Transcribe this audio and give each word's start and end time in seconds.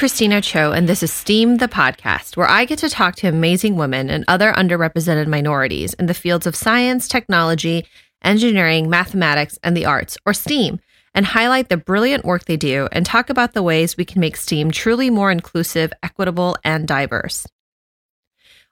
Christina 0.00 0.40
Cho, 0.40 0.72
and 0.72 0.88
this 0.88 1.02
is 1.02 1.12
STEAM, 1.12 1.58
the 1.58 1.68
podcast, 1.68 2.34
where 2.34 2.48
I 2.48 2.64
get 2.64 2.78
to 2.78 2.88
talk 2.88 3.16
to 3.16 3.28
amazing 3.28 3.76
women 3.76 4.08
and 4.08 4.24
other 4.28 4.50
underrepresented 4.50 5.26
minorities 5.26 5.92
in 5.92 6.06
the 6.06 6.14
fields 6.14 6.46
of 6.46 6.56
science, 6.56 7.06
technology, 7.06 7.86
engineering, 8.24 8.88
mathematics, 8.88 9.58
and 9.62 9.76
the 9.76 9.84
arts, 9.84 10.16
or 10.24 10.32
STEAM, 10.32 10.80
and 11.14 11.26
highlight 11.26 11.68
the 11.68 11.76
brilliant 11.76 12.24
work 12.24 12.46
they 12.46 12.56
do 12.56 12.88
and 12.92 13.04
talk 13.04 13.28
about 13.28 13.52
the 13.52 13.62
ways 13.62 13.98
we 13.98 14.06
can 14.06 14.22
make 14.22 14.38
STEAM 14.38 14.70
truly 14.70 15.10
more 15.10 15.30
inclusive, 15.30 15.92
equitable, 16.02 16.56
and 16.64 16.88
diverse. 16.88 17.46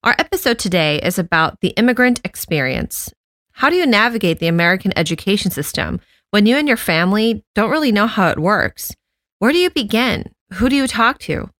Our 0.02 0.16
episode 0.18 0.58
today 0.58 0.98
is 0.98 1.18
about 1.18 1.60
the 1.60 1.74
immigrant 1.76 2.22
experience. 2.24 3.12
How 3.52 3.68
do 3.68 3.76
you 3.76 3.84
navigate 3.84 4.38
the 4.38 4.46
American 4.46 4.94
education 4.96 5.50
system 5.50 6.00
when 6.30 6.46
you 6.46 6.56
and 6.56 6.66
your 6.66 6.78
family 6.78 7.44
don't 7.54 7.70
really 7.70 7.92
know 7.92 8.06
how 8.06 8.30
it 8.30 8.38
works? 8.38 8.94
Where 9.40 9.52
do 9.52 9.58
you 9.58 9.68
begin? 9.68 10.32
Who 10.54 10.70
do 10.70 10.76
you 10.76 10.86
talk 10.86 11.18
to? 11.20 11.50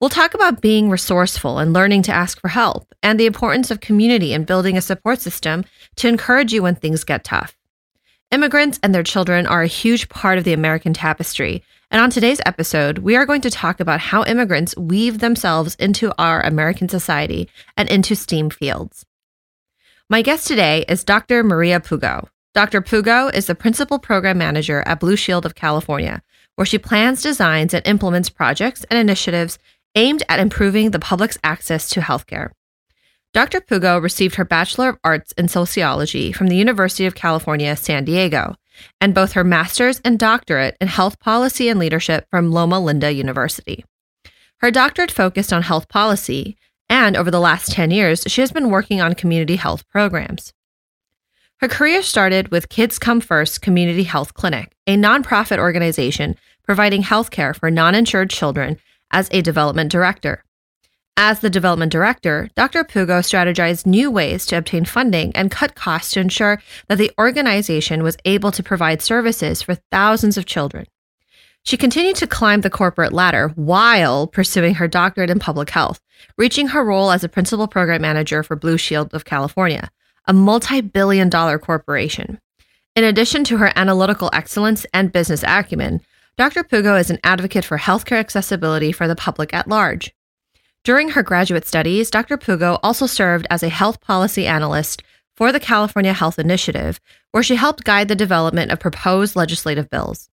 We'll 0.00 0.08
talk 0.08 0.32
about 0.32 0.62
being 0.62 0.88
resourceful 0.88 1.58
and 1.58 1.74
learning 1.74 2.02
to 2.04 2.12
ask 2.12 2.40
for 2.40 2.48
help, 2.48 2.94
and 3.02 3.20
the 3.20 3.26
importance 3.26 3.70
of 3.70 3.80
community 3.80 4.32
and 4.32 4.46
building 4.46 4.78
a 4.78 4.80
support 4.80 5.20
system 5.20 5.62
to 5.96 6.08
encourage 6.08 6.50
you 6.50 6.62
when 6.62 6.74
things 6.74 7.04
get 7.04 7.22
tough. 7.22 7.54
Immigrants 8.30 8.80
and 8.82 8.94
their 8.94 9.02
children 9.02 9.46
are 9.46 9.60
a 9.60 9.66
huge 9.66 10.08
part 10.08 10.38
of 10.38 10.44
the 10.44 10.54
American 10.54 10.94
tapestry, 10.94 11.62
and 11.90 12.00
on 12.00 12.08
today's 12.08 12.40
episode, 12.46 12.98
we 12.98 13.14
are 13.14 13.26
going 13.26 13.42
to 13.42 13.50
talk 13.50 13.78
about 13.78 14.00
how 14.00 14.24
immigrants 14.24 14.74
weave 14.74 15.18
themselves 15.18 15.74
into 15.74 16.10
our 16.16 16.40
American 16.40 16.88
society 16.88 17.46
and 17.76 17.90
into 17.90 18.16
STEAM 18.16 18.48
fields. 18.48 19.04
My 20.08 20.22
guest 20.22 20.46
today 20.46 20.86
is 20.88 21.04
Dr. 21.04 21.44
Maria 21.44 21.78
Pugo. 21.78 22.26
Dr. 22.54 22.80
Pugo 22.80 23.28
is 23.28 23.46
the 23.46 23.54
principal 23.54 23.98
program 23.98 24.38
manager 24.38 24.82
at 24.86 24.98
Blue 24.98 25.14
Shield 25.14 25.44
of 25.44 25.54
California, 25.54 26.22
where 26.60 26.66
she 26.66 26.76
plans, 26.76 27.22
designs, 27.22 27.72
and 27.72 27.86
implements 27.86 28.28
projects 28.28 28.84
and 28.90 28.98
initiatives 28.98 29.58
aimed 29.94 30.22
at 30.28 30.38
improving 30.38 30.90
the 30.90 30.98
public's 30.98 31.38
access 31.42 31.88
to 31.88 32.00
healthcare. 32.00 32.50
Dr. 33.32 33.62
Pugo 33.62 33.96
received 33.96 34.34
her 34.34 34.44
Bachelor 34.44 34.90
of 34.90 34.98
Arts 35.02 35.32
in 35.38 35.48
Sociology 35.48 36.32
from 36.32 36.48
the 36.48 36.56
University 36.56 37.06
of 37.06 37.14
California, 37.14 37.74
San 37.76 38.04
Diego, 38.04 38.56
and 39.00 39.14
both 39.14 39.32
her 39.32 39.42
master's 39.42 40.00
and 40.00 40.18
doctorate 40.18 40.76
in 40.82 40.88
health 40.88 41.18
policy 41.18 41.70
and 41.70 41.80
leadership 41.80 42.26
from 42.28 42.52
Loma 42.52 42.78
Linda 42.78 43.10
University. 43.10 43.82
Her 44.58 44.70
doctorate 44.70 45.10
focused 45.10 45.54
on 45.54 45.62
health 45.62 45.88
policy, 45.88 46.58
and 46.90 47.16
over 47.16 47.30
the 47.30 47.40
last 47.40 47.72
10 47.72 47.90
years, 47.90 48.24
she 48.26 48.42
has 48.42 48.52
been 48.52 48.68
working 48.68 49.00
on 49.00 49.14
community 49.14 49.56
health 49.56 49.88
programs. 49.88 50.52
Her 51.60 51.68
career 51.68 52.02
started 52.02 52.48
with 52.48 52.70
Kids 52.70 52.98
Come 52.98 53.20
First 53.20 53.60
Community 53.60 54.04
Health 54.04 54.34
Clinic, 54.34 54.74
a 54.86 54.96
nonprofit 54.96 55.58
organization 55.58 56.36
providing 56.70 57.02
healthcare 57.02 57.52
for 57.52 57.68
non 57.68 57.96
insured 57.96 58.30
children 58.30 58.78
as 59.10 59.28
a 59.32 59.42
development 59.42 59.90
director. 59.90 60.44
As 61.16 61.40
the 61.40 61.50
development 61.50 61.90
director, 61.90 62.48
Dr. 62.54 62.84
Pugo 62.84 63.18
strategized 63.18 63.86
new 63.86 64.08
ways 64.08 64.46
to 64.46 64.56
obtain 64.56 64.84
funding 64.84 65.34
and 65.34 65.50
cut 65.50 65.74
costs 65.74 66.12
to 66.12 66.20
ensure 66.20 66.62
that 66.86 66.96
the 66.96 67.10
organization 67.18 68.04
was 68.04 68.16
able 68.24 68.52
to 68.52 68.62
provide 68.62 69.02
services 69.02 69.60
for 69.60 69.74
thousands 69.90 70.38
of 70.38 70.46
children. 70.46 70.86
She 71.64 71.76
continued 71.76 72.14
to 72.14 72.28
climb 72.28 72.60
the 72.60 72.70
corporate 72.70 73.12
ladder 73.12 73.48
while 73.56 74.28
pursuing 74.28 74.74
her 74.74 74.86
doctorate 74.86 75.28
in 75.28 75.40
public 75.40 75.70
health, 75.70 76.00
reaching 76.38 76.68
her 76.68 76.84
role 76.84 77.10
as 77.10 77.24
a 77.24 77.28
principal 77.28 77.66
program 77.66 78.02
manager 78.02 78.44
for 78.44 78.54
Blue 78.54 78.78
Shield 78.78 79.12
of 79.12 79.24
California, 79.24 79.90
a 80.28 80.32
multi 80.32 80.82
billion 80.82 81.28
dollar 81.28 81.58
corporation. 81.58 82.38
In 82.94 83.02
addition 83.02 83.42
to 83.42 83.56
her 83.56 83.72
analytical 83.74 84.30
excellence 84.32 84.86
and 84.94 85.10
business 85.10 85.42
acumen, 85.42 86.00
Dr. 86.36 86.64
Pugo 86.64 86.96
is 86.96 87.10
an 87.10 87.18
advocate 87.22 87.64
for 87.64 87.78
healthcare 87.78 88.18
accessibility 88.18 88.92
for 88.92 89.06
the 89.06 89.16
public 89.16 89.52
at 89.52 89.68
large. 89.68 90.14
During 90.84 91.10
her 91.10 91.22
graduate 91.22 91.66
studies, 91.66 92.10
Dr. 92.10 92.38
Pugo 92.38 92.78
also 92.82 93.06
served 93.06 93.46
as 93.50 93.62
a 93.62 93.68
health 93.68 94.00
policy 94.00 94.46
analyst 94.46 95.02
for 95.36 95.52
the 95.52 95.60
California 95.60 96.14
Health 96.14 96.38
Initiative, 96.38 96.98
where 97.32 97.42
she 97.42 97.56
helped 97.56 97.84
guide 97.84 98.08
the 98.08 98.14
development 98.14 98.70
of 98.70 98.80
proposed 98.80 99.36
legislative 99.36 99.90
bills. 99.90 100.30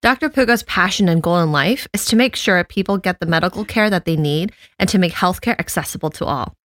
Dr. 0.00 0.28
Pugo's 0.30 0.62
passion 0.64 1.08
and 1.08 1.22
goal 1.22 1.40
in 1.40 1.52
life 1.52 1.86
is 1.92 2.06
to 2.06 2.16
make 2.16 2.34
sure 2.34 2.64
people 2.64 2.98
get 2.98 3.20
the 3.20 3.26
medical 3.26 3.64
care 3.64 3.88
that 3.90 4.04
they 4.04 4.16
need 4.16 4.52
and 4.78 4.88
to 4.88 4.98
make 4.98 5.12
healthcare 5.12 5.58
accessible 5.58 6.10
to 6.10 6.24
all. 6.24 6.56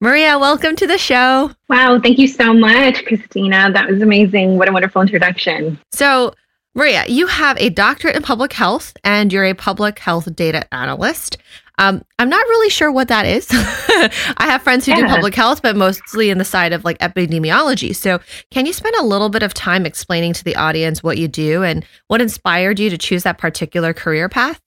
Maria, 0.00 0.38
welcome 0.38 0.76
to 0.76 0.86
the 0.86 0.98
show. 0.98 1.50
Wow, 1.68 1.98
thank 2.00 2.18
you 2.18 2.28
so 2.28 2.52
much, 2.52 3.04
Christina. 3.04 3.70
That 3.72 3.88
was 3.88 4.02
amazing. 4.02 4.58
What 4.58 4.68
a 4.68 4.72
wonderful 4.72 5.02
introduction. 5.02 5.78
So, 5.92 6.32
Maria, 6.76 7.04
you 7.08 7.26
have 7.26 7.56
a 7.58 7.70
doctorate 7.70 8.16
in 8.16 8.22
public 8.22 8.52
health 8.52 8.94
and 9.02 9.32
you're 9.32 9.46
a 9.46 9.54
public 9.54 9.98
health 9.98 10.36
data 10.36 10.62
analyst. 10.74 11.38
Um, 11.78 12.04
I'm 12.18 12.28
not 12.28 12.44
really 12.48 12.68
sure 12.68 12.92
what 12.92 13.08
that 13.08 13.24
is. 13.24 13.48
I 13.50 14.44
have 14.44 14.60
friends 14.60 14.84
who 14.84 14.92
yeah. 14.92 15.00
do 15.00 15.06
public 15.06 15.34
health, 15.34 15.62
but 15.62 15.74
mostly 15.74 16.28
in 16.28 16.36
the 16.36 16.44
side 16.44 16.74
of 16.74 16.84
like 16.84 16.98
epidemiology. 16.98 17.96
So, 17.96 18.20
can 18.50 18.66
you 18.66 18.74
spend 18.74 18.94
a 18.96 19.04
little 19.04 19.30
bit 19.30 19.42
of 19.42 19.54
time 19.54 19.86
explaining 19.86 20.34
to 20.34 20.44
the 20.44 20.54
audience 20.54 21.02
what 21.02 21.16
you 21.16 21.28
do 21.28 21.62
and 21.62 21.84
what 22.08 22.20
inspired 22.20 22.78
you 22.78 22.90
to 22.90 22.98
choose 22.98 23.22
that 23.22 23.38
particular 23.38 23.94
career 23.94 24.28
path? 24.28 24.60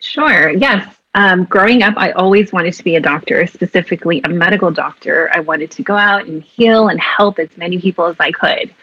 Sure. 0.00 0.50
Yes. 0.50 0.96
Um, 1.14 1.44
growing 1.44 1.82
up, 1.82 1.94
I 1.96 2.12
always 2.12 2.52
wanted 2.52 2.74
to 2.74 2.84
be 2.84 2.94
a 2.94 3.00
doctor, 3.00 3.46
specifically 3.46 4.20
a 4.24 4.28
medical 4.28 4.70
doctor. 4.70 5.30
I 5.32 5.40
wanted 5.40 5.70
to 5.72 5.82
go 5.82 5.96
out 5.96 6.26
and 6.26 6.42
heal 6.42 6.88
and 6.88 7.00
help 7.00 7.38
as 7.38 7.48
many 7.56 7.80
people 7.80 8.04
as 8.04 8.16
I 8.20 8.32
could. 8.32 8.74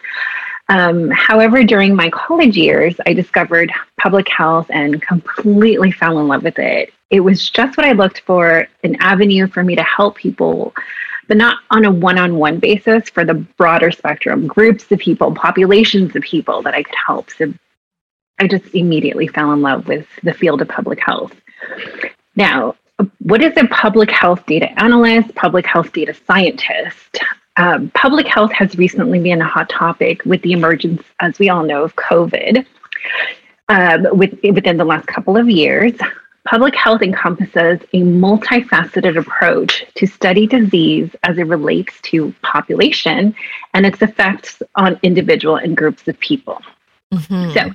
Um, 0.68 1.10
however, 1.10 1.62
during 1.62 1.94
my 1.94 2.10
college 2.10 2.56
years, 2.56 2.96
I 3.06 3.12
discovered 3.12 3.70
public 4.00 4.28
health 4.28 4.66
and 4.70 5.00
completely 5.00 5.92
fell 5.92 6.18
in 6.18 6.28
love 6.28 6.42
with 6.42 6.58
it. 6.58 6.92
It 7.10 7.20
was 7.20 7.48
just 7.48 7.76
what 7.76 7.86
I 7.86 7.92
looked 7.92 8.20
for 8.20 8.66
an 8.82 8.96
avenue 9.00 9.46
for 9.46 9.62
me 9.62 9.76
to 9.76 9.82
help 9.84 10.16
people, 10.16 10.74
but 11.28 11.36
not 11.36 11.58
on 11.70 11.84
a 11.84 11.90
one 11.90 12.18
on 12.18 12.36
one 12.36 12.58
basis 12.58 13.08
for 13.08 13.24
the 13.24 13.34
broader 13.34 13.92
spectrum, 13.92 14.48
groups 14.48 14.90
of 14.90 14.98
people, 14.98 15.32
populations 15.34 16.16
of 16.16 16.22
people 16.22 16.62
that 16.62 16.74
I 16.74 16.82
could 16.82 16.96
help. 17.06 17.30
So 17.30 17.54
I 18.40 18.48
just 18.48 18.74
immediately 18.74 19.28
fell 19.28 19.52
in 19.52 19.62
love 19.62 19.86
with 19.86 20.06
the 20.24 20.34
field 20.34 20.62
of 20.62 20.68
public 20.68 20.98
health. 21.00 21.32
Now, 22.34 22.74
what 23.20 23.42
is 23.42 23.52
a 23.56 23.66
public 23.68 24.10
health 24.10 24.44
data 24.46 24.68
analyst, 24.80 25.34
public 25.34 25.64
health 25.64 25.92
data 25.92 26.14
scientist? 26.26 27.20
Um, 27.56 27.90
public 27.90 28.26
health 28.26 28.52
has 28.52 28.76
recently 28.76 29.18
been 29.18 29.40
a 29.40 29.46
hot 29.46 29.68
topic 29.68 30.24
with 30.24 30.42
the 30.42 30.52
emergence, 30.52 31.02
as 31.20 31.38
we 31.38 31.48
all 31.48 31.62
know, 31.62 31.84
of 31.84 31.96
COVID 31.96 32.66
um, 33.68 34.06
with, 34.12 34.38
within 34.42 34.76
the 34.76 34.84
last 34.84 35.06
couple 35.06 35.36
of 35.36 35.48
years. 35.48 35.94
Public 36.46 36.76
health 36.76 37.02
encompasses 37.02 37.80
a 37.92 38.02
multifaceted 38.02 39.18
approach 39.18 39.84
to 39.96 40.06
study 40.06 40.46
disease 40.46 41.10
as 41.24 41.38
it 41.38 41.44
relates 41.44 42.00
to 42.02 42.32
population 42.42 43.34
and 43.74 43.84
its 43.84 44.00
effects 44.00 44.62
on 44.76 45.00
individual 45.02 45.56
and 45.56 45.76
groups 45.76 46.06
of 46.06 46.18
people. 46.20 46.62
Mm-hmm. 47.12 47.52
So, 47.52 47.74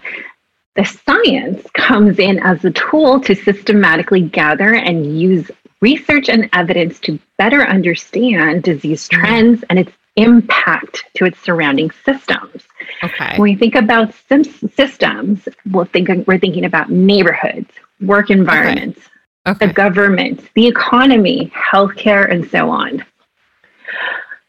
the 0.76 0.86
science 0.86 1.70
comes 1.74 2.18
in 2.18 2.40
as 2.40 2.64
a 2.64 2.72
tool 2.72 3.20
to 3.22 3.36
systematically 3.36 4.22
gather 4.22 4.74
and 4.74 5.20
use 5.20 5.52
research 5.82 6.30
and 6.30 6.50
evidence 6.54 7.00
to 7.02 7.20
better 7.38 7.64
understand 7.64 8.64
disease 8.64 9.08
mm-hmm. 9.08 9.22
trends 9.22 9.64
and 9.70 9.80
its 9.80 9.92
impact 10.16 11.06
to 11.16 11.26
its 11.26 11.40
surrounding 11.40 11.90
systems. 12.06 12.64
Okay. 13.04 13.38
When 13.38 13.52
we 13.52 13.56
think 13.56 13.76
about 13.76 14.14
systems, 14.14 15.48
we'll 15.72 15.86
think, 15.86 16.10
we're 16.28 16.40
thinking 16.40 16.66
about 16.66 16.90
neighborhoods, 16.90 17.70
work 18.02 18.30
environments, 18.30 19.00
okay. 19.00 19.08
Okay. 19.48 19.68
the 19.68 19.74
government, 19.74 20.50
the 20.54 20.68
economy, 20.68 21.52
healthcare, 21.56 22.32
and 22.32 22.48
so 22.50 22.70
on. 22.70 23.04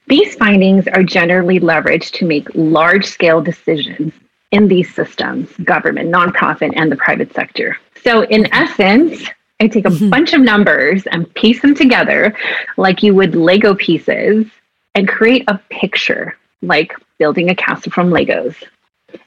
These 0.09 0.35
findings 0.35 0.87
are 0.89 1.03
generally 1.03 1.61
leveraged 1.61 2.13
to 2.15 2.27
make 2.27 2.49
large 2.55 3.07
scale 3.07 3.41
decisions 3.41 4.13
in 4.51 4.69
these 4.69 4.95
systems 4.95 5.51
government, 5.65 6.13
nonprofit, 6.13 6.73
and 6.77 6.93
the 6.93 6.97
private 6.97 7.33
sector. 7.33 7.79
So, 8.05 8.25
in 8.25 8.53
essence, 8.53 9.23
I 9.61 9.69
take 9.69 9.85
a 9.85 9.91
mm-hmm. 9.91 10.11
bunch 10.17 10.33
of 10.33 10.41
numbers 10.41 11.07
and 11.07 11.33
piece 11.35 11.63
them 11.63 11.75
together 11.75 12.37
like 12.77 13.03
you 13.03 13.15
would 13.15 13.35
Lego 13.35 13.75
pieces 13.75 14.47
and 14.95 15.09
create 15.09 15.45
a 15.49 15.59
picture 15.71 16.37
like 16.63 16.95
building 17.19 17.51
a 17.51 17.55
castle 17.55 17.93
from 17.93 18.11
Legos 18.11 18.57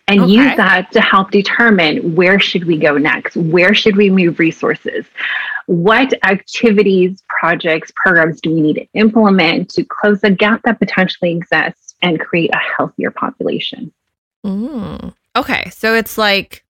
and 0.07 0.21
okay. 0.21 0.31
use 0.31 0.57
that 0.57 0.91
to 0.91 1.01
help 1.01 1.31
determine 1.31 2.15
where 2.15 2.39
should 2.39 2.65
we 2.65 2.77
go 2.77 2.97
next 2.97 3.35
where 3.35 3.73
should 3.73 3.95
we 3.95 4.09
move 4.09 4.39
resources 4.39 5.05
what 5.67 6.13
activities 6.23 7.23
projects 7.27 7.91
programs 7.95 8.41
do 8.41 8.51
we 8.51 8.61
need 8.61 8.75
to 8.75 8.87
implement 8.93 9.69
to 9.69 9.83
close 9.83 10.21
the 10.21 10.29
gap 10.29 10.61
that 10.63 10.79
potentially 10.79 11.31
exists 11.31 11.95
and 12.01 12.19
create 12.19 12.49
a 12.53 12.57
healthier 12.57 13.11
population 13.11 13.91
mm. 14.45 15.13
okay 15.35 15.69
so 15.69 15.93
it's 15.93 16.17
like 16.17 16.64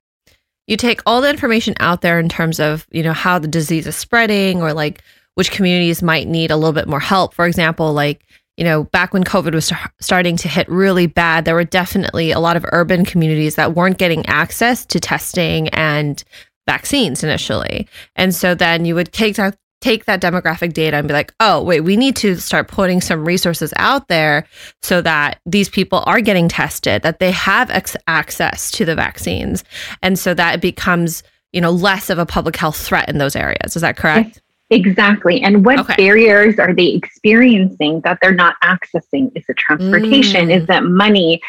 you 0.68 0.78
take 0.78 1.02
all 1.06 1.22
the 1.22 1.30
information 1.30 1.76
out 1.80 2.02
there 2.02 2.20
in 2.20 2.30
terms 2.30 2.60
of 2.60 2.88
you 2.92 3.04
know 3.04 3.14
how 3.14 3.40
the 3.40 3.48
disease 3.48 3.88
is 3.88 3.96
spreading 3.96 4.62
or 4.62 4.74
like 4.74 5.02
which 5.36 5.52
communities 5.52 6.02
might 6.02 6.28
need 6.28 6.52
a 6.52 6.56
little 6.58 6.74
bit 6.74 6.88
more 6.88 7.00
help 7.00 7.34
for 7.34 7.46
example 7.46 7.94
like 7.94 8.26
you 8.58 8.64
know 8.64 8.84
back 8.86 9.14
when 9.14 9.24
covid 9.24 9.54
was 9.54 9.72
starting 10.00 10.38
to 10.38 10.48
hit 10.48 10.68
really 10.70 11.08
bad 11.08 11.46
there 11.46 11.56
were 11.56 11.64
definitely 11.64 12.32
a 12.32 12.40
lot 12.40 12.58
of 12.58 12.66
urban 12.72 13.06
communities 13.06 13.56
that 13.56 13.76
weren't 13.76 13.98
getting 13.98 14.26
access 14.26 14.86
to 14.86 15.00
testing 15.00 15.68
and 15.70 16.24
vaccines 16.66 17.24
initially. 17.24 17.88
And 18.16 18.34
so 18.34 18.56
then 18.56 18.86
you 18.86 18.96
would 18.96 19.12
take 19.12 19.36
that 19.36 19.58
take 19.86 20.06
that 20.06 20.20
demographic 20.20 20.74
data 20.74 20.98
and 20.98 21.08
be 21.08 21.14
like, 21.14 21.32
oh, 21.40 21.62
wait, 21.62 21.82
we 21.82 21.96
need 21.96 22.16
to 22.16 22.36
start 22.38 22.68
putting 22.68 23.02
some 23.02 23.24
resources 23.24 23.72
out 23.78 24.08
there 24.08 24.48
so 24.82 25.00
that 25.00 25.40
these 25.46 25.70
people 25.70 26.02
are 26.08 26.22
getting 26.22 26.50
tested, 26.50 27.04
that 27.04 27.20
they 27.20 27.30
have 27.30 27.70
ex- 27.70 27.96
access 28.08 28.72
to 28.72 28.84
the 28.84 28.96
vaccines. 28.96 29.64
And 30.02 30.18
so 30.18 30.34
that 30.34 30.56
it 30.56 30.62
becomes, 30.62 31.22
you 31.54 31.62
know, 31.62 31.70
less 31.70 32.10
of 32.10 32.18
a 32.18 32.26
public 32.26 32.56
health 32.56 32.78
threat 32.78 33.08
in 33.10 33.20
those 33.20 33.36
areas. 33.36 33.76
Is 33.76 33.84
that 33.84 33.96
correct? 33.96 34.42
Exactly. 34.72 35.44
And 35.44 35.64
what 35.64 35.78
okay. 35.82 35.96
barriers 35.96 36.58
are 36.58 36.74
they 36.74 36.88
experiencing 36.88 38.02
that 38.02 38.18
they're 38.24 38.34
not 38.34 38.56
accessing? 38.64 39.32
Is 39.36 39.44
it 39.48 39.58
transportation? 39.58 40.48
Mm. 40.48 40.64
Is 40.64 40.68
it 40.68 40.82
money? 40.82 41.40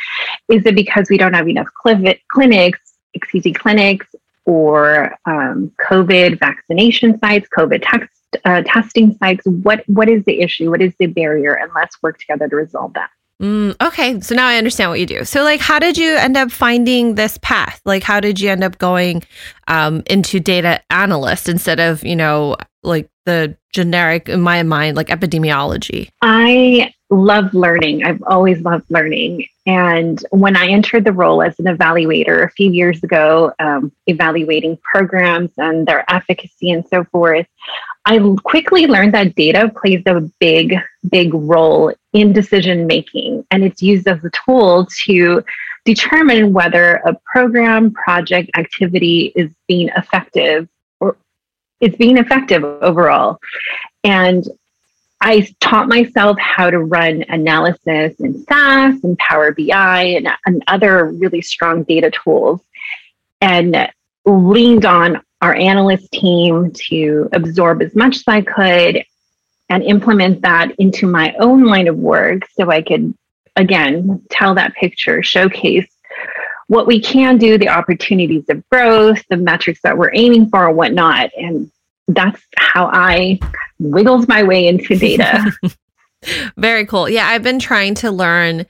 Is 0.50 0.66
it 0.66 0.74
because 0.74 1.08
we 1.08 1.16
don't 1.16 1.32
have 1.32 1.48
enough 1.48 1.68
clinics, 1.80 2.80
excuse 3.14 3.46
me, 3.46 3.54
clinics 3.54 4.06
or 4.46 5.14
um, 5.26 5.70
COVID 5.88 6.38
vaccination 6.38 7.18
sites, 7.18 7.48
COVID 7.56 7.82
text, 7.82 8.10
uh, 8.44 8.62
testing 8.62 9.16
sites? 9.18 9.44
What 9.46 9.84
What 9.86 10.08
is 10.08 10.24
the 10.24 10.40
issue? 10.40 10.70
What 10.70 10.80
is 10.80 10.94
the 10.98 11.06
barrier? 11.06 11.54
And 11.54 11.70
let's 11.74 11.96
work 12.02 12.18
together 12.18 12.48
to 12.48 12.56
resolve 12.56 12.94
that. 12.94 13.10
Mm, 13.42 13.76
okay, 13.82 14.18
so 14.20 14.34
now 14.34 14.48
I 14.48 14.56
understand 14.56 14.90
what 14.90 14.98
you 14.98 15.04
do. 15.04 15.24
So, 15.24 15.42
like, 15.42 15.60
how 15.60 15.78
did 15.78 15.98
you 15.98 16.16
end 16.16 16.38
up 16.38 16.50
finding 16.50 17.16
this 17.16 17.38
path? 17.42 17.82
Like, 17.84 18.02
how 18.02 18.18
did 18.18 18.40
you 18.40 18.48
end 18.48 18.64
up 18.64 18.78
going 18.78 19.24
um, 19.68 20.02
into 20.06 20.40
data 20.40 20.80
analyst 20.88 21.46
instead 21.46 21.78
of, 21.78 22.02
you 22.02 22.16
know, 22.16 22.56
like 22.82 23.10
the 23.26 23.54
generic, 23.74 24.30
in 24.30 24.40
my 24.40 24.62
mind, 24.62 24.96
like 24.96 25.08
epidemiology? 25.08 26.08
I 26.22 26.94
love 27.10 27.54
learning. 27.54 28.04
I've 28.04 28.22
always 28.26 28.60
loved 28.60 28.84
learning. 28.88 29.46
And 29.64 30.22
when 30.30 30.56
I 30.56 30.68
entered 30.68 31.04
the 31.04 31.12
role 31.12 31.42
as 31.42 31.58
an 31.58 31.66
evaluator 31.66 32.44
a 32.44 32.50
few 32.50 32.70
years 32.70 33.02
ago, 33.02 33.52
um, 33.58 33.92
evaluating 34.06 34.78
programs 34.78 35.50
and 35.56 35.86
their 35.86 36.04
efficacy 36.10 36.70
and 36.70 36.86
so 36.88 37.04
forth, 37.04 37.46
I 38.04 38.18
quickly 38.44 38.86
learned 38.86 39.14
that 39.14 39.34
data 39.34 39.72
plays 39.80 40.02
a 40.06 40.20
big, 40.40 40.76
big 41.08 41.34
role 41.34 41.92
in 42.12 42.32
decision 42.32 42.86
making. 42.86 43.44
And 43.50 43.64
it's 43.64 43.82
used 43.82 44.06
as 44.06 44.24
a 44.24 44.30
tool 44.44 44.86
to 45.06 45.44
determine 45.84 46.52
whether 46.52 46.96
a 47.06 47.16
program, 47.32 47.92
project, 47.92 48.50
activity 48.56 49.32
is 49.34 49.50
being 49.68 49.88
effective 49.96 50.68
or 51.00 51.16
it's 51.80 51.96
being 51.96 52.18
effective 52.18 52.64
overall. 52.64 53.38
And 54.04 54.46
I 55.26 55.44
taught 55.58 55.88
myself 55.88 56.38
how 56.38 56.70
to 56.70 56.78
run 56.78 57.24
analysis 57.28 58.14
in 58.20 58.44
SAS 58.44 59.02
and 59.02 59.18
Power 59.18 59.50
BI 59.50 60.02
and, 60.04 60.28
and 60.46 60.62
other 60.68 61.06
really 61.06 61.42
strong 61.42 61.82
data 61.82 62.12
tools 62.12 62.60
and 63.40 63.90
leaned 64.24 64.84
on 64.84 65.20
our 65.42 65.52
analyst 65.52 66.12
team 66.12 66.70
to 66.88 67.28
absorb 67.32 67.82
as 67.82 67.96
much 67.96 68.18
as 68.18 68.24
I 68.28 68.40
could 68.40 69.02
and 69.68 69.82
implement 69.82 70.42
that 70.42 70.70
into 70.78 71.08
my 71.08 71.34
own 71.40 71.64
line 71.64 71.88
of 71.88 71.96
work 71.96 72.42
so 72.56 72.70
I 72.70 72.82
could, 72.82 73.12
again, 73.56 74.22
tell 74.30 74.54
that 74.54 74.74
picture, 74.74 75.24
showcase 75.24 75.88
what 76.68 76.86
we 76.86 77.00
can 77.00 77.36
do, 77.36 77.58
the 77.58 77.70
opportunities 77.70 78.44
of 78.48 78.64
growth, 78.68 79.24
the 79.28 79.38
metrics 79.38 79.80
that 79.82 79.98
we're 79.98 80.14
aiming 80.14 80.50
for, 80.50 80.70
whatnot. 80.70 81.30
And 81.36 81.72
that's 82.06 82.40
how 82.56 82.88
I 82.92 83.40
wiggled 83.78 84.28
my 84.28 84.42
way 84.42 84.66
into 84.66 84.96
data. 84.96 85.52
Very 86.56 86.86
cool. 86.86 87.08
Yeah, 87.08 87.26
I've 87.28 87.42
been 87.42 87.58
trying 87.58 87.94
to 87.96 88.10
learn 88.10 88.66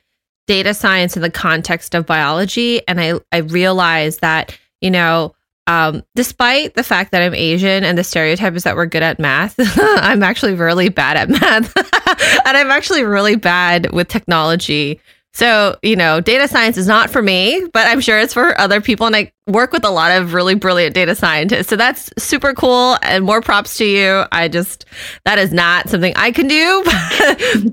data 0.46 0.74
science 0.74 1.16
in 1.16 1.22
the 1.22 1.30
context 1.30 1.94
of 1.94 2.06
biology, 2.06 2.86
and 2.86 3.00
I 3.00 3.14
I 3.32 3.38
realized 3.38 4.20
that 4.20 4.56
you 4.80 4.90
know. 4.90 5.34
Um, 5.68 6.04
despite 6.14 6.74
the 6.74 6.84
fact 6.84 7.10
that 7.10 7.22
I'm 7.22 7.34
Asian 7.34 7.82
and 7.82 7.98
the 7.98 8.04
stereotype 8.04 8.54
is 8.54 8.62
that 8.62 8.76
we're 8.76 8.86
good 8.86 9.02
at 9.02 9.18
math, 9.18 9.56
I'm 9.58 10.22
actually 10.22 10.54
really 10.54 10.90
bad 10.90 11.16
at 11.16 11.28
math. 11.28 11.76
and 12.46 12.56
I'm 12.56 12.70
actually 12.70 13.02
really 13.02 13.34
bad 13.34 13.90
with 13.90 14.06
technology. 14.06 15.00
So, 15.32 15.76
you 15.82 15.96
know, 15.96 16.20
data 16.20 16.46
science 16.46 16.76
is 16.76 16.86
not 16.86 17.10
for 17.10 17.20
me, 17.20 17.66
but 17.72 17.84
I'm 17.88 18.00
sure 18.00 18.20
it's 18.20 18.32
for 18.32 18.56
other 18.60 18.80
people. 18.80 19.08
And 19.08 19.16
I 19.16 19.32
work 19.46 19.72
with 19.72 19.84
a 19.84 19.90
lot 19.90 20.10
of 20.10 20.34
really 20.34 20.54
brilliant 20.54 20.94
data 20.94 21.14
scientists. 21.14 21.68
So 21.68 21.76
that's 21.76 22.10
super 22.18 22.52
cool 22.52 22.98
and 23.02 23.24
more 23.24 23.40
props 23.40 23.76
to 23.78 23.84
you. 23.84 24.24
I 24.32 24.48
just, 24.48 24.84
that 25.24 25.38
is 25.38 25.52
not 25.52 25.88
something 25.88 26.12
I 26.16 26.32
can 26.32 26.48
do, 26.48 26.84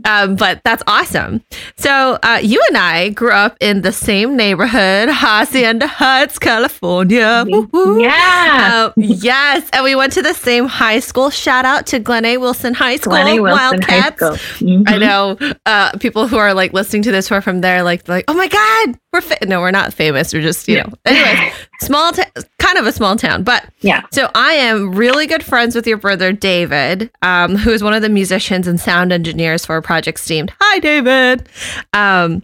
um, 0.06 0.36
but 0.36 0.62
that's 0.64 0.84
awesome. 0.86 1.44
So 1.78 2.20
uh, 2.22 2.40
you 2.44 2.64
and 2.70 2.78
I 2.78 3.10
grew 3.10 3.31
up 3.31 3.58
in 3.60 3.81
the 3.81 3.92
same 3.92 4.38
neighborhood, 4.38 5.10
Hacienda 5.10 5.88
Heights, 5.88 6.38
California. 6.38 7.44
Yeah. 7.48 8.84
Uh, 8.86 8.94
yes. 8.96 9.68
And 9.74 9.84
we 9.84 9.96
went 9.96 10.14
to 10.14 10.22
the 10.22 10.34
same 10.34 10.68
high 10.68 11.00
school. 11.00 11.31
Shout 11.31 11.66
out 11.66 11.88
to 11.88 12.00
Glen 12.00 12.25
A. 12.25 12.38
Wilson 12.38 12.75
High 12.75 12.98
School. 12.98 13.14
Glen 13.14 13.28
A. 13.28 13.40
Wilson 13.40 13.80
Wildcats. 13.80 14.22
High 14.22 14.36
School. 14.36 14.68
Mm-hmm. 14.68 14.84
I 14.88 14.98
know 14.98 15.56
uh, 15.66 15.98
people 15.98 16.28
who 16.28 16.38
are 16.38 16.54
like 16.54 16.74
listening 16.74 17.02
to 17.04 17.12
this 17.12 17.30
who 17.30 17.36
are 17.36 17.42
from 17.42 17.62
there, 17.62 17.81
like, 17.81 18.08
like, 18.08 18.25
oh 18.28 18.36
my 18.36 18.48
God, 18.48 19.00
we're 19.12 19.22
fa-. 19.22 19.46
no, 19.48 19.60
we're 19.60 19.72
not 19.72 19.92
famous. 19.92 20.34
We're 20.34 20.44
just, 20.44 20.68
you 20.68 20.78
know, 20.78 20.90
anyways 21.06 21.54
small, 21.80 22.12
t- 22.12 22.24
kind 22.60 22.77
of 22.77 22.86
a 22.86 22.92
small 22.92 23.15
town, 23.15 23.44
but 23.44 23.68
yeah. 23.81 24.04
So 24.12 24.30
I 24.36 24.54
am 24.54 24.94
really 24.94 25.27
good 25.27 25.44
friends 25.44 25.75
with 25.75 25.88
your 25.88 25.98
brother 25.98 26.31
David, 26.31 27.12
um, 27.21 27.56
who 27.56 27.71
is 27.71 27.83
one 27.83 27.94
of 27.94 28.01
the 28.01 28.10
musicians 28.10 28.68
and 28.68 28.80
sound 28.80 29.12
engineers 29.12 29.65
for 29.65 29.81
Project 29.81 30.19
Steamed. 30.19 30.54
Hi, 30.60 30.80
David. 30.80 31.50
Um, 31.94 32.44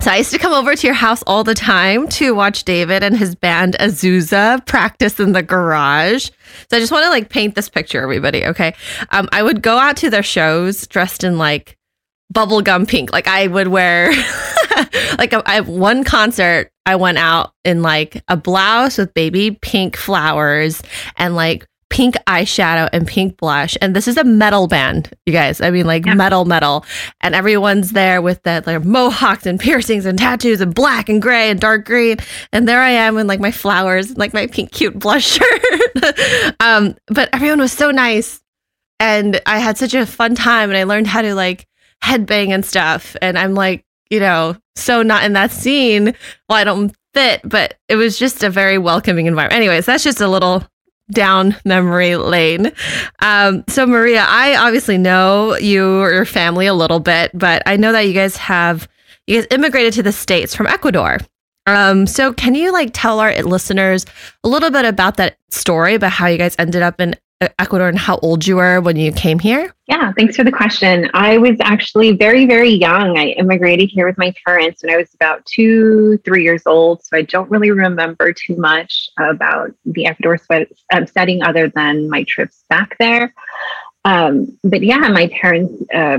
so 0.00 0.10
I 0.10 0.16
used 0.16 0.30
to 0.30 0.38
come 0.38 0.54
over 0.54 0.74
to 0.74 0.86
your 0.86 0.94
house 0.94 1.22
all 1.26 1.44
the 1.44 1.54
time 1.54 2.08
to 2.08 2.34
watch 2.34 2.64
David 2.64 3.02
and 3.02 3.16
his 3.16 3.34
band 3.34 3.76
Azusa 3.78 4.64
practice 4.64 5.20
in 5.20 5.32
the 5.32 5.42
garage. 5.42 6.30
So 6.70 6.76
I 6.78 6.80
just 6.80 6.90
want 6.90 7.04
to 7.04 7.10
like 7.10 7.28
paint 7.28 7.54
this 7.54 7.68
picture, 7.68 8.00
everybody. 8.00 8.46
Okay. 8.46 8.74
Um, 9.10 9.28
I 9.30 9.42
would 9.42 9.60
go 9.60 9.76
out 9.76 9.98
to 9.98 10.08
their 10.08 10.22
shows 10.22 10.86
dressed 10.86 11.22
in 11.22 11.36
like 11.36 11.76
bubblegum 12.32 12.88
pink. 12.88 13.12
Like 13.12 13.26
I 13.28 13.46
would 13.48 13.68
wear 13.68 14.10
like 15.18 15.34
I 15.34 15.54
have 15.54 15.68
one 15.68 16.04
concert 16.04 16.72
I 16.90 16.96
went 16.96 17.18
out 17.18 17.54
in 17.64 17.82
like 17.82 18.20
a 18.26 18.36
blouse 18.36 18.98
with 18.98 19.14
baby 19.14 19.52
pink 19.62 19.96
flowers 19.96 20.82
and 21.16 21.36
like 21.36 21.68
pink 21.88 22.16
eyeshadow 22.26 22.88
and 22.92 23.06
pink 23.06 23.36
blush. 23.36 23.76
And 23.80 23.94
this 23.94 24.08
is 24.08 24.16
a 24.16 24.24
metal 24.24 24.66
band, 24.66 25.08
you 25.24 25.32
guys. 25.32 25.60
I 25.60 25.70
mean, 25.70 25.86
like 25.86 26.04
yeah. 26.04 26.14
metal, 26.14 26.46
metal. 26.46 26.84
And 27.20 27.32
everyone's 27.32 27.92
there 27.92 28.20
with 28.20 28.42
that 28.42 28.66
like 28.66 28.84
mohawks 28.84 29.46
and 29.46 29.60
piercings 29.60 30.04
and 30.04 30.18
tattoos 30.18 30.60
and 30.60 30.74
black 30.74 31.08
and 31.08 31.22
gray 31.22 31.48
and 31.48 31.60
dark 31.60 31.84
green. 31.84 32.16
And 32.52 32.66
there 32.66 32.80
I 32.80 32.90
am 32.90 33.16
in 33.18 33.28
like 33.28 33.38
my 33.38 33.52
flowers, 33.52 34.16
like 34.18 34.34
my 34.34 34.48
pink, 34.48 34.72
cute 34.72 34.98
blush 34.98 35.24
shirt. 35.38 35.62
um, 36.58 36.96
but 37.06 37.28
everyone 37.32 37.60
was 37.60 37.72
so 37.72 37.92
nice. 37.92 38.40
And 38.98 39.40
I 39.46 39.60
had 39.60 39.78
such 39.78 39.94
a 39.94 40.06
fun 40.06 40.34
time 40.34 40.70
and 40.70 40.76
I 40.76 40.82
learned 40.82 41.06
how 41.06 41.22
to 41.22 41.36
like 41.36 41.68
headbang 42.02 42.48
and 42.48 42.64
stuff. 42.64 43.14
And 43.22 43.38
I'm 43.38 43.54
like, 43.54 43.84
you 44.10 44.18
know, 44.18 44.56
so 44.80 45.02
not 45.02 45.24
in 45.24 45.32
that 45.34 45.52
scene. 45.52 46.14
Well, 46.48 46.58
I 46.58 46.64
don't 46.64 46.94
fit, 47.14 47.40
but 47.44 47.78
it 47.88 47.96
was 47.96 48.18
just 48.18 48.42
a 48.42 48.50
very 48.50 48.78
welcoming 48.78 49.26
environment. 49.26 49.56
Anyways, 49.56 49.86
that's 49.86 50.04
just 50.04 50.20
a 50.20 50.28
little 50.28 50.64
down 51.10 51.56
memory 51.64 52.16
lane. 52.16 52.72
Um, 53.20 53.64
so, 53.68 53.86
Maria, 53.86 54.24
I 54.26 54.56
obviously 54.56 54.98
know 54.98 55.56
you 55.56 56.00
or 56.00 56.12
your 56.12 56.24
family 56.24 56.66
a 56.66 56.74
little 56.74 57.00
bit, 57.00 57.30
but 57.34 57.62
I 57.66 57.76
know 57.76 57.92
that 57.92 58.06
you 58.06 58.14
guys 58.14 58.36
have 58.36 58.88
you 59.26 59.40
guys 59.40 59.46
immigrated 59.50 59.92
to 59.94 60.02
the 60.02 60.12
states 60.12 60.54
from 60.54 60.66
Ecuador. 60.66 61.18
Um, 61.66 62.06
so, 62.06 62.32
can 62.32 62.54
you 62.54 62.72
like 62.72 62.90
tell 62.92 63.20
our 63.20 63.34
listeners 63.42 64.06
a 64.44 64.48
little 64.48 64.70
bit 64.70 64.84
about 64.84 65.16
that 65.16 65.36
story 65.50 65.94
about 65.94 66.12
how 66.12 66.26
you 66.26 66.38
guys 66.38 66.56
ended 66.58 66.82
up 66.82 67.00
in 67.00 67.14
Ecuador 67.58 67.88
and 67.88 67.98
how 67.98 68.18
old 68.18 68.46
you 68.46 68.56
were 68.56 68.82
when 68.82 68.96
you 68.96 69.10
came 69.12 69.38
here? 69.38 69.74
Yeah, 69.86 70.12
thanks 70.12 70.36
for 70.36 70.44
the 70.44 70.52
question. 70.52 71.10
I 71.14 71.38
was 71.38 71.56
actually 71.62 72.12
very, 72.12 72.44
very 72.44 72.68
young. 72.68 73.16
I 73.16 73.28
immigrated 73.28 73.88
here 73.88 74.06
with 74.06 74.18
my 74.18 74.34
parents 74.44 74.82
when 74.82 74.92
I 74.92 74.98
was 74.98 75.14
about 75.14 75.46
two, 75.46 76.18
three 76.18 76.42
years 76.42 76.62
old. 76.66 77.02
So 77.02 77.16
I 77.16 77.22
don't 77.22 77.50
really 77.50 77.70
remember 77.70 78.34
too 78.34 78.56
much 78.56 79.08
about 79.18 79.72
the 79.86 80.04
Ecuador 80.04 80.38
um, 80.92 81.06
setting 81.06 81.42
other 81.42 81.68
than 81.70 82.10
my 82.10 82.24
trips 82.24 82.64
back 82.68 82.98
there. 82.98 83.32
Um, 84.04 84.58
but 84.62 84.82
yeah, 84.82 85.08
my 85.08 85.28
parents 85.28 85.82
uh, 85.94 86.18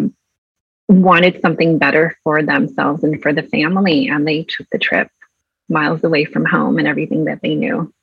wanted 0.87 1.39
something 1.41 1.77
better 1.77 2.17
for 2.23 2.41
themselves 2.41 3.03
and 3.03 3.21
for 3.21 3.31
the 3.31 3.43
family, 3.43 4.07
and 4.07 4.27
they 4.27 4.43
took 4.43 4.67
the 4.71 4.79
trip 4.79 5.09
miles 5.69 6.03
away 6.03 6.25
from 6.25 6.45
home 6.45 6.79
and 6.79 6.87
everything 6.87 7.25
that 7.25 7.41
they 7.43 7.53
knew. 7.53 7.93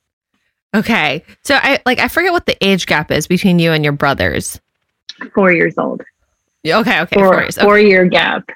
Okay. 0.75 1.23
So 1.43 1.55
I 1.55 1.79
like 1.85 1.99
I 1.99 2.07
forget 2.07 2.31
what 2.31 2.45
the 2.45 2.57
age 2.65 2.85
gap 2.85 3.11
is 3.11 3.27
between 3.27 3.59
you 3.59 3.71
and 3.71 3.83
your 3.83 3.93
brothers. 3.93 4.59
Four 5.33 5.51
years 5.51 5.77
old. 5.77 6.01
Okay, 6.65 7.01
okay. 7.01 7.15
Four, 7.15 7.27
four 7.33 7.41
years. 7.41 7.57
Okay. 7.57 7.65
Four 7.65 7.79
year 7.79 8.05
gap. 8.05 8.49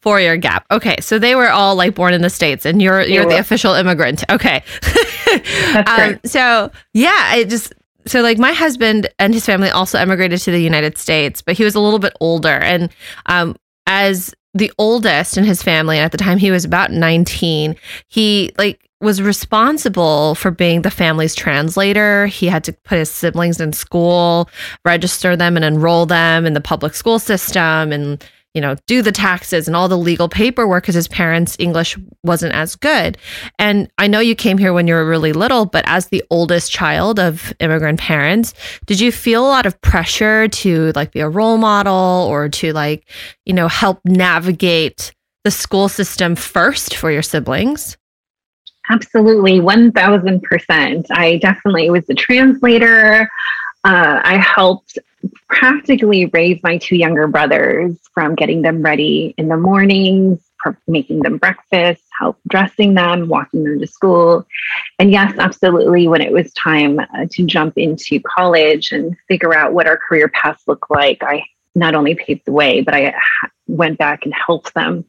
Four 0.00 0.20
year 0.20 0.36
gap. 0.36 0.66
Okay. 0.70 0.96
So 1.00 1.18
they 1.18 1.34
were 1.34 1.50
all 1.50 1.74
like 1.74 1.94
born 1.94 2.14
in 2.14 2.22
the 2.22 2.30
States 2.30 2.64
and 2.64 2.80
you're 2.80 3.04
they 3.04 3.14
you're 3.14 3.24
were. 3.24 3.32
the 3.32 3.38
official 3.38 3.74
immigrant. 3.74 4.24
Okay. 4.30 4.62
That's 5.74 5.90
um, 5.90 6.20
so 6.24 6.70
yeah, 6.94 7.14
I 7.14 7.44
just 7.44 7.74
so 8.06 8.22
like 8.22 8.38
my 8.38 8.52
husband 8.52 9.08
and 9.18 9.34
his 9.34 9.44
family 9.44 9.68
also 9.68 9.98
emigrated 9.98 10.40
to 10.40 10.50
the 10.50 10.62
United 10.62 10.96
States, 10.96 11.42
but 11.42 11.56
he 11.56 11.64
was 11.64 11.74
a 11.74 11.80
little 11.80 11.98
bit 11.98 12.14
older. 12.20 12.48
And 12.48 12.90
um 13.26 13.56
as 13.86 14.34
the 14.54 14.72
oldest 14.78 15.36
in 15.36 15.44
his 15.44 15.62
family. 15.62 15.98
And 15.98 16.04
at 16.04 16.12
the 16.12 16.18
time 16.18 16.38
he 16.38 16.50
was 16.50 16.64
about 16.64 16.90
19, 16.90 17.76
he 18.08 18.52
like 18.58 18.88
was 19.00 19.22
responsible 19.22 20.34
for 20.34 20.50
being 20.50 20.82
the 20.82 20.90
family's 20.90 21.34
translator. 21.34 22.26
He 22.26 22.46
had 22.46 22.64
to 22.64 22.72
put 22.72 22.98
his 22.98 23.10
siblings 23.10 23.60
in 23.60 23.72
school, 23.72 24.48
register 24.84 25.36
them 25.36 25.56
and 25.56 25.64
enroll 25.64 26.06
them 26.06 26.46
in 26.46 26.54
the 26.54 26.60
public 26.60 26.94
school 26.94 27.18
system 27.18 27.92
and 27.92 28.24
you 28.58 28.62
know, 28.62 28.74
do 28.88 29.02
the 29.02 29.12
taxes 29.12 29.68
and 29.68 29.76
all 29.76 29.86
the 29.86 29.96
legal 29.96 30.28
paperwork 30.28 30.82
because 30.82 30.96
his 30.96 31.06
parents' 31.06 31.54
English 31.60 31.96
wasn't 32.24 32.52
as 32.52 32.74
good. 32.74 33.16
And 33.56 33.88
I 33.98 34.08
know 34.08 34.18
you 34.18 34.34
came 34.34 34.58
here 34.58 34.72
when 34.72 34.88
you 34.88 34.94
were 34.94 35.08
really 35.08 35.32
little, 35.32 35.64
but 35.64 35.84
as 35.86 36.08
the 36.08 36.24
oldest 36.28 36.72
child 36.72 37.20
of 37.20 37.52
immigrant 37.60 38.00
parents, 38.00 38.54
did 38.86 38.98
you 38.98 39.12
feel 39.12 39.46
a 39.46 39.46
lot 39.46 39.64
of 39.64 39.80
pressure 39.80 40.48
to 40.48 40.90
like 40.96 41.12
be 41.12 41.20
a 41.20 41.28
role 41.28 41.56
model 41.56 42.26
or 42.28 42.48
to 42.48 42.72
like, 42.72 43.08
you 43.46 43.54
know, 43.54 43.68
help 43.68 44.00
navigate 44.04 45.14
the 45.44 45.52
school 45.52 45.88
system 45.88 46.34
first 46.34 46.96
for 46.96 47.12
your 47.12 47.22
siblings? 47.22 47.96
Absolutely, 48.90 49.60
1000%. 49.60 51.06
I 51.12 51.36
definitely 51.36 51.90
was 51.90 52.06
the 52.06 52.14
translator. 52.16 53.30
Uh, 53.84 54.20
I 54.22 54.36
helped 54.36 54.98
practically 55.48 56.26
raise 56.26 56.62
my 56.62 56.78
two 56.78 56.96
younger 56.96 57.26
brothers 57.26 57.96
from 58.12 58.34
getting 58.34 58.62
them 58.62 58.82
ready 58.82 59.34
in 59.36 59.48
the 59.48 59.56
mornings, 59.56 60.40
making 60.86 61.20
them 61.20 61.38
breakfast, 61.38 62.02
help 62.18 62.38
dressing 62.48 62.94
them, 62.94 63.28
walking 63.28 63.64
them 63.64 63.78
to 63.78 63.86
school. 63.86 64.46
And 64.98 65.10
yes, 65.10 65.34
absolutely, 65.38 66.08
when 66.08 66.20
it 66.20 66.32
was 66.32 66.52
time 66.52 66.98
uh, 66.98 67.26
to 67.30 67.46
jump 67.46 67.78
into 67.78 68.20
college 68.20 68.92
and 68.92 69.16
figure 69.28 69.54
out 69.54 69.72
what 69.72 69.86
our 69.86 69.96
career 69.96 70.28
paths 70.28 70.62
look 70.66 70.90
like, 70.90 71.22
I 71.22 71.44
not 71.74 71.94
only 71.94 72.14
paved 72.14 72.42
the 72.44 72.52
way, 72.52 72.80
but 72.80 72.94
I 72.94 73.14
went 73.68 73.98
back 73.98 74.24
and 74.24 74.34
helped 74.34 74.74
them 74.74 75.04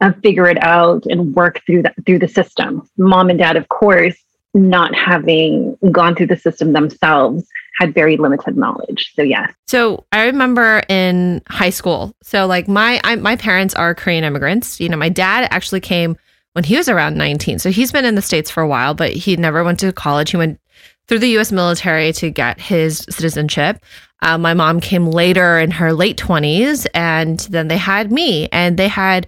uh, 0.00 0.12
figure 0.22 0.46
it 0.46 0.62
out 0.62 1.04
and 1.06 1.34
work 1.34 1.60
through 1.66 1.82
that 1.82 1.94
through 2.06 2.20
the 2.20 2.28
system. 2.28 2.88
Mom 2.96 3.30
and 3.30 3.38
dad, 3.38 3.56
of 3.56 3.68
course, 3.68 4.16
not 4.54 4.94
having 4.94 5.76
gone 5.90 6.14
through 6.14 6.28
the 6.28 6.36
system 6.36 6.72
themselves 6.72 7.46
had 7.80 7.94
very 7.94 8.18
limited 8.18 8.56
knowledge. 8.56 9.12
So 9.16 9.22
yes. 9.22 9.52
So 9.66 10.04
I 10.12 10.26
remember 10.26 10.82
in 10.88 11.42
high 11.48 11.70
school. 11.70 12.14
So 12.22 12.46
like 12.46 12.68
my 12.68 13.00
I, 13.02 13.16
my 13.16 13.36
parents 13.36 13.74
are 13.74 13.94
Korean 13.94 14.22
immigrants. 14.22 14.78
You 14.78 14.88
know, 14.88 14.98
my 14.98 15.08
dad 15.08 15.48
actually 15.50 15.80
came 15.80 16.16
when 16.52 16.64
he 16.64 16.76
was 16.76 16.88
around 16.88 17.16
19. 17.16 17.58
So 17.58 17.70
he's 17.70 17.90
been 17.90 18.04
in 18.04 18.14
the 18.14 18.22
states 18.22 18.50
for 18.50 18.62
a 18.62 18.68
while, 18.68 18.94
but 18.94 19.12
he 19.12 19.36
never 19.36 19.64
went 19.64 19.80
to 19.80 19.92
college. 19.92 20.30
He 20.30 20.36
went 20.36 20.60
through 21.08 21.20
the 21.20 21.30
U.S. 21.30 21.50
military 21.50 22.12
to 22.14 22.30
get 22.30 22.60
his 22.60 22.98
citizenship. 23.08 23.82
Uh, 24.22 24.36
my 24.36 24.52
mom 24.52 24.80
came 24.80 25.06
later 25.06 25.58
in 25.58 25.70
her 25.70 25.92
late 25.92 26.18
20s, 26.18 26.86
and 26.92 27.40
then 27.50 27.68
they 27.68 27.78
had 27.78 28.12
me, 28.12 28.48
and 28.52 28.76
they 28.76 28.88
had 28.88 29.26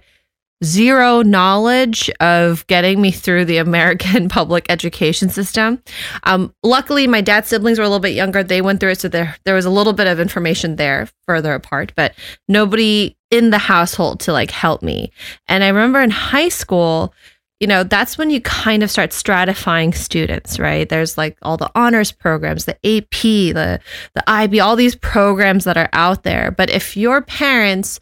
zero 0.63 1.21
knowledge 1.21 2.09
of 2.19 2.65
getting 2.67 3.01
me 3.01 3.11
through 3.11 3.45
the 3.45 3.57
American 3.57 4.29
public 4.29 4.65
education 4.69 5.29
system. 5.29 5.81
Um, 6.23 6.53
luckily, 6.63 7.07
my 7.07 7.21
dad's 7.21 7.49
siblings 7.49 7.77
were 7.77 7.85
a 7.85 7.89
little 7.89 7.99
bit 7.99 8.13
younger. 8.13 8.43
They 8.43 8.61
went 8.61 8.79
through 8.79 8.91
it, 8.91 9.01
so 9.01 9.07
there 9.07 9.35
there 9.43 9.55
was 9.55 9.65
a 9.65 9.69
little 9.69 9.93
bit 9.93 10.07
of 10.07 10.19
information 10.19 10.75
there 10.75 11.09
further 11.25 11.53
apart, 11.53 11.93
but 11.95 12.13
nobody 12.47 13.15
in 13.31 13.49
the 13.49 13.57
household 13.57 14.19
to 14.21 14.31
like 14.31 14.51
help 14.51 14.83
me. 14.83 15.11
And 15.47 15.63
I 15.63 15.67
remember 15.69 15.99
in 15.99 16.11
high 16.11 16.49
school, 16.49 17.13
you 17.59 17.67
know, 17.67 17.83
that's 17.83 18.17
when 18.17 18.29
you 18.29 18.41
kind 18.41 18.83
of 18.83 18.91
start 18.91 19.11
stratifying 19.11 19.95
students, 19.95 20.59
right? 20.59 20.87
There's 20.87 21.17
like 21.17 21.37
all 21.41 21.57
the 21.57 21.71
honors 21.75 22.11
programs, 22.11 22.65
the 22.65 22.75
AP, 22.85 23.21
the 23.53 23.79
the 24.13 24.23
IB, 24.27 24.59
all 24.59 24.75
these 24.75 24.95
programs 24.95 25.63
that 25.63 25.77
are 25.77 25.89
out 25.93 26.23
there. 26.23 26.51
But 26.51 26.69
if 26.69 26.97
your 26.97 27.21
parents 27.21 27.99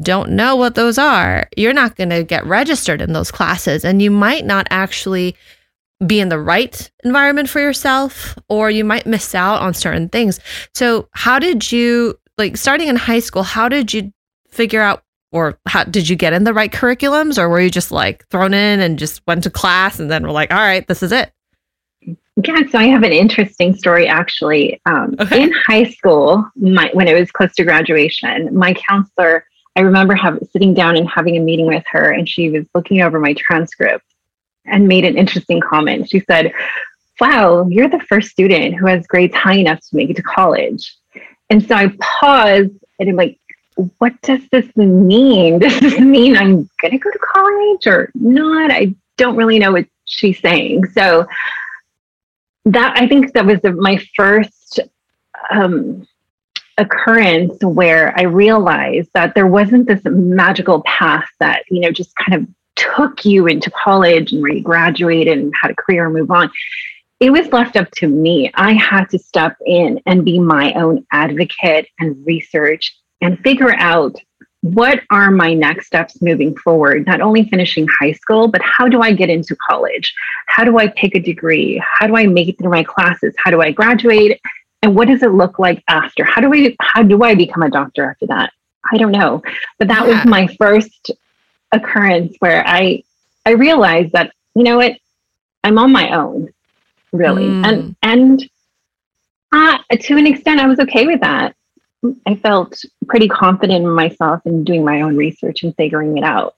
don't 0.00 0.30
know 0.30 0.56
what 0.56 0.74
those 0.74 0.98
are, 0.98 1.48
you're 1.56 1.72
not 1.72 1.96
going 1.96 2.10
to 2.10 2.22
get 2.22 2.46
registered 2.46 3.00
in 3.00 3.12
those 3.12 3.30
classes 3.30 3.84
and 3.84 4.00
you 4.00 4.10
might 4.10 4.44
not 4.44 4.66
actually 4.70 5.36
be 6.06 6.20
in 6.20 6.28
the 6.28 6.38
right 6.38 6.90
environment 7.02 7.48
for 7.48 7.60
yourself 7.60 8.38
or 8.48 8.70
you 8.70 8.84
might 8.84 9.06
miss 9.06 9.34
out 9.34 9.60
on 9.60 9.74
certain 9.74 10.08
things. 10.08 10.38
So, 10.74 11.08
how 11.12 11.38
did 11.38 11.72
you 11.72 12.18
like 12.38 12.56
starting 12.56 12.88
in 12.88 12.96
high 12.96 13.18
school, 13.18 13.42
how 13.42 13.68
did 13.68 13.92
you 13.92 14.12
figure 14.48 14.80
out 14.80 15.02
or 15.30 15.58
how 15.66 15.84
did 15.84 16.08
you 16.08 16.16
get 16.16 16.32
in 16.32 16.44
the 16.44 16.54
right 16.54 16.72
curriculums 16.72 17.36
or 17.36 17.48
were 17.48 17.60
you 17.60 17.70
just 17.70 17.92
like 17.92 18.26
thrown 18.28 18.54
in 18.54 18.80
and 18.80 18.98
just 18.98 19.20
went 19.26 19.42
to 19.42 19.50
class 19.50 19.98
and 19.98 20.10
then 20.10 20.22
we're 20.22 20.30
like, 20.30 20.52
all 20.52 20.58
right, 20.58 20.86
this 20.86 21.02
is 21.02 21.12
it? 21.12 21.32
Yeah, 22.44 22.60
so 22.70 22.78
I 22.78 22.84
have 22.84 23.02
an 23.02 23.12
interesting 23.12 23.74
story 23.74 24.06
actually. 24.06 24.80
Um, 24.86 25.16
okay. 25.18 25.42
In 25.42 25.52
high 25.52 25.84
school, 25.84 26.48
my, 26.56 26.88
when 26.94 27.08
it 27.08 27.18
was 27.18 27.30
close 27.32 27.52
to 27.56 27.64
graduation, 27.64 28.56
my 28.56 28.72
counselor 28.74 29.44
I 29.76 29.80
remember 29.80 30.14
have, 30.14 30.38
sitting 30.52 30.74
down 30.74 30.96
and 30.96 31.08
having 31.08 31.36
a 31.36 31.40
meeting 31.40 31.66
with 31.66 31.84
her, 31.90 32.10
and 32.10 32.28
she 32.28 32.50
was 32.50 32.66
looking 32.74 33.02
over 33.02 33.20
my 33.20 33.34
transcript 33.34 34.04
and 34.64 34.88
made 34.88 35.04
an 35.04 35.16
interesting 35.16 35.60
comment. 35.60 36.10
She 36.10 36.20
said, 36.20 36.52
Wow, 37.20 37.66
you're 37.68 37.88
the 37.88 38.00
first 38.00 38.30
student 38.30 38.76
who 38.76 38.86
has 38.86 39.06
grades 39.06 39.34
high 39.34 39.56
enough 39.56 39.80
to 39.80 39.96
make 39.96 40.10
it 40.10 40.16
to 40.16 40.22
college. 40.22 40.96
And 41.50 41.66
so 41.66 41.74
I 41.74 41.92
paused 42.00 42.70
and 42.98 43.08
I'm 43.08 43.16
like, 43.16 43.38
what 43.98 44.20
does 44.22 44.40
this 44.50 44.74
mean? 44.76 45.58
Does 45.60 45.80
this 45.80 45.98
mean 46.00 46.36
I'm 46.36 46.68
going 46.80 46.92
to 46.92 46.98
go 46.98 47.10
to 47.10 47.18
college 47.18 47.86
or 47.86 48.10
not? 48.14 48.70
I 48.70 48.94
don't 49.16 49.36
really 49.36 49.58
know 49.58 49.72
what 49.72 49.86
she's 50.04 50.40
saying. 50.40 50.86
So 50.86 51.26
that 52.66 53.00
I 53.00 53.08
think 53.08 53.32
that 53.32 53.46
was 53.46 53.60
the, 53.60 53.72
my 53.72 54.04
first 54.16 54.80
um, 55.50 56.06
occurrence 56.78 57.62
where 57.62 58.18
I 58.18 58.22
realized 58.22 59.10
that 59.14 59.34
there 59.34 59.46
wasn't 59.46 59.86
this 59.86 60.02
magical 60.04 60.82
path 60.82 61.28
that, 61.40 61.64
you 61.70 61.80
know, 61.80 61.90
just 61.90 62.14
kind 62.16 62.40
of 62.40 62.48
took 62.76 63.24
you 63.24 63.46
into 63.46 63.70
college 63.70 64.32
and 64.32 64.40
where 64.40 64.52
you 64.52 64.62
graduated 64.62 65.38
and 65.38 65.52
had 65.60 65.72
a 65.72 65.74
career 65.74 66.06
and 66.06 66.14
move 66.14 66.30
on. 66.30 66.50
It 67.20 67.30
was 67.30 67.52
left 67.52 67.76
up 67.76 67.90
to 67.96 68.06
me. 68.06 68.50
I 68.54 68.72
had 68.74 69.06
to 69.10 69.18
step 69.18 69.56
in 69.66 70.00
and 70.06 70.24
be 70.24 70.38
my 70.38 70.72
own 70.74 71.04
advocate 71.10 71.88
and 71.98 72.24
research 72.24 72.96
and 73.20 73.38
figure 73.40 73.74
out 73.74 74.14
what 74.60 75.00
are 75.10 75.30
my 75.30 75.54
next 75.54 75.86
steps 75.86 76.20
moving 76.20 76.56
forward 76.56 77.06
not 77.06 77.20
only 77.20 77.48
finishing 77.48 77.86
high 78.00 78.10
school 78.10 78.48
but 78.48 78.60
how 78.60 78.88
do 78.88 79.00
i 79.00 79.12
get 79.12 79.30
into 79.30 79.54
college 79.54 80.12
how 80.46 80.64
do 80.64 80.78
i 80.78 80.88
pick 80.88 81.14
a 81.14 81.20
degree 81.20 81.80
how 81.98 82.08
do 82.08 82.16
i 82.16 82.26
make 82.26 82.48
it 82.48 82.58
through 82.58 82.70
my 82.70 82.82
classes 82.82 83.32
how 83.38 83.52
do 83.52 83.62
i 83.62 83.70
graduate 83.70 84.40
and 84.82 84.94
what 84.94 85.08
does 85.08 85.22
it 85.22 85.32
look 85.32 85.58
like 85.58 85.82
after? 85.88 86.24
How 86.24 86.40
do 86.40 86.48
we 86.48 86.76
how 86.80 87.02
do 87.02 87.22
i 87.22 87.34
become 87.34 87.62
a 87.62 87.70
doctor 87.70 88.10
after 88.10 88.26
that? 88.26 88.52
I 88.90 88.96
don't 88.96 89.12
know. 89.12 89.42
But 89.78 89.88
that 89.88 90.06
yeah. 90.06 90.14
was 90.14 90.24
my 90.24 90.46
first 90.58 91.10
occurrence 91.72 92.34
where 92.38 92.66
i 92.66 93.02
i 93.44 93.50
realized 93.50 94.12
that 94.12 94.32
you 94.54 94.62
know 94.62 94.76
what? 94.76 94.92
I'm 95.64 95.78
on 95.78 95.92
my 95.92 96.10
own 96.10 96.48
really. 97.12 97.44
Mm. 97.44 97.66
and 97.66 97.96
and 98.02 98.50
uh, 99.52 99.78
to 99.98 100.16
an 100.16 100.26
extent 100.26 100.60
i 100.60 100.66
was 100.66 100.78
okay 100.80 101.06
with 101.06 101.20
that. 101.20 101.54
I 102.26 102.36
felt 102.36 102.80
pretty 103.08 103.26
confident 103.26 103.84
in 103.84 103.90
myself 103.90 104.42
and 104.44 104.64
doing 104.64 104.84
my 104.84 105.00
own 105.00 105.16
research 105.16 105.64
and 105.64 105.74
figuring 105.74 106.16
it 106.16 106.22
out 106.22 106.54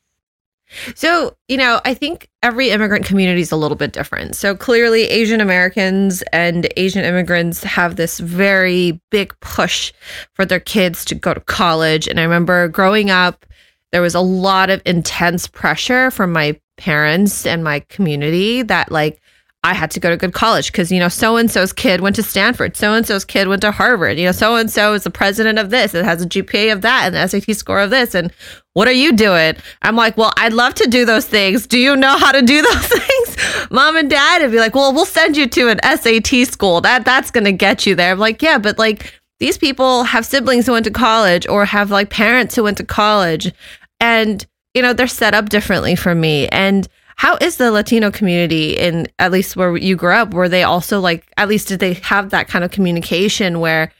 so, 0.95 1.37
you 1.49 1.57
know, 1.57 1.81
I 1.85 1.95
think 1.95 2.29
every 2.43 2.71
immigrant 2.71 3.05
community 3.05 3.41
is 3.41 3.53
a 3.53 3.57
little 3.57 3.77
bit 3.77 3.93
different. 3.93 4.37
So 4.37 4.55
clearly, 4.55 5.05
Asian 5.05 5.41
Americans 5.41 6.23
and 6.33 6.69
Asian 6.77 7.05
immigrants 7.05 7.62
have 7.65 7.97
this 7.97 8.21
very 8.21 9.00
big 9.11 9.39
push 9.41 9.93
for 10.35 10.45
their 10.45 10.61
kids 10.61 11.05
to 11.07 11.15
go 11.15 11.35
to 11.35 11.41
college. 11.41 12.07
And 12.07 12.21
I 12.21 12.23
remember 12.23 12.69
growing 12.69 13.11
up, 13.11 13.47
there 13.93 14.03
was 14.03 14.15
a 14.15 14.21
lot 14.21 14.71
of 14.71 14.81
intense 14.87 15.49
pressure 15.49 16.11
from 16.11 16.33
my 16.33 16.59
parents 16.77 17.45
and 17.45 17.65
my 17.65 17.81
community 17.81 18.62
that, 18.62 18.91
like, 18.93 19.21
I 19.62 19.75
had 19.75 19.90
to 19.90 20.00
go 20.00 20.09
to 20.09 20.17
good 20.17 20.33
college 20.33 20.73
because, 20.73 20.90
you 20.90 20.99
know, 20.99 21.09
so 21.09 21.37
and 21.37 21.50
so's 21.50 21.73
kid 21.73 22.00
went 22.00 22.17
to 22.17 22.23
Stanford. 22.23 22.76
So 22.76 22.95
and 22.95 23.07
so's 23.07 23.26
kid 23.26 23.47
went 23.47 23.61
to 23.61 23.71
Harvard. 23.71 24.19
You 24.19 24.26
know, 24.26 24.33
so 24.33 24.57
and 24.57 24.71
so 24.71 24.95
is 24.95 25.05
the 25.05 25.11
president 25.11 25.59
of 25.59 25.69
this. 25.69 25.95
It 25.95 26.05
has 26.05 26.23
a 26.23 26.26
GPA 26.26 26.73
of 26.73 26.81
that 26.81 27.07
and 27.07 27.14
the 27.14 27.26
SAT 27.26 27.55
score 27.57 27.81
of 27.81 27.90
this. 27.90 28.14
And 28.14 28.33
what 28.73 28.88
are 28.88 28.93
you 28.93 29.12
doing? 29.12 29.57
I'm 29.83 29.97
like, 29.97 30.17
well, 30.17 30.33
I'd 30.38 30.55
love 30.55 30.75
to 30.76 30.88
do 30.88 31.05
those 31.05 31.26
things. 31.26 31.67
Do 31.67 31.79
you 31.79 31.95
know 31.95 32.17
how 32.17 32.33
to 32.33 32.40
do 32.40 32.62
those 32.73 32.87
things? 32.87 33.71
Mom 33.71 33.97
and 33.97 34.09
dad 34.09 34.40
would 34.40 34.50
be 34.50 34.59
like, 34.59 34.75
well, 34.75 34.95
we'll 34.95 35.05
send 35.05 35.37
you 35.37 35.47
to 35.49 35.69
an 35.69 35.79
SAT 35.83 36.47
school. 36.47 36.81
That 36.81 37.05
that's 37.05 37.31
gonna 37.31 37.52
get 37.52 37.85
you 37.85 37.95
there. 37.95 38.12
I'm 38.12 38.19
like, 38.19 38.40
yeah, 38.40 38.57
but 38.57 38.79
like 38.79 39.12
these 39.40 39.59
people 39.59 40.05
have 40.05 40.25
siblings 40.25 40.67
who 40.67 40.73
went 40.73 40.85
to 40.87 40.90
college 40.90 41.47
or 41.49 41.67
have 41.67 41.90
like 41.90 42.09
parents 42.09 42.55
who 42.57 42.62
went 42.62 42.79
to 42.79 42.85
college, 42.85 43.52
and 44.00 44.47
you 44.73 44.81
know 44.81 44.95
they're 44.95 45.07
set 45.07 45.35
up 45.35 45.50
differently 45.50 45.97
from 45.97 46.19
me. 46.19 46.49
And 46.49 46.88
how 47.21 47.37
is 47.43 47.59
the 47.59 47.71
Latino 47.71 48.11
community 48.11 48.79
in 48.79 49.07
at 49.19 49.31
least 49.31 49.55
where 49.55 49.77
you 49.77 49.95
grew 49.95 50.15
up? 50.15 50.33
Were 50.33 50.49
they 50.49 50.62
also 50.62 51.00
like 51.00 51.31
at 51.37 51.49
least 51.49 51.69
did 51.69 51.79
they 51.79 51.93
have 51.93 52.31
that 52.31 52.49
kind 52.49 52.65
of 52.65 52.71
communication 52.71 53.61
where 53.61 53.93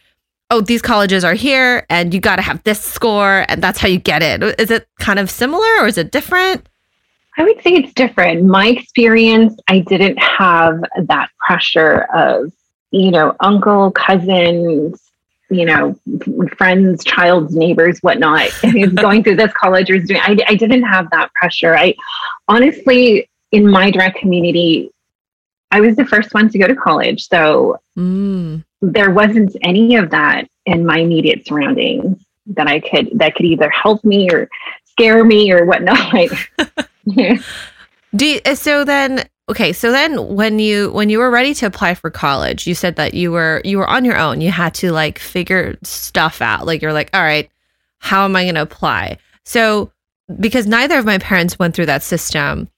oh, 0.49 0.63
these 0.63 0.81
colleges 0.81 1.23
are 1.23 1.35
here 1.35 1.85
and 1.91 2.15
you 2.15 2.21
got 2.21 2.37
to 2.37 2.43
have 2.43 2.63
this 2.63 2.81
score 2.81 3.45
and 3.51 3.63
that's 3.63 3.79
how 3.79 3.89
you 3.89 3.99
get 3.99 4.23
it. 4.23 4.59
Is 4.59 4.71
it 4.71 4.89
kind 5.01 5.19
of 5.19 5.31
similar 5.31 5.69
or 5.81 5.87
is 5.87 5.99
it 5.99 6.13
different? 6.13 6.67
I 7.37 7.45
would 7.45 7.63
say 7.63 7.75
it's 7.75 7.93
different. 7.93 8.47
My 8.47 8.69
experience, 8.69 9.55
I 9.69 9.81
didn't 9.81 10.19
have 10.19 10.83
that 10.97 11.29
pressure 11.47 12.07
of, 12.15 12.51
you 12.91 13.11
know, 13.11 13.37
uncle, 13.41 13.91
cousins 13.91 15.10
you 15.51 15.65
know, 15.65 15.99
friends, 16.57 17.05
child's 17.05 17.55
neighbors, 17.55 17.99
whatnot, 18.01 18.51
going 18.95 19.25
through 19.25 19.37
this 19.37 19.53
college 19.53 19.91
or 19.91 19.97
is 19.97 20.09
doing. 20.09 20.21
I, 20.21 20.37
I 20.47 20.55
didn't 20.55 20.85
have 20.85 21.11
that 21.11 21.33
pressure. 21.35 21.77
I 21.77 21.95
honestly, 22.49 23.29
in 23.53 23.69
my 23.69 23.91
direct 23.91 24.19
community, 24.19 24.91
I 25.71 25.81
was 25.81 25.97
the 25.97 26.07
first 26.07 26.35
one 26.35 26.49
to 26.51 26.59
go 26.59 26.67
to 26.67 26.77
college, 26.77 27.27
so 27.29 27.79
mm. 27.97 28.65
there 28.81 29.11
wasn't 29.11 29.57
any 29.63 29.97
of 29.97 30.11
that 30.11 30.49
in 30.67 30.87
my 30.87 30.99
immediate 30.99 31.47
surroundings 31.47 32.25
that 32.47 32.67
I 32.67 32.81
could 32.81 33.11
that 33.19 33.35
could 33.35 33.47
either 33.47 33.71
help 33.71 34.05
me 34.05 34.31
or 34.31 34.49
scare 34.87 35.25
me 35.25 35.53
or 35.53 35.65
whatnot. 35.65 36.29
Do 38.15 38.27
you, 38.27 38.41
so 38.55 38.85
then 38.85 39.29
okay 39.49 39.73
so 39.73 39.91
then 39.91 40.35
when 40.35 40.59
you 40.59 40.91
when 40.93 41.09
you 41.09 41.19
were 41.19 41.31
ready 41.31 41.55
to 41.55 41.67
apply 41.67 41.95
for 41.95 42.09
college 42.09 42.67
you 42.67 42.75
said 42.75 42.95
that 42.97 43.15
you 43.15 43.33
were 43.33 43.61
you 43.65 43.79
were 43.79 43.89
on 43.89 44.05
your 44.05 44.19
own. 44.19 44.41
You 44.41 44.51
had 44.51 44.75
to 44.75 44.93
like 44.93 45.19
figure 45.19 45.77
stuff 45.83 46.41
out. 46.43 46.67
Like 46.67 46.83
you're 46.83 46.93
like 46.93 47.11
all 47.15 47.23
right 47.23 47.51
how 47.99 48.25
am 48.25 48.35
i 48.35 48.45
going 48.45 48.55
to 48.55 48.63
apply? 48.63 49.19
So 49.45 49.93
because 50.39 50.67
neither 50.67 50.99
of 50.99 51.05
my 51.05 51.19
parents 51.19 51.59
went 51.59 51.75
through 51.75 51.87
that 51.87 52.03
system 52.03 52.69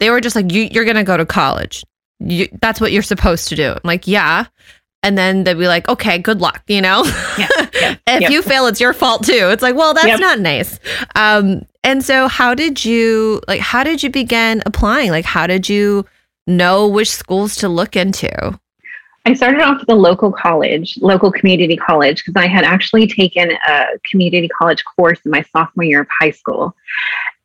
they 0.00 0.10
were 0.10 0.20
just 0.20 0.34
like 0.34 0.50
you, 0.50 0.68
you're 0.72 0.84
going 0.84 0.96
to 0.96 1.04
go 1.04 1.16
to 1.16 1.24
college. 1.24 1.84
You, 2.18 2.48
that's 2.60 2.80
what 2.80 2.90
you're 2.90 3.02
supposed 3.02 3.48
to 3.50 3.56
do. 3.56 3.70
I'm 3.70 3.80
like 3.84 4.08
yeah. 4.08 4.46
And 5.04 5.16
then 5.16 5.44
they'd 5.44 5.54
be 5.54 5.68
like 5.68 5.88
okay 5.88 6.18
good 6.18 6.40
luck 6.40 6.62
you 6.66 6.80
know? 6.80 7.04
Yeah, 7.38 7.48
yeah, 7.74 7.96
if 8.06 8.20
yep. 8.22 8.30
you 8.30 8.42
fail 8.42 8.66
it's 8.66 8.80
your 8.80 8.92
fault 8.92 9.24
too. 9.24 9.50
It's 9.50 9.62
like 9.62 9.76
well 9.76 9.94
that's 9.94 10.06
yep. 10.06 10.20
not 10.20 10.40
nice. 10.40 10.78
Um 11.14 11.64
and 11.84 12.04
so 12.04 12.28
how 12.28 12.54
did 12.54 12.84
you 12.84 13.40
like 13.48 13.60
how 13.60 13.84
did 13.84 14.02
you 14.02 14.10
begin 14.10 14.62
applying 14.66 15.10
like 15.10 15.24
how 15.24 15.46
did 15.46 15.68
you 15.68 16.06
know 16.46 16.88
which 16.88 17.10
schools 17.10 17.56
to 17.56 17.68
look 17.68 17.96
into? 17.96 18.58
I 19.24 19.34
started 19.34 19.60
off 19.60 19.80
with 19.80 19.88
a 19.88 19.94
local 19.94 20.32
college, 20.32 20.98
local 21.00 21.30
community 21.30 21.76
college, 21.76 22.24
because 22.24 22.40
I 22.40 22.48
had 22.48 22.64
actually 22.64 23.06
taken 23.06 23.52
a 23.68 23.86
community 24.10 24.48
college 24.48 24.82
course 24.84 25.20
in 25.24 25.30
my 25.30 25.42
sophomore 25.52 25.84
year 25.84 26.00
of 26.00 26.08
high 26.10 26.32
school. 26.32 26.74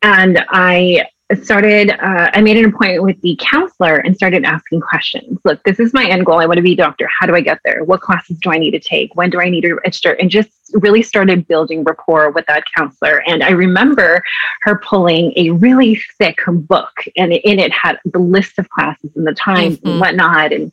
And 0.02 0.44
I 0.48 1.06
started, 1.42 1.90
uh, 1.90 2.30
I 2.32 2.40
made 2.40 2.56
an 2.56 2.64
appointment 2.64 3.02
with 3.02 3.20
the 3.20 3.38
counselor 3.40 3.96
and 3.96 4.16
started 4.16 4.44
asking 4.44 4.80
questions. 4.80 5.38
Look, 5.44 5.62
this 5.64 5.78
is 5.78 5.92
my 5.92 6.06
end 6.06 6.24
goal. 6.24 6.40
I 6.40 6.46
want 6.46 6.56
to 6.56 6.62
be 6.62 6.72
a 6.72 6.76
doctor. 6.76 7.08
How 7.18 7.26
do 7.26 7.34
I 7.34 7.42
get 7.42 7.60
there? 7.64 7.84
What 7.84 8.00
classes 8.00 8.38
do 8.40 8.50
I 8.50 8.58
need 8.58 8.70
to 8.70 8.80
take? 8.80 9.14
When 9.14 9.28
do 9.28 9.40
I 9.40 9.50
need 9.50 9.60
to 9.62 9.74
register? 9.74 10.12
And 10.12 10.30
just 10.30 10.50
really 10.74 11.02
started 11.02 11.46
building 11.46 11.84
rapport 11.84 12.30
with 12.30 12.46
that 12.46 12.64
counselor. 12.74 13.22
And 13.26 13.42
I 13.42 13.50
remember 13.50 14.22
her 14.62 14.80
pulling 14.84 15.32
a 15.36 15.50
really 15.50 16.00
thick 16.18 16.38
book, 16.46 16.92
and 17.16 17.32
in 17.32 17.58
it 17.58 17.72
had 17.72 17.98
the 18.04 18.18
list 18.18 18.58
of 18.58 18.68
classes 18.70 19.10
and 19.14 19.26
the 19.26 19.34
times 19.34 19.76
mm-hmm. 19.76 19.88
and 19.88 20.00
whatnot. 20.00 20.52
And 20.52 20.72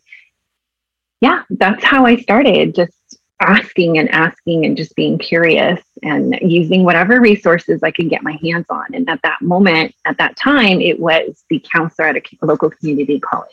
yeah, 1.19 1.43
that's 1.49 1.83
how 1.83 2.05
I 2.05 2.15
started. 2.17 2.75
Just 2.75 2.93
asking 3.41 3.97
and 3.97 4.09
asking 4.09 4.65
and 4.65 4.77
just 4.77 4.95
being 4.95 5.17
curious 5.17 5.81
and 6.05 6.37
using 6.41 6.83
whatever 6.83 7.19
resources 7.19 7.81
I 7.83 7.91
could 7.91 8.09
get 8.09 8.23
my 8.23 8.37
hands 8.41 8.67
on. 8.69 8.85
And 8.93 9.09
at 9.09 9.21
that 9.23 9.41
moment, 9.41 9.95
at 10.05 10.17
that 10.19 10.35
time, 10.37 10.79
it 10.79 10.99
was 10.99 11.43
the 11.49 11.59
counselor 11.73 12.07
at 12.07 12.15
a 12.15 12.45
local 12.45 12.69
community 12.69 13.19
college. 13.19 13.49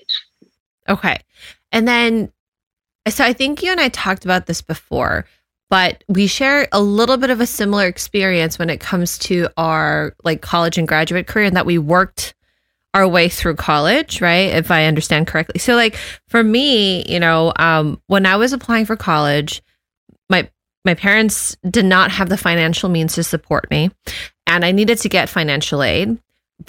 Okay. 0.88 1.18
And 1.72 1.88
then, 1.88 2.30
so 3.08 3.24
I 3.24 3.32
think 3.32 3.62
you 3.62 3.70
and 3.72 3.80
I 3.80 3.88
talked 3.88 4.24
about 4.24 4.46
this 4.46 4.60
before, 4.60 5.24
but 5.70 6.04
we 6.08 6.26
share 6.26 6.68
a 6.72 6.82
little 6.82 7.16
bit 7.16 7.30
of 7.30 7.40
a 7.40 7.46
similar 7.46 7.86
experience 7.86 8.58
when 8.58 8.68
it 8.68 8.80
comes 8.80 9.18
to 9.20 9.48
our 9.56 10.14
like 10.22 10.42
college 10.42 10.76
and 10.76 10.86
graduate 10.86 11.26
career 11.26 11.46
and 11.46 11.56
that 11.56 11.66
we 11.66 11.78
worked 11.78 12.34
our 12.92 13.08
way 13.08 13.30
through 13.30 13.56
college, 13.56 14.20
right? 14.20 14.52
If 14.52 14.70
I 14.70 14.84
understand 14.84 15.26
correctly. 15.26 15.58
So 15.58 15.74
like 15.74 15.96
for 16.28 16.44
me, 16.44 17.10
you 17.10 17.18
know, 17.18 17.54
um, 17.56 18.02
when 18.08 18.26
I 18.26 18.36
was 18.36 18.52
applying 18.52 18.84
for 18.84 18.96
college, 18.96 19.62
my 20.84 20.94
parents 20.94 21.56
did 21.68 21.84
not 21.84 22.10
have 22.10 22.28
the 22.28 22.36
financial 22.36 22.88
means 22.88 23.14
to 23.14 23.22
support 23.22 23.70
me 23.70 23.90
and 24.46 24.64
I 24.64 24.72
needed 24.72 24.98
to 24.98 25.08
get 25.08 25.28
financial 25.28 25.82
aid. 25.82 26.18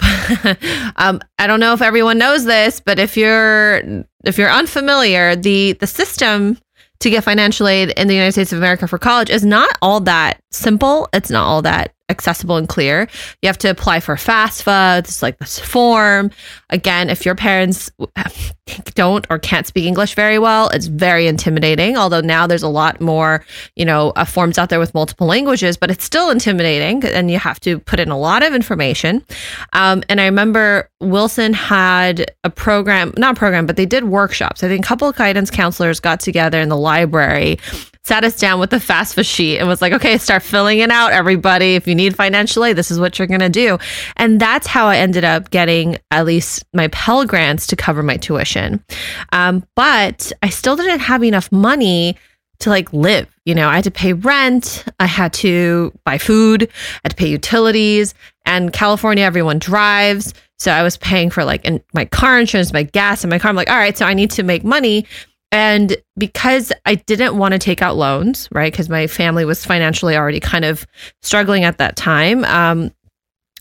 um, 0.96 1.20
I 1.38 1.46
don't 1.46 1.60
know 1.60 1.72
if 1.72 1.82
everyone 1.82 2.18
knows 2.18 2.44
this, 2.44 2.80
but 2.80 2.98
if 2.98 3.16
you're 3.16 4.04
if 4.24 4.38
you're 4.38 4.50
unfamiliar, 4.50 5.36
the 5.36 5.72
the 5.74 5.86
system 5.86 6.58
to 7.00 7.10
get 7.10 7.24
financial 7.24 7.68
aid 7.68 7.90
in 7.90 8.08
the 8.08 8.14
United 8.14 8.32
States 8.32 8.52
of 8.52 8.58
America 8.58 8.88
for 8.88 8.98
college 8.98 9.30
is 9.30 9.44
not 9.44 9.76
all 9.82 10.00
that 10.00 10.40
simple. 10.50 11.08
It's 11.12 11.30
not 11.30 11.46
all 11.46 11.62
that 11.62 11.92
accessible 12.08 12.56
and 12.56 12.68
clear. 12.68 13.08
You 13.42 13.46
have 13.46 13.58
to 13.58 13.70
apply 13.70 14.00
for 14.00 14.16
FAFSA. 14.16 14.98
It's 14.98 15.22
like 15.22 15.38
this 15.38 15.58
form. 15.58 16.30
Again, 16.70 17.08
if 17.08 17.24
your 17.24 17.34
parents 17.34 17.90
don't 18.94 19.26
or 19.30 19.38
can't 19.38 19.66
speak 19.66 19.86
English 19.86 20.14
very 20.14 20.38
well, 20.38 20.68
it's 20.68 20.86
very 20.86 21.26
intimidating. 21.26 21.96
Although 21.96 22.20
now 22.20 22.46
there's 22.46 22.62
a 22.62 22.68
lot 22.68 23.00
more, 23.00 23.44
you 23.74 23.84
know, 23.84 24.10
uh, 24.16 24.24
forms 24.24 24.58
out 24.58 24.68
there 24.68 24.78
with 24.78 24.92
multiple 24.94 25.26
languages, 25.26 25.76
but 25.76 25.90
it's 25.90 26.04
still 26.04 26.30
intimidating 26.30 27.04
and 27.04 27.30
you 27.30 27.38
have 27.38 27.58
to 27.60 27.78
put 27.78 28.00
in 28.00 28.10
a 28.10 28.18
lot 28.18 28.42
of 28.42 28.54
information. 28.54 29.24
Um, 29.72 30.02
and 30.08 30.20
I 30.20 30.26
remember 30.26 30.90
Wilson 31.00 31.54
had 31.54 32.30
a 32.44 32.50
program, 32.50 33.14
not 33.16 33.36
program, 33.36 33.66
but 33.66 33.76
they 33.76 33.86
did 33.86 34.04
workshops. 34.04 34.62
I 34.62 34.68
think 34.68 34.84
a 34.84 34.88
couple 34.88 35.08
of 35.08 35.16
guidance 35.16 35.50
counselors 35.50 36.00
got 36.00 36.20
together 36.20 36.60
in 36.60 36.68
the 36.68 36.76
library 36.76 37.58
sat 38.04 38.22
us 38.22 38.36
down 38.36 38.60
with 38.60 38.70
the 38.70 38.76
FAFSA 38.76 39.24
sheet 39.24 39.58
and 39.58 39.66
was 39.66 39.80
like, 39.80 39.92
okay, 39.92 40.18
start 40.18 40.42
filling 40.42 40.78
it 40.80 40.90
out, 40.90 41.12
everybody. 41.12 41.74
If 41.74 41.88
you 41.88 41.94
need 41.94 42.14
financial 42.14 42.64
aid, 42.64 42.76
this 42.76 42.90
is 42.90 43.00
what 43.00 43.18
you're 43.18 43.28
going 43.28 43.40
to 43.40 43.48
do. 43.48 43.78
And 44.16 44.40
that's 44.40 44.66
how 44.66 44.86
I 44.86 44.98
ended 44.98 45.24
up 45.24 45.50
getting 45.50 45.98
at 46.10 46.26
least 46.26 46.64
my 46.74 46.88
Pell 46.88 47.24
Grants 47.24 47.66
to 47.68 47.76
cover 47.76 48.02
my 48.02 48.16
tuition. 48.16 48.84
Um, 49.32 49.66
but 49.74 50.32
I 50.42 50.50
still 50.50 50.76
didn't 50.76 51.00
have 51.00 51.24
enough 51.24 51.50
money 51.50 52.16
to 52.60 52.70
like 52.70 52.92
live. 52.92 53.28
You 53.44 53.54
know, 53.54 53.68
I 53.68 53.76
had 53.76 53.84
to 53.84 53.90
pay 53.90 54.12
rent, 54.12 54.84
I 55.00 55.06
had 55.06 55.32
to 55.34 55.92
buy 56.04 56.18
food, 56.18 56.64
I 56.64 57.00
had 57.04 57.10
to 57.10 57.16
pay 57.16 57.28
utilities. 57.28 58.14
And 58.46 58.72
California, 58.72 59.24
everyone 59.24 59.58
drives. 59.58 60.34
So 60.58 60.70
I 60.70 60.82
was 60.82 60.96
paying 60.98 61.30
for 61.30 61.44
like 61.44 61.64
in 61.64 61.82
my 61.94 62.04
car 62.04 62.38
insurance, 62.38 62.72
my 62.72 62.84
gas, 62.84 63.24
and 63.24 63.30
my 63.30 63.38
car. 63.38 63.48
I'm 63.48 63.56
like, 63.56 63.70
all 63.70 63.76
right, 63.76 63.96
so 63.96 64.06
I 64.06 64.14
need 64.14 64.30
to 64.32 64.42
make 64.42 64.62
money 64.62 65.06
and 65.54 65.96
because 66.18 66.72
I 66.84 66.96
didn't 66.96 67.38
want 67.38 67.52
to 67.52 67.60
take 67.60 67.80
out 67.80 67.94
loans, 67.94 68.48
right? 68.50 68.72
Because 68.72 68.88
my 68.88 69.06
family 69.06 69.44
was 69.44 69.64
financially 69.64 70.16
already 70.16 70.40
kind 70.40 70.64
of 70.64 70.84
struggling 71.22 71.62
at 71.62 71.78
that 71.78 71.94
time, 71.94 72.44
um, 72.46 72.92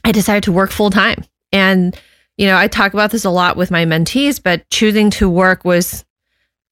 I 0.04 0.12
decided 0.12 0.42
to 0.46 0.52
work 0.52 0.72
full 0.72 0.90
time. 0.90 1.24
And, 1.52 1.96
you 2.36 2.48
know, 2.48 2.58
I 2.58 2.68
talk 2.68 2.96
about 2.96 3.12
this 3.12 3.26
a 3.26 3.30
lot 3.30 3.58
with 3.58 3.70
my 3.70 3.86
mentees, 3.86 4.42
but 4.42 4.68
choosing 4.72 5.12
to 5.12 5.30
work 5.30 5.66
was 5.66 6.04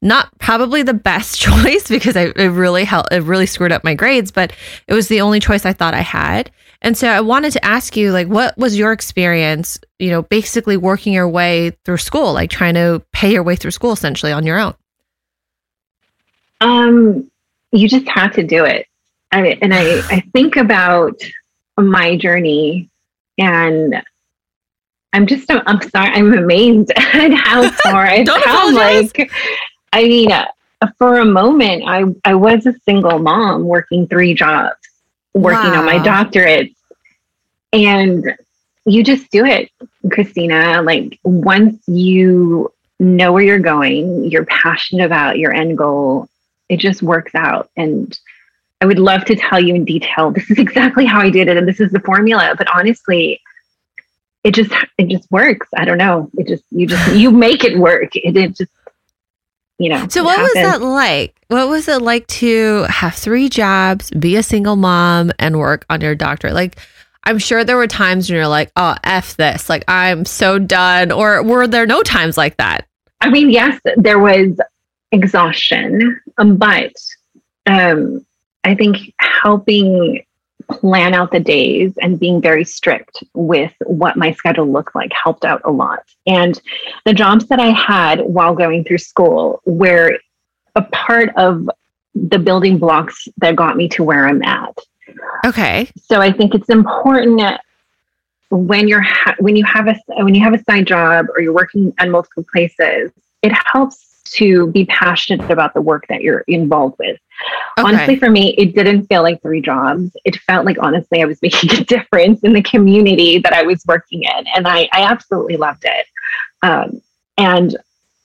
not 0.02 0.36
probably 0.40 0.82
the 0.82 0.96
best 0.96 1.40
choice 1.40 1.88
because 1.88 2.18
I, 2.18 2.34
it 2.36 2.50
really 2.50 2.84
helped, 2.84 3.14
it 3.14 3.22
really 3.22 3.46
screwed 3.46 3.72
up 3.72 3.84
my 3.84 3.94
grades, 3.94 4.32
but 4.32 4.52
it 4.88 4.96
was 4.96 5.08
the 5.08 5.22
only 5.22 5.40
choice 5.40 5.68
I 5.68 5.74
thought 5.74 5.94
I 5.94 6.02
had. 6.02 6.50
And 6.82 6.98
so 6.98 7.08
I 7.08 7.22
wanted 7.22 7.54
to 7.54 7.64
ask 7.64 7.96
you, 7.96 8.12
like, 8.12 8.26
what 8.26 8.58
was 8.58 8.76
your 8.76 8.92
experience, 8.92 9.78
you 10.00 10.10
know, 10.10 10.24
basically 10.24 10.78
working 10.78 11.14
your 11.14 11.30
way 11.30 11.78
through 11.86 11.98
school, 11.98 12.34
like 12.34 12.50
trying 12.50 12.74
to 12.74 13.04
pay 13.14 13.32
your 13.32 13.44
way 13.44 13.56
through 13.56 13.70
school 13.70 13.92
essentially 13.92 14.32
on 14.32 14.48
your 14.48 14.58
own? 14.58 14.74
Um, 16.62 17.30
you 17.72 17.90
just 17.90 18.08
had 18.08 18.30
to 18.34 18.44
do 18.44 18.66
it. 18.66 18.88
I, 19.32 19.58
and 19.62 19.74
I, 19.74 20.00
I 20.10 20.20
think 20.34 20.56
about 20.56 21.22
my 21.78 22.18
journey 22.18 22.90
and 23.38 24.02
I'm 25.14 25.26
just, 25.28 25.50
I'm 25.50 25.82
sorry, 25.82 26.10
I'm 26.10 26.34
amazed 26.34 26.92
at 26.96 27.34
how 27.34 27.70
far 27.84 28.06
I've 28.06 28.28
come. 28.28 28.76
Like, 28.76 29.32
I 29.94 30.04
mean, 30.04 30.32
uh, 30.32 30.48
for 30.98 31.20
a 31.20 31.26
moment, 31.26 31.84
I, 31.86 32.06
I 32.24 32.36
was 32.36 32.66
a 32.66 32.74
single 32.86 33.20
mom 33.20 33.64
working 33.64 34.08
three 34.08 34.34
jobs, 34.34 34.76
working 35.34 35.72
wow. 35.72 35.80
on 35.80 35.86
my 35.86 36.00
doctorate. 36.00 36.72
And 37.74 38.36
you 38.86 39.04
just 39.04 39.30
do 39.32 39.46
it, 39.46 39.70
Christina. 40.10 40.82
Like, 40.82 41.20
once 41.24 41.82
you 41.88 42.74
know 43.00 43.34
where 43.34 43.44
you're 43.44 43.60
going, 43.60 44.30
you're 44.30 44.46
passionate 44.46 45.06
about 45.06 45.40
your 45.40 45.54
end 45.54 45.78
goal, 45.78 46.30
it 46.72 46.80
just 46.80 47.04
works 47.04 47.36
out. 47.36 47.70
And 47.76 48.18
I 48.80 48.86
would 48.86 48.98
love 48.98 49.26
to 49.26 49.36
tell 49.36 49.60
you 49.60 49.76
in 49.76 49.84
detail, 49.84 50.32
this 50.32 50.50
is 50.50 50.58
exactly 50.66 51.06
how 51.06 51.20
I 51.20 51.30
did 51.30 51.48
it 51.50 51.58
and 51.58 51.68
this 51.68 51.80
is 51.80 51.92
the 51.92 52.00
formula. 52.00 52.56
But 52.58 52.74
honestly, 52.74 53.42
it 54.44 54.56
just 54.56 54.72
it 54.98 55.10
just 55.10 55.30
works. 55.30 55.68
I 55.78 55.86
don't 55.86 56.00
know. 56.00 56.32
It 56.38 56.48
just 56.48 56.64
you 56.72 56.88
just 56.88 57.16
you 57.16 57.30
make 57.48 57.64
it 57.64 57.78
work. 57.78 58.16
It, 58.16 58.36
it 58.36 58.56
just 58.56 58.72
you 59.78 59.90
know. 59.90 60.08
So 60.08 60.24
what 60.24 60.38
happens. 60.38 60.56
was 60.56 60.64
that 60.64 60.82
like? 60.82 61.36
What 61.50 61.68
was 61.68 61.88
it 61.90 62.02
like 62.02 62.26
to 62.28 62.84
have 62.84 63.14
three 63.14 63.50
jobs, 63.50 64.10
be 64.12 64.38
a 64.38 64.44
single 64.44 64.78
mom, 64.78 65.32
and 65.38 65.60
work 65.60 65.86
on 65.90 66.00
your 66.00 66.16
doctorate? 66.16 66.54
Like 66.54 66.78
I'm 67.26 67.38
sure 67.38 67.66
there 67.66 67.78
were 67.78 67.88
times 67.88 68.30
when 68.30 68.38
you're 68.38 68.48
like, 68.48 68.72
oh, 68.78 68.96
F 69.04 69.36
this, 69.36 69.70
like 69.70 69.84
I'm 69.90 70.24
so 70.24 70.58
done. 70.58 71.12
Or 71.12 71.44
were 71.44 71.68
there 71.68 71.86
no 71.86 72.02
times 72.02 72.38
like 72.38 72.58
that? 72.58 72.88
I 73.20 73.30
mean, 73.30 73.52
yes, 73.52 73.80
there 73.98 74.18
was 74.18 74.58
exhaustion, 75.12 76.20
um, 76.38 76.58
but 76.58 76.94
um, 77.66 78.26
I 78.64 78.76
think 78.76 79.14
helping 79.20 80.24
plan 80.70 81.14
out 81.14 81.32
the 81.32 81.40
days 81.40 81.98
and 82.02 82.20
being 82.20 82.42
very 82.42 82.64
strict 82.64 83.24
with 83.34 83.74
what 83.84 84.16
my 84.16 84.32
schedule 84.32 84.72
looked 84.72 84.96
like 84.96 85.12
helped 85.12 85.44
out 85.44 85.62
a 85.66 85.72
lot. 85.72 86.04
And 86.26 86.60
the 87.06 87.14
jobs 87.14 87.48
that 87.48 87.60
I 87.60 87.72
had 87.72 88.22
while 88.22 88.56
going 88.56 88.84
through 88.84 89.00
school 89.00 89.62
were 89.66 90.18
a 90.76 90.82
part 90.84 91.30
of 91.36 91.70
the 92.16 92.40
building 92.40 92.78
blocks 92.78 93.28
that 93.38 93.56
got 93.56 93.76
me 93.76 93.90
to 93.90 94.04
where 94.04 94.28
I'm 94.28 94.44
at. 94.44 94.78
Okay. 95.46 95.90
So 96.02 96.22
I 96.22 96.32
think 96.32 96.56
it's 96.56 96.70
important 96.70 97.42
when 98.50 98.88
you're 98.88 99.02
ha- 99.02 99.36
when 99.40 99.56
you 99.56 99.64
have 99.66 99.88
a 99.88 99.96
when 100.24 100.36
you 100.36 100.44
have 100.44 100.54
a 100.54 100.64
side 100.64 100.86
job 100.86 101.28
or 101.34 101.42
you're 101.42 101.54
working 101.54 101.94
on 102.00 102.12
multiple 102.12 102.46
places, 102.52 103.12
it 103.42 103.52
helps 103.52 104.11
to 104.24 104.68
be 104.68 104.86
passionate 104.86 105.50
about 105.50 105.74
the 105.74 105.82
work 105.82 106.06
that 106.08 106.22
you're 106.22 106.44
involved 106.48 106.96
with. 107.00 107.20
Okay. 107.78 107.88
Honestly, 107.88 108.16
for 108.18 108.30
me, 108.30 108.54
it 108.58 108.76
didn't 108.76 109.08
feel 109.08 109.24
like 109.24 109.42
three 109.42 109.62
jobs. 109.62 110.16
It 110.26 110.38
felt 110.38 110.66
like 110.66 110.78
honestly 110.82 111.22
I 111.22 111.26
was 111.26 111.40
making 111.42 111.72
a 111.72 111.84
difference 111.84 112.42
in 112.42 112.54
the 112.54 112.62
community 112.62 113.40
that 113.40 113.54
I 113.54 113.64
was 113.64 113.84
working 113.88 114.24
in, 114.24 114.46
and 114.56 114.68
I, 114.68 114.90
I 114.94 115.04
absolutely 115.04 115.58
loved 115.58 115.86
it. 115.86 116.06
Um, 116.62 117.02
and 117.38 117.76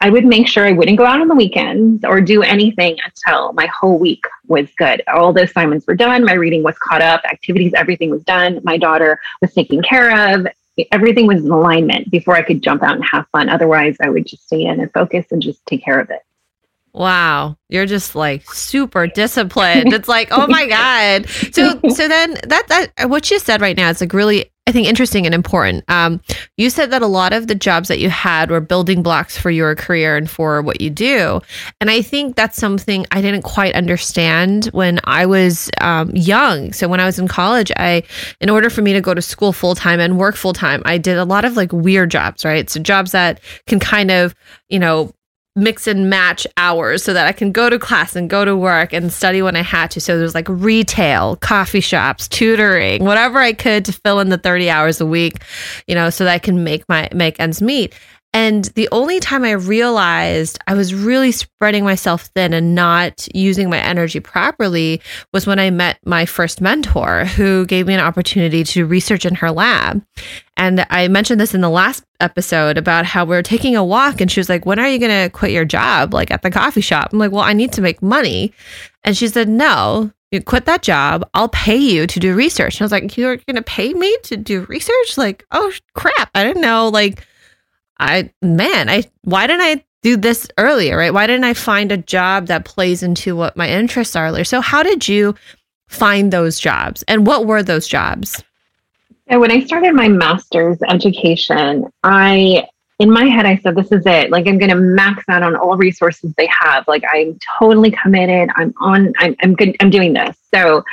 I 0.01 0.11
would 0.11 0.27
make 0.27 0.47
sure 0.47 0.67
I 0.67 0.73
wouldn't 0.73 0.99
go 0.99 1.07
out 1.07 1.23
on 1.23 1.29
the 1.29 1.35
weekends 1.35 2.05
or 2.05 2.21
do 2.21 2.43
anything 2.43 2.99
until 3.05 3.55
my 3.55 3.67
whole 3.67 3.99
week 3.99 4.25
was 4.47 4.69
good. 4.77 5.03
All 5.09 5.33
the 5.33 5.45
assignments 5.45 5.87
were 5.87 5.95
done, 5.95 6.25
my 6.25 6.35
reading 6.35 6.63
was 6.63 6.77
caught 6.79 7.01
up, 7.01 7.25
activities, 7.25 7.73
everything 7.75 8.11
was 8.11 8.23
done. 8.23 8.61
My 8.63 8.77
daughter 8.77 9.19
was 9.41 9.55
taken 9.55 9.83
care 9.83 10.35
of. 10.35 10.47
Everything 10.93 11.27
was 11.27 11.45
in 11.45 11.51
alignment 11.51 12.11
before 12.11 12.35
I 12.35 12.43
could 12.43 12.63
jump 12.63 12.83
out 12.83 12.97
and 12.97 13.05
have 13.11 13.27
fun. 13.33 13.49
Otherwise, 13.49 13.97
I 14.01 14.11
would 14.11 14.27
just 14.27 14.47
stay 14.47 14.65
in 14.65 14.81
and 14.81 14.93
focus 14.93 15.27
and 15.31 15.41
just 15.41 15.65
take 15.67 15.85
care 15.85 16.01
of 16.01 16.11
it. 16.11 16.21
Wow, 16.93 17.59
you're 17.69 17.87
just 17.87 18.15
like 18.15 18.51
super 18.51 19.07
disciplined. 19.07 19.93
It's 19.93 20.09
like, 20.09 20.29
oh 20.31 20.47
my 20.47 20.67
god. 20.69 21.29
So, 21.29 21.79
so 21.91 22.09
then 22.09 22.39
that 22.45 22.65
that 22.69 23.11
what 23.11 23.31
you 23.31 23.39
said 23.39 23.61
right 23.61 23.77
now 23.77 23.91
is 23.91 24.01
like 24.01 24.15
really, 24.15 24.51
I 24.69 24.73
think, 24.73 24.89
interesting 24.89 25.27
and 25.27 25.35
important. 25.35 25.85
Um, 25.89 26.21
you 26.57 26.71
said 26.71 26.91
that 26.91 27.01
a 27.01 27.07
lot 27.07 27.33
of 27.33 27.47
the 27.47 27.55
jobs 27.55 27.87
that 27.87 28.01
you 28.01 28.11
had 28.11 28.51
were 28.51 28.61
building 28.61 29.01
blocks 29.01 29.39
for 29.39 29.49
your 29.49 29.77
career 29.77 30.17
and 30.17 30.29
for 30.29 30.61
what 30.61 30.81
you 30.81 30.91
do, 30.91 31.41
and 31.81 31.89
I 31.89 32.03
think 32.03 32.35
that's 32.35 32.57
something 32.57 33.07
I 33.13 33.21
didn't 33.21 33.43
quite 33.43 33.75
understand 33.77 34.67
when 34.67 34.99
I 35.05 35.25
was 35.25 35.71
um, 35.81 36.11
young. 36.15 36.73
So 36.73 36.89
when 36.89 36.99
I 36.99 37.07
was 37.07 37.19
in 37.19 37.29
college, 37.29 37.71
I, 37.77 38.03
in 38.41 38.51
order 38.51 38.69
for 38.69 38.83
me 38.83 38.93
to 38.93 39.01
go 39.01 39.15
to 39.15 39.23
school 39.23 39.53
full 39.53 39.77
time 39.77 40.01
and 40.01 40.19
work 40.19 40.35
full 40.35 40.53
time, 40.53 40.83
I 40.85 40.99
did 40.99 41.17
a 41.17 41.25
lot 41.25 41.45
of 41.45 41.57
like 41.57 41.73
weird 41.73 42.11
jobs, 42.11 42.45
right? 42.45 42.69
So 42.69 42.81
jobs 42.81 43.13
that 43.13 43.41
can 43.69 43.79
kind 43.79 44.11
of, 44.11 44.35
you 44.69 44.81
know 44.81 45.13
mix 45.57 45.87
and 45.87 46.09
match 46.09 46.47
hours 46.57 47.03
so 47.03 47.13
that 47.13 47.27
I 47.27 47.33
can 47.33 47.51
go 47.51 47.71
to 47.71 47.79
class 47.79 48.15
and 48.15 48.29
go 48.29 48.45
to 48.45 48.55
work 48.57 48.93
and 48.93 49.13
study 49.13 49.43
when 49.43 49.57
I 49.57 49.63
had 49.63 49.91
to. 49.93 50.01
So 50.01 50.19
there's 50.19 50.35
like 50.35 50.49
retail, 50.49 51.37
coffee 51.37 51.81
shops, 51.81 52.29
tutoring, 52.29 53.05
whatever 53.05 53.39
I 53.39 53.55
could 53.55 53.85
to 53.87 53.93
fill 53.93 54.21
in 54.21 54.29
the 54.29 54.39
30 54.39 54.71
hours 54.71 55.01
a 55.01 55.07
week, 55.07 55.43
you 55.87 55.95
know, 55.95 56.11
so 56.11 56.25
that 56.25 56.33
I 56.35 56.39
can 56.39 56.63
make 56.63 56.87
my 56.89 57.09
make 57.13 57.41
ends 57.41 57.63
meet. 57.63 57.95
And 58.37 58.67
the 58.75 58.87
only 58.93 59.19
time 59.19 59.45
I 59.45 59.53
realized 59.53 60.59
I 60.67 60.75
was 60.75 60.93
really 60.95 61.33
spreading 61.33 61.85
myself 61.85 62.27
thin 62.35 62.53
and 62.53 62.75
not 62.75 63.27
using 63.35 63.71
my 63.71 63.79
energy 63.79 64.21
properly 64.21 65.01
was 65.33 65.47
when 65.47 65.59
I 65.59 65.71
met 65.71 65.99
my 66.05 66.27
first 66.27 66.61
mentor 66.61 67.25
who 67.25 67.65
gave 67.65 67.87
me 67.87 67.95
an 67.95 68.01
opportunity 68.01 68.63
to 68.65 68.85
research 68.85 69.25
in 69.25 69.37
her 69.37 69.51
lab. 69.51 70.05
And 70.57 70.87
I 70.91 71.09
mentioned 71.09 71.41
this 71.41 71.55
in 71.55 71.61
the 71.61 71.71
last 71.71 72.05
episode 72.21 72.79
about 72.79 73.05
how 73.05 73.25
we 73.25 73.37
are 73.37 73.43
taking 73.43 73.77
a 73.77 73.85
walk 73.85 74.21
and 74.21 74.31
she 74.31 74.41
was 74.41 74.49
like, 74.49 74.65
When 74.65 74.79
are 74.79 74.89
you 74.89 74.99
going 74.99 75.25
to 75.25 75.31
quit 75.31 75.51
your 75.53 75.65
job? 75.65 76.15
Like 76.15 76.31
at 76.31 76.43
the 76.43 76.51
coffee 76.51 76.81
shop. 76.81 77.11
I'm 77.13 77.19
like, 77.19 77.33
Well, 77.33 77.43
I 77.43 77.53
need 77.53 77.73
to 77.75 77.83
make 77.83 78.03
money. 78.03 78.53
And 79.05 79.17
she 79.17 79.29
said, 79.29 79.49
No, 79.49 80.11
you 80.31 80.43
quit 80.43 80.65
that 80.65 80.83
job. 80.83 81.29
I'll 81.35 81.51
pay 81.51 81.77
you 81.77 82.07
to 82.07 82.21
do 82.21 82.35
research. 82.35 82.77
And 82.77 82.83
I 82.83 82.85
was 82.85 82.93
like, 82.93 83.17
You're 83.17 83.37
going 83.37 83.57
to 83.57 83.63
pay 83.63 83.93
me 83.93 84.17
to 84.25 84.37
do 84.37 84.63
research? 84.63 85.19
Like, 85.19 85.45
oh 85.53 85.73
crap. 85.95 86.31
I 86.35 86.45
didn't 86.45 86.63
know. 86.63 86.89
Like, 86.89 87.27
I 87.99 88.31
man, 88.43 88.89
I 88.89 89.05
why 89.23 89.47
didn't 89.47 89.63
I 89.63 89.85
do 90.03 90.17
this 90.17 90.49
earlier, 90.59 90.97
right? 90.97 91.13
Why 91.13 91.27
didn't 91.27 91.45
I 91.45 91.55
find 91.55 91.91
a 91.91 91.97
job 91.97 92.47
that 92.47 92.65
plays 92.65 93.03
into 93.03 93.35
what 93.35 93.57
my 93.57 93.69
interests 93.69 94.15
are 94.17 94.27
earlier? 94.27 94.45
So 94.45 94.61
how 94.61 94.83
did 94.83 95.09
you 95.09 95.35
find 95.89 96.33
those 96.33 96.59
jobs 96.61 97.03
and 97.09 97.27
what 97.27 97.47
were 97.47 97.63
those 97.63 97.87
jobs? 97.89 98.43
And 99.29 99.41
when 99.41 99.51
I 99.51 99.65
started 99.65 99.95
my 99.95 100.09
master's 100.09 100.79
education, 100.89 101.87
I 102.03 102.67
in 102.99 103.11
my 103.11 103.25
head 103.27 103.45
I 103.45 103.57
said 103.59 103.75
this 103.75 103.93
is 103.93 104.07
it. 104.07 104.31
Like 104.31 104.47
I'm 104.47 104.59
going 104.59 104.71
to 104.71 104.77
max 104.77 105.25
out 105.29 105.43
on 105.43 105.55
all 105.57 105.77
resources 105.77 106.33
they 106.37 106.49
have. 106.61 106.87
Like 106.89 107.03
I'm 107.13 107.39
totally 107.59 107.91
committed. 107.91 108.51
I'm 108.57 108.73
on 108.81 109.13
I'm 109.19 109.37
I'm 109.43 109.55
good 109.55 109.77
I'm 109.81 109.91
doing 109.91 110.13
this. 110.13 110.37
So 110.55 110.85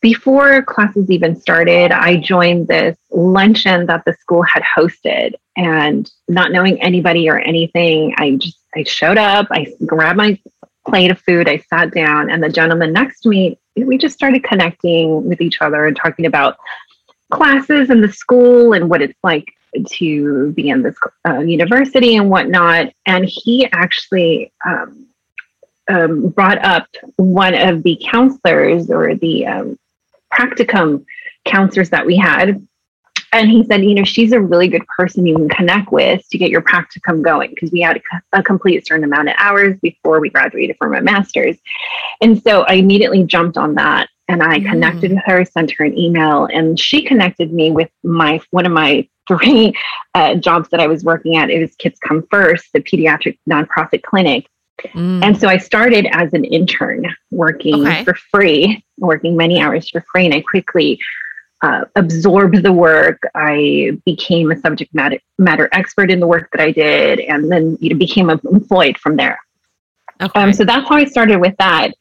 before 0.00 0.62
classes 0.62 1.10
even 1.10 1.34
started, 1.34 1.90
I 1.90 2.16
joined 2.16 2.68
this 2.68 2.96
luncheon 3.10 3.86
that 3.86 4.04
the 4.04 4.12
school 4.14 4.42
had 4.42 4.62
hosted. 4.62 5.34
And 5.56 6.10
not 6.28 6.52
knowing 6.52 6.82
anybody 6.82 7.28
or 7.28 7.38
anything, 7.38 8.14
I 8.18 8.32
just 8.32 8.58
I 8.74 8.82
showed 8.82 9.18
up, 9.18 9.46
I 9.50 9.66
grabbed 9.86 10.16
my 10.16 10.38
plate 10.86 11.10
of 11.10 11.20
food, 11.20 11.48
I 11.48 11.58
sat 11.70 11.94
down, 11.94 12.28
and 12.28 12.42
the 12.42 12.48
gentleman 12.48 12.92
next 12.92 13.20
to 13.20 13.28
me, 13.28 13.58
we 13.76 13.98
just 13.98 14.14
started 14.14 14.44
connecting 14.44 15.24
with 15.24 15.40
each 15.40 15.60
other 15.60 15.86
and 15.86 15.96
talking 15.96 16.26
about 16.26 16.56
classes 17.34 17.90
and 17.90 18.02
the 18.02 18.12
school 18.12 18.72
and 18.72 18.88
what 18.88 19.02
it's 19.02 19.18
like 19.22 19.52
to 19.90 20.52
be 20.52 20.68
in 20.68 20.82
this 20.82 20.96
uh, 21.26 21.40
university 21.40 22.16
and 22.16 22.30
whatnot. 22.30 22.92
And 23.06 23.24
he 23.24 23.66
actually 23.72 24.52
um, 24.64 25.06
um, 25.88 26.28
brought 26.28 26.64
up 26.64 26.86
one 27.16 27.54
of 27.54 27.82
the 27.82 28.00
counselors 28.10 28.90
or 28.90 29.14
the 29.14 29.46
um, 29.46 29.78
practicum 30.32 31.04
counselors 31.44 31.90
that 31.90 32.06
we 32.06 32.16
had. 32.16 32.66
And 33.32 33.50
he 33.50 33.64
said, 33.64 33.84
you 33.84 33.94
know, 33.94 34.04
she's 34.04 34.30
a 34.30 34.40
really 34.40 34.68
good 34.68 34.86
person 34.86 35.26
you 35.26 35.34
can 35.34 35.48
connect 35.48 35.90
with 35.90 36.26
to 36.28 36.38
get 36.38 36.50
your 36.50 36.62
practicum 36.62 37.20
going 37.20 37.50
because 37.50 37.72
we 37.72 37.80
had 37.80 37.96
a, 37.96 38.38
a 38.38 38.42
complete 38.44 38.86
certain 38.86 39.02
amount 39.02 39.28
of 39.28 39.34
hours 39.38 39.76
before 39.82 40.20
we 40.20 40.30
graduated 40.30 40.76
from 40.78 40.94
a 40.94 41.00
master's. 41.00 41.56
And 42.20 42.40
so 42.40 42.62
I 42.62 42.74
immediately 42.74 43.24
jumped 43.24 43.58
on 43.58 43.74
that 43.74 44.08
and 44.28 44.42
I 44.42 44.58
mm. 44.58 44.68
connected 44.70 45.12
with 45.12 45.22
her, 45.26 45.44
sent 45.44 45.72
her 45.72 45.84
an 45.84 45.98
email, 45.98 46.46
and 46.46 46.78
she 46.78 47.02
connected 47.02 47.52
me 47.52 47.70
with 47.70 47.90
my 48.02 48.40
one 48.50 48.66
of 48.66 48.72
my 48.72 49.08
three 49.28 49.74
uh, 50.14 50.34
jobs 50.34 50.68
that 50.68 50.80
I 50.80 50.86
was 50.86 51.02
working 51.02 51.36
at. 51.36 51.50
It 51.50 51.60
was 51.60 51.74
Kids 51.76 51.98
Come 51.98 52.26
First, 52.30 52.68
the 52.74 52.80
pediatric 52.80 53.38
nonprofit 53.48 54.02
clinic. 54.02 54.48
Mm. 54.82 55.24
And 55.24 55.38
so 55.40 55.48
I 55.48 55.56
started 55.56 56.06
as 56.10 56.34
an 56.34 56.44
intern 56.44 57.06
working 57.30 57.86
okay. 57.86 58.04
for 58.04 58.14
free, 58.14 58.84
working 58.98 59.36
many 59.36 59.60
hours 59.60 59.88
for 59.88 60.04
free. 60.12 60.26
And 60.26 60.34
I 60.34 60.42
quickly 60.42 61.00
uh, 61.62 61.84
absorbed 61.96 62.62
the 62.62 62.72
work. 62.72 63.22
I 63.34 63.98
became 64.04 64.50
a 64.50 64.58
subject 64.58 64.94
matter, 64.94 65.18
matter 65.38 65.68
expert 65.72 66.10
in 66.10 66.20
the 66.20 66.26
work 66.26 66.50
that 66.52 66.60
I 66.60 66.72
did, 66.72 67.20
and 67.20 67.50
then 67.50 67.78
you 67.80 67.90
know, 67.90 67.96
became 67.96 68.28
employed 68.28 68.98
from 68.98 69.16
there. 69.16 69.38
Okay. 70.24 70.40
Um, 70.40 70.52
so 70.52 70.64
that's 70.64 70.88
how 70.88 70.96
I 70.96 71.04
started 71.04 71.38
with 71.38 71.56
that. 71.58 71.92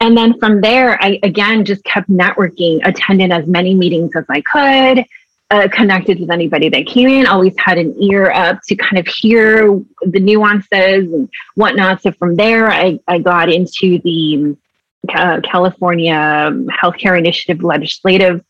And 0.00 0.16
then 0.16 0.38
from 0.38 0.60
there, 0.60 1.02
I 1.02 1.18
again 1.22 1.64
just 1.64 1.84
kept 1.84 2.08
networking, 2.08 2.80
attended 2.84 3.32
as 3.32 3.46
many 3.46 3.74
meetings 3.74 4.14
as 4.16 4.24
I 4.28 4.40
could, 4.40 5.04
uh, 5.50 5.68
connected 5.68 6.20
with 6.20 6.30
anybody 6.30 6.68
that 6.68 6.86
came 6.86 7.08
in, 7.08 7.26
always 7.26 7.54
had 7.58 7.78
an 7.78 7.94
ear 8.02 8.30
up 8.30 8.60
to 8.68 8.76
kind 8.76 8.98
of 8.98 9.06
hear 9.06 9.80
the 10.02 10.20
nuances 10.20 11.12
and 11.12 11.28
whatnot. 11.54 12.02
So 12.02 12.12
from 12.12 12.36
there, 12.36 12.70
I, 12.70 13.00
I 13.08 13.18
got 13.18 13.48
into 13.50 13.98
the 14.00 14.56
uh, 15.14 15.40
California 15.42 16.50
Healthcare 16.82 17.18
Initiative 17.18 17.62
Legislative, 17.62 18.44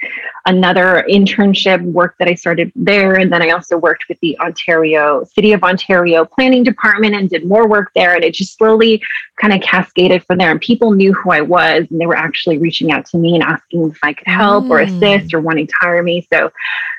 another 0.47 1.05
internship 1.09 1.83
work 1.83 2.17
that 2.19 2.27
I 2.27 2.35
started 2.35 2.73
there. 2.75 3.17
And 3.17 3.33
then 3.33 3.43
I 3.43 3.51
also 3.51 3.77
worked 3.77 4.05
with 4.09 4.19
the 4.21 4.39
Ontario 4.41 5.25
City 5.25 5.53
of 5.53 5.63
Ontario 5.63 6.25
Planning 6.25 6.65
Department 6.65 7.15
and 7.15 7.29
did 7.29 7.47
more 7.47 7.69
work 7.69 7.91
there. 7.95 8.15
And 8.15 8.25
it 8.25 8.35
just 8.35 8.57
slowly 8.57 9.03
kind 9.41 9.53
of 9.53 9.61
cascaded 9.61 10.25
from 10.25 10.39
there. 10.39 10.51
And 10.51 10.61
people 10.61 10.93
knew 10.93 11.13
who 11.13 11.31
I 11.31 11.43
was 11.43 11.87
and 11.91 12.01
they 12.01 12.07
were 12.07 12.17
actually 12.17 12.59
reaching 12.59 12.91
out 12.93 13.07
to 13.07 13.19
me 13.19 13.35
and 13.35 13.43
asking 13.43 13.91
if 13.91 13.99
I 14.03 14.15
could 14.15 14.29
help 14.29 14.65
mm. 14.65 14.71
or 14.71 14.81
assist 14.81 15.35
or 15.35 15.41
wanting 15.41 15.67
to 15.67 15.75
hire 15.79 16.03
me. 16.03 16.27
So 16.33 16.51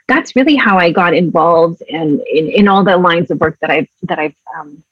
that's 0.08 0.36
really 0.36 0.56
how 0.56 0.78
I 0.78 0.92
got 0.92 1.14
involved 1.14 1.82
in, 1.88 2.22
in, 2.32 2.50
in 2.50 2.68
all 2.68 2.84
the 2.84 2.98
lines 2.98 3.30
of 3.32 3.40
work 3.40 3.58
that 3.62 3.70
I've 3.70 3.90
that 4.04 4.20
I've 4.20 4.36
um, 4.56 4.84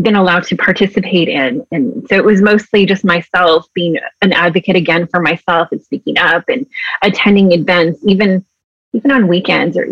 been 0.00 0.16
allowed 0.16 0.44
to 0.44 0.56
participate 0.56 1.28
in. 1.28 1.66
And 1.72 2.06
so 2.08 2.16
it 2.16 2.24
was 2.24 2.40
mostly 2.40 2.86
just 2.86 3.04
myself 3.04 3.66
being 3.74 3.98
an 4.22 4.32
advocate 4.32 4.76
again 4.76 5.06
for 5.08 5.20
myself 5.20 5.68
and 5.72 5.82
speaking 5.82 6.18
up 6.18 6.44
and 6.48 6.66
attending 7.02 7.52
events, 7.52 8.00
even 8.06 8.44
even 8.94 9.10
on 9.10 9.28
weekends 9.28 9.76
or 9.76 9.84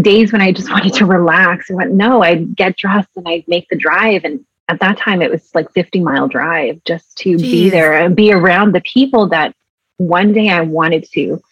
days 0.00 0.32
when 0.32 0.40
I 0.40 0.50
just 0.50 0.70
wanted 0.70 0.94
to 0.94 1.06
relax. 1.06 1.70
I 1.70 1.74
went, 1.74 1.92
no, 1.92 2.22
I'd 2.22 2.56
get 2.56 2.76
dressed 2.76 3.10
and 3.16 3.28
I'd 3.28 3.46
make 3.48 3.68
the 3.68 3.76
drive. 3.76 4.24
And 4.24 4.44
at 4.68 4.80
that 4.80 4.96
time, 4.96 5.20
it 5.20 5.30
was 5.30 5.54
like 5.54 5.70
50 5.72 6.00
mile 6.00 6.28
drive 6.28 6.82
just 6.84 7.16
to 7.18 7.36
Jeez. 7.36 7.40
be 7.40 7.70
there 7.70 7.92
and 7.92 8.16
be 8.16 8.32
around 8.32 8.74
the 8.74 8.80
people 8.80 9.28
that 9.28 9.54
one 9.98 10.32
day 10.32 10.48
I 10.48 10.62
wanted 10.62 11.06
to 11.12 11.42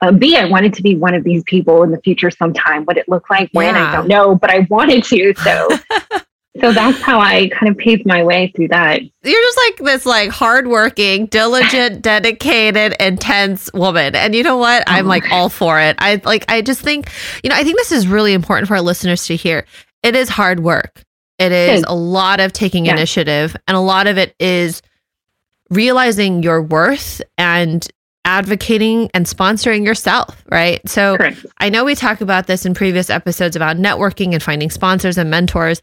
uh, 0.00 0.12
be. 0.12 0.36
I 0.36 0.44
wanted 0.44 0.74
to 0.74 0.82
be 0.82 0.94
one 0.94 1.14
of 1.14 1.24
these 1.24 1.42
people 1.44 1.82
in 1.82 1.90
the 1.90 2.00
future 2.00 2.30
sometime. 2.30 2.84
What 2.84 2.96
it 2.96 3.08
looked 3.08 3.30
like 3.30 3.50
when, 3.52 3.74
yeah. 3.74 3.90
I 3.90 3.96
don't 3.96 4.08
know, 4.08 4.34
but 4.34 4.50
I 4.50 4.66
wanted 4.70 5.04
to. 5.04 5.34
So 5.34 5.68
so 6.60 6.70
that's 6.72 7.00
how 7.00 7.18
I 7.18 7.48
kind 7.48 7.70
of 7.70 7.78
paved 7.78 8.04
my 8.04 8.22
way 8.22 8.52
through 8.54 8.68
that. 8.68 9.00
You're 9.00 9.42
just 9.42 9.58
like 9.68 9.76
this 9.78 10.04
like 10.04 10.30
hardworking, 10.30 11.26
diligent, 11.26 12.02
dedicated, 12.02 12.94
intense 13.00 13.70
woman. 13.72 14.14
And 14.14 14.34
you 14.34 14.42
know 14.42 14.58
what? 14.58 14.84
I'm 14.86 15.06
like 15.06 15.24
oh. 15.30 15.34
all 15.34 15.48
for 15.48 15.80
it. 15.80 15.96
I 15.98 16.20
like 16.24 16.44
I 16.50 16.60
just 16.60 16.82
think, 16.82 17.10
you 17.42 17.48
know, 17.48 17.56
I 17.56 17.64
think 17.64 17.78
this 17.78 17.90
is 17.90 18.06
really 18.06 18.34
important 18.34 18.68
for 18.68 18.74
our 18.74 18.82
listeners 18.82 19.26
to 19.26 19.36
hear. 19.36 19.64
It 20.02 20.14
is 20.14 20.28
hard 20.28 20.60
work. 20.60 21.04
It 21.38 21.52
is 21.52 21.84
a 21.88 21.94
lot 21.94 22.38
of 22.38 22.52
taking 22.52 22.84
yeah. 22.84 22.92
initiative 22.92 23.56
and 23.66 23.76
a 23.76 23.80
lot 23.80 24.06
of 24.06 24.18
it 24.18 24.36
is 24.38 24.82
realizing 25.70 26.42
your 26.42 26.60
worth 26.62 27.22
and 27.38 27.88
advocating 28.24 29.10
and 29.14 29.26
sponsoring 29.26 29.84
yourself, 29.84 30.44
right? 30.50 30.86
So 30.88 31.16
Correct. 31.16 31.44
I 31.58 31.70
know 31.70 31.84
we 31.84 31.94
talk 31.94 32.20
about 32.20 32.46
this 32.46 32.64
in 32.64 32.74
previous 32.74 33.10
episodes 33.10 33.56
about 33.56 33.78
networking 33.78 34.32
and 34.34 34.42
finding 34.42 34.70
sponsors 34.70 35.18
and 35.18 35.30
mentors. 35.30 35.82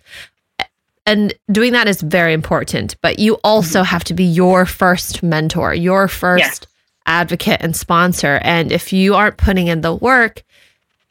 And 1.05 1.33
doing 1.51 1.73
that 1.73 1.87
is 1.87 2.01
very 2.01 2.33
important, 2.33 2.95
but 3.01 3.17
you 3.19 3.35
also 3.43 3.83
have 3.83 4.03
to 4.05 4.13
be 4.13 4.23
your 4.23 4.65
first 4.65 5.23
mentor, 5.23 5.73
your 5.73 6.07
first 6.07 6.39
Yes. 6.43 6.61
advocate 7.05 7.61
and 7.61 7.75
sponsor. 7.75 8.39
And 8.43 8.71
if 8.71 8.93
you 8.93 9.15
aren't 9.15 9.37
putting 9.37 9.67
in 9.67 9.81
the 9.81 9.95
work, 9.95 10.43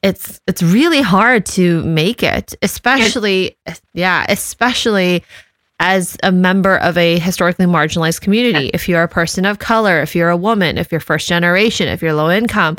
it's 0.02 0.40
it's 0.46 0.62
really 0.62 1.02
hard 1.02 1.44
to 1.46 1.82
make 1.82 2.22
it, 2.22 2.54
especially 2.62 3.56
yeah, 3.94 4.24
especially 4.28 5.24
as 5.80 6.16
a 6.22 6.30
member 6.32 6.76
of 6.78 6.96
a 6.96 7.18
historically 7.18 7.66
marginalized 7.66 8.20
community. 8.20 8.70
If 8.74 8.88
you're 8.88 9.02
a 9.02 9.08
person 9.08 9.44
of 9.44 9.58
color, 9.58 10.00
if 10.00 10.14
you're 10.14 10.30
a 10.30 10.36
woman, 10.36 10.78
if 10.78 10.90
you're 10.92 11.00
first 11.00 11.28
generation, 11.28 11.88
if 11.88 12.02
you're 12.02 12.12
low 12.14 12.30
income, 12.30 12.76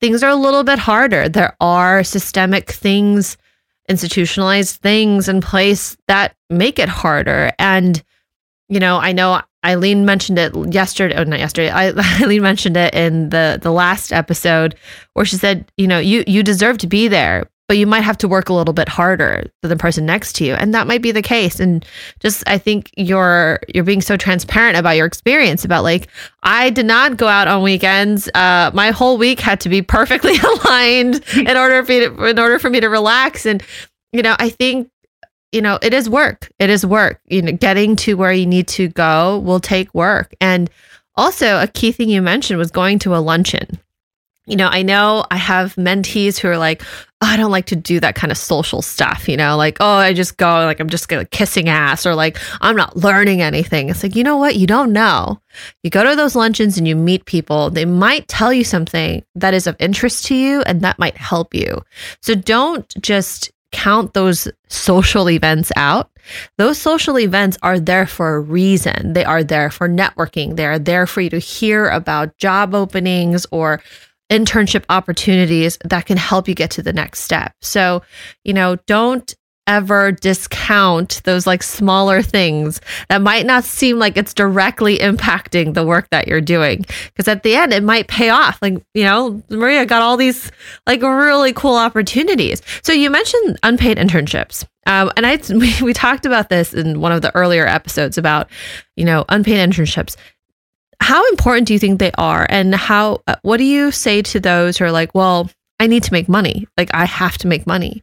things 0.00 0.22
are 0.22 0.30
a 0.30 0.36
little 0.36 0.62
bit 0.64 0.78
harder. 0.78 1.28
There 1.28 1.54
are 1.60 2.02
systemic 2.04 2.70
things, 2.70 3.36
institutionalized 3.88 4.76
things 4.76 5.28
in 5.28 5.40
place 5.40 5.96
that 6.08 6.34
make 6.50 6.78
it 6.78 6.88
harder. 6.88 7.52
And, 7.58 8.02
you 8.68 8.80
know, 8.80 8.98
I 8.98 9.12
know 9.12 9.40
Eileen 9.64 10.04
mentioned 10.04 10.38
it 10.38 10.54
yesterday, 10.72 11.16
oh, 11.16 11.24
not 11.24 11.38
yesterday. 11.38 11.70
Eileen 12.22 12.42
mentioned 12.42 12.76
it 12.76 12.94
in 12.94 13.30
the 13.30 13.58
the 13.60 13.72
last 13.72 14.12
episode 14.12 14.76
where 15.14 15.24
she 15.24 15.36
said, 15.36 15.70
you 15.76 15.86
know, 15.86 15.98
you 15.98 16.22
you 16.26 16.42
deserve 16.42 16.78
to 16.78 16.86
be 16.86 17.08
there, 17.08 17.48
but 17.68 17.78
you 17.78 17.86
might 17.86 18.02
have 18.02 18.18
to 18.18 18.28
work 18.28 18.48
a 18.48 18.52
little 18.52 18.74
bit 18.74 18.88
harder 18.88 19.44
than 19.62 19.68
the 19.68 19.76
person 19.76 20.06
next 20.06 20.34
to 20.34 20.44
you, 20.44 20.54
and 20.54 20.72
that 20.74 20.86
might 20.86 21.02
be 21.02 21.12
the 21.12 21.22
case. 21.22 21.58
And 21.58 21.84
just, 22.20 22.44
I 22.46 22.58
think 22.58 22.90
you're 22.96 23.60
you're 23.74 23.84
being 23.84 24.00
so 24.00 24.16
transparent 24.16 24.76
about 24.76 24.96
your 24.96 25.06
experience 25.06 25.64
about 25.64 25.82
like 25.82 26.08
I 26.42 26.70
did 26.70 26.86
not 26.86 27.16
go 27.16 27.26
out 27.26 27.48
on 27.48 27.62
weekends. 27.62 28.28
Uh, 28.34 28.70
my 28.72 28.90
whole 28.90 29.18
week 29.18 29.40
had 29.40 29.60
to 29.60 29.68
be 29.68 29.82
perfectly 29.82 30.36
aligned 30.64 31.24
in 31.36 31.56
order 31.56 31.82
for 31.84 31.92
me 31.92 32.00
to, 32.00 32.24
in 32.26 32.38
order 32.38 32.58
for 32.58 32.70
me 32.70 32.80
to 32.80 32.88
relax. 32.88 33.46
And 33.46 33.62
you 34.12 34.22
know, 34.22 34.36
I 34.38 34.50
think 34.50 34.90
you 35.52 35.60
know 35.60 35.78
it 35.82 35.92
is 35.92 36.08
work. 36.08 36.50
It 36.58 36.70
is 36.70 36.86
work. 36.86 37.20
You 37.26 37.42
know, 37.42 37.52
getting 37.52 37.96
to 37.96 38.16
where 38.16 38.32
you 38.32 38.46
need 38.46 38.68
to 38.68 38.88
go 38.88 39.38
will 39.40 39.60
take 39.60 39.92
work. 39.94 40.34
And 40.40 40.70
also, 41.16 41.60
a 41.60 41.66
key 41.66 41.92
thing 41.92 42.10
you 42.10 42.20
mentioned 42.20 42.58
was 42.58 42.70
going 42.70 42.98
to 43.00 43.16
a 43.16 43.18
luncheon. 43.18 43.80
You 44.46 44.56
know, 44.56 44.68
I 44.68 44.82
know 44.82 45.26
I 45.30 45.36
have 45.36 45.74
mentees 45.74 46.38
who 46.38 46.46
are 46.48 46.56
like, 46.56 46.82
oh, 47.20 47.26
I 47.26 47.36
don't 47.36 47.50
like 47.50 47.66
to 47.66 47.76
do 47.76 47.98
that 47.98 48.14
kind 48.14 48.30
of 48.30 48.38
social 48.38 48.80
stuff, 48.80 49.28
you 49.28 49.36
know, 49.36 49.56
like, 49.56 49.78
oh, 49.80 49.96
I 49.96 50.12
just 50.12 50.36
go, 50.36 50.64
like, 50.64 50.78
I'm 50.78 50.88
just 50.88 51.08
kissing 51.30 51.68
ass, 51.68 52.06
or 52.06 52.14
like, 52.14 52.38
I'm 52.60 52.76
not 52.76 52.96
learning 52.96 53.42
anything. 53.42 53.88
It's 53.88 54.02
like, 54.02 54.14
you 54.14 54.22
know 54.22 54.36
what? 54.36 54.56
You 54.56 54.66
don't 54.66 54.92
know. 54.92 55.40
You 55.82 55.90
go 55.90 56.04
to 56.04 56.14
those 56.14 56.36
luncheons 56.36 56.78
and 56.78 56.86
you 56.86 56.94
meet 56.94 57.24
people, 57.24 57.70
they 57.70 57.84
might 57.84 58.28
tell 58.28 58.52
you 58.52 58.64
something 58.64 59.24
that 59.34 59.54
is 59.54 59.66
of 59.66 59.76
interest 59.80 60.26
to 60.26 60.34
you 60.34 60.62
and 60.62 60.80
that 60.82 60.98
might 60.98 61.16
help 61.16 61.52
you. 61.54 61.82
So 62.22 62.34
don't 62.34 62.88
just 63.00 63.50
count 63.72 64.14
those 64.14 64.48
social 64.68 65.28
events 65.28 65.72
out. 65.74 66.10
Those 66.56 66.78
social 66.78 67.18
events 67.18 67.58
are 67.62 67.78
there 67.78 68.06
for 68.06 68.36
a 68.36 68.40
reason. 68.40 69.12
They 69.12 69.24
are 69.24 69.44
there 69.44 69.70
for 69.70 69.88
networking. 69.88 70.56
They 70.56 70.66
are 70.66 70.78
there 70.78 71.06
for 71.06 71.20
you 71.20 71.30
to 71.30 71.38
hear 71.38 71.88
about 71.88 72.36
job 72.38 72.74
openings 72.74 73.46
or 73.50 73.82
internship 74.30 74.84
opportunities 74.88 75.78
that 75.84 76.06
can 76.06 76.16
help 76.16 76.48
you 76.48 76.54
get 76.54 76.70
to 76.72 76.82
the 76.82 76.92
next 76.92 77.20
step. 77.20 77.52
So, 77.60 78.02
you 78.44 78.52
know, 78.52 78.76
don't 78.86 79.34
ever 79.66 80.12
discount 80.12 81.20
those 81.24 81.46
like 81.46 81.62
smaller 81.62 82.22
things 82.22 82.80
that 83.08 83.20
might 83.20 83.46
not 83.46 83.64
seem 83.64 83.98
like 83.98 84.16
it's 84.16 84.32
directly 84.32 84.98
impacting 84.98 85.74
the 85.74 85.84
work 85.84 86.08
that 86.10 86.28
you're 86.28 86.40
doing. 86.40 86.84
Because 87.06 87.26
at 87.28 87.42
the 87.42 87.56
end 87.56 87.72
it 87.72 87.82
might 87.82 88.06
pay 88.06 88.30
off. 88.30 88.60
Like 88.62 88.74
you 88.94 89.04
know 89.04 89.42
maria 89.50 89.84
got 89.84 90.02
all 90.02 90.16
these 90.16 90.50
like 90.86 91.02
really 91.02 91.52
cool 91.52 91.76
opportunities. 91.76 92.62
So 92.82 92.92
you 92.92 93.10
mentioned 93.10 93.58
unpaid 93.62 93.98
internships. 93.98 94.64
Um, 94.86 95.10
and 95.16 95.26
i 95.26 95.36
we, 95.50 95.74
we 95.82 95.92
talked 95.92 96.26
about 96.26 96.48
this 96.48 96.72
in 96.72 97.00
one 97.00 97.12
of 97.12 97.22
the 97.22 97.34
earlier 97.34 97.66
episodes 97.66 98.16
about 98.18 98.48
you 98.96 99.04
know 99.04 99.24
unpaid 99.28 99.68
internships 99.68 100.16
how 101.00 101.26
important 101.28 101.66
do 101.66 101.72
you 101.72 101.78
think 101.78 101.98
they 101.98 102.12
are 102.18 102.46
and 102.48 102.74
how 102.74 103.22
uh, 103.26 103.36
what 103.42 103.58
do 103.58 103.64
you 103.64 103.90
say 103.90 104.22
to 104.22 104.40
those 104.40 104.78
who 104.78 104.84
are 104.84 104.92
like 104.92 105.14
well 105.14 105.50
i 105.80 105.86
need 105.86 106.02
to 106.02 106.12
make 106.12 106.28
money 106.28 106.66
like 106.76 106.90
i 106.94 107.04
have 107.04 107.38
to 107.38 107.46
make 107.46 107.66
money 107.66 108.02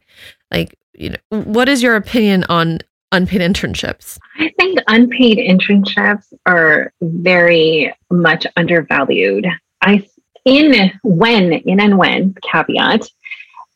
like 0.50 0.74
you 0.92 1.10
know 1.10 1.40
what 1.42 1.68
is 1.68 1.82
your 1.82 1.96
opinion 1.96 2.44
on 2.48 2.78
unpaid 3.12 3.40
internships 3.40 4.18
I 4.38 4.52
think 4.58 4.78
unpaid 4.88 5.38
internships 5.38 6.32
are 6.46 6.92
very 7.00 7.94
much 8.10 8.46
undervalued. 8.56 9.46
I 9.80 10.06
in 10.44 10.92
when 11.02 11.52
in 11.52 11.80
and 11.80 11.98
when 11.98 12.34
caveat 12.42 13.08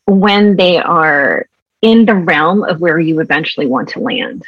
when 0.06 0.56
they 0.56 0.78
are 0.78 1.46
in 1.82 2.06
the 2.06 2.14
realm 2.14 2.64
of 2.64 2.80
where 2.80 2.98
you 2.98 3.20
eventually 3.20 3.66
want 3.66 3.90
to 3.90 4.00
land. 4.00 4.44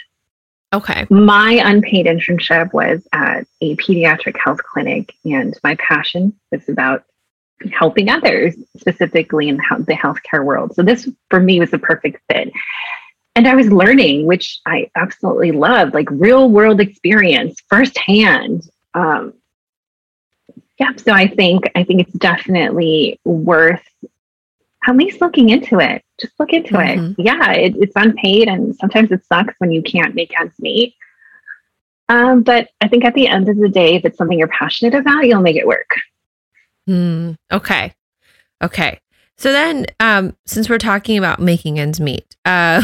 Okay 0.72 1.06
My 1.11 1.61
unpaid 1.64 2.06
internship 2.06 2.72
was 2.72 3.06
at 3.12 3.46
a 3.61 3.76
pediatric 3.76 4.37
health 4.38 4.62
clinic, 4.62 5.14
and 5.24 5.59
my 5.62 5.76
passion 5.76 6.35
was 6.50 6.68
about 6.68 7.04
helping 7.72 8.09
others, 8.09 8.56
specifically 8.78 9.48
in 9.48 9.56
the 9.56 9.98
healthcare 10.02 10.44
world. 10.44 10.74
So, 10.74 10.83
this 10.83 11.09
for 11.28 11.40
me 11.40 11.61
was 11.61 11.72
a 11.72 11.78
perfect 11.78 12.22
fit. 12.30 12.52
And 13.37 13.46
I 13.46 13.54
was 13.54 13.70
learning, 13.70 14.26
which 14.26 14.61
I 14.66 14.90
absolutely 14.96 15.52
loved, 15.52 15.94
like 15.94 16.09
real 16.11 16.50
world 16.50 16.80
experience 16.80 17.61
firsthand. 17.68 18.68
Um, 18.94 19.35
yeah, 20.78 20.92
so 20.96 21.12
I 21.12 21.28
think 21.28 21.70
I 21.74 21.85
think 21.85 22.00
it's 22.00 22.12
definitely 22.14 23.20
worth 23.24 23.87
at 24.87 24.97
least 24.97 25.21
looking 25.21 25.51
into 25.51 25.79
it. 25.79 26.03
Just 26.21 26.38
look 26.40 26.53
into 26.53 26.75
Mhm. 26.75 27.19
it. 27.19 27.23
Yeah, 27.23 27.53
it, 27.53 27.77
it's 27.77 27.97
unpaid, 27.97 28.49
and 28.49 28.75
sometimes 28.77 29.11
it 29.12 29.25
sucks 29.27 29.55
when 29.59 29.71
you 29.71 29.83
can't 29.83 30.14
make 30.14 30.38
ends 30.40 30.55
meet. 30.59 30.95
Um, 32.09 32.43
but 32.43 32.69
I 32.81 32.88
think 32.88 33.05
at 33.05 33.14
the 33.14 33.29
end 33.29 33.49
of 33.49 33.57
the 33.59 33.69
day, 33.69 33.95
if 33.95 34.05
it's 34.05 34.19
something 34.19 34.38
you're 34.38 34.49
passionate 34.49 34.95
about, 34.95 35.27
you'll 35.27 35.43
make 35.43 35.57
it 35.57 35.66
work. 35.66 35.90
Hmm. 36.87 37.33
Okay. 37.53 37.93
Okay. 38.62 38.99
So 39.40 39.53
then, 39.53 39.87
um, 40.00 40.37
since 40.44 40.68
we're 40.68 40.76
talking 40.76 41.16
about 41.16 41.40
making 41.40 41.79
ends 41.79 41.98
meet, 41.98 42.37
uh, 42.44 42.83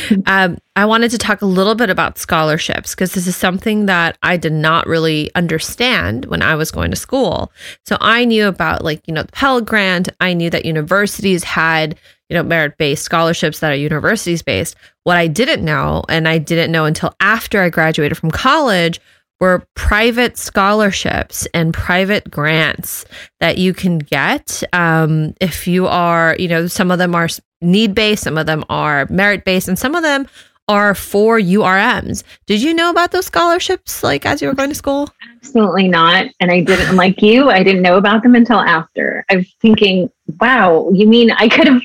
um, 0.26 0.56
I 0.74 0.86
wanted 0.86 1.10
to 1.10 1.18
talk 1.18 1.42
a 1.42 1.46
little 1.46 1.74
bit 1.74 1.90
about 1.90 2.16
scholarships 2.16 2.94
because 2.94 3.12
this 3.12 3.26
is 3.26 3.36
something 3.36 3.84
that 3.84 4.16
I 4.22 4.38
did 4.38 4.54
not 4.54 4.86
really 4.86 5.30
understand 5.34 6.24
when 6.24 6.40
I 6.40 6.54
was 6.54 6.70
going 6.70 6.92
to 6.92 6.96
school. 6.96 7.52
So 7.84 7.98
I 8.00 8.24
knew 8.24 8.46
about 8.48 8.82
like 8.82 9.06
you 9.06 9.12
know 9.12 9.24
the 9.24 9.32
Pell 9.32 9.60
Grant. 9.60 10.08
I 10.18 10.32
knew 10.32 10.48
that 10.48 10.64
universities 10.64 11.44
had 11.44 11.98
you 12.30 12.36
know 12.38 12.42
merit 12.42 12.78
based 12.78 13.02
scholarships 13.02 13.60
that 13.60 13.70
are 13.70 13.76
universities 13.76 14.40
based. 14.40 14.76
What 15.04 15.18
I 15.18 15.26
didn't 15.26 15.62
know, 15.62 16.04
and 16.08 16.26
I 16.26 16.38
didn't 16.38 16.72
know 16.72 16.86
until 16.86 17.14
after 17.20 17.60
I 17.60 17.68
graduated 17.68 18.16
from 18.16 18.30
college, 18.30 18.98
were 19.40 19.66
private 19.74 20.38
scholarships 20.38 21.46
and 21.52 21.74
private 21.74 22.30
grants 22.30 23.04
that 23.40 23.58
you 23.58 23.74
can 23.74 23.98
get 23.98 24.62
um, 24.72 25.34
if 25.40 25.66
you 25.66 25.86
are, 25.86 26.36
you 26.38 26.48
know, 26.48 26.66
some 26.66 26.90
of 26.90 26.98
them 26.98 27.14
are 27.14 27.28
need 27.60 27.94
based, 27.94 28.22
some 28.24 28.38
of 28.38 28.46
them 28.46 28.64
are 28.68 29.06
merit 29.10 29.44
based, 29.44 29.68
and 29.68 29.78
some 29.78 29.94
of 29.94 30.02
them 30.02 30.26
are 30.68 30.94
for 30.94 31.38
URMs. 31.38 32.22
Did 32.46 32.62
you 32.62 32.72
know 32.72 32.90
about 32.90 33.10
those 33.10 33.26
scholarships 33.26 34.02
like 34.02 34.24
as 34.24 34.40
you 34.40 34.48
were 34.48 34.54
going 34.54 34.68
to 34.68 34.74
school? 34.74 35.08
Absolutely 35.36 35.88
not. 35.88 36.26
And 36.40 36.50
I 36.50 36.60
didn't, 36.60 36.96
like 36.96 37.20
you, 37.20 37.50
I 37.50 37.62
didn't 37.62 37.82
know 37.82 37.96
about 37.96 38.22
them 38.22 38.34
until 38.34 38.60
after. 38.60 39.24
I 39.30 39.36
was 39.36 39.52
thinking, 39.60 40.10
wow, 40.40 40.88
you 40.92 41.06
mean 41.06 41.32
I 41.32 41.48
could 41.48 41.66
have 41.66 41.82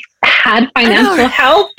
had 0.48 0.72
financial 0.74 1.28
help? 1.28 1.72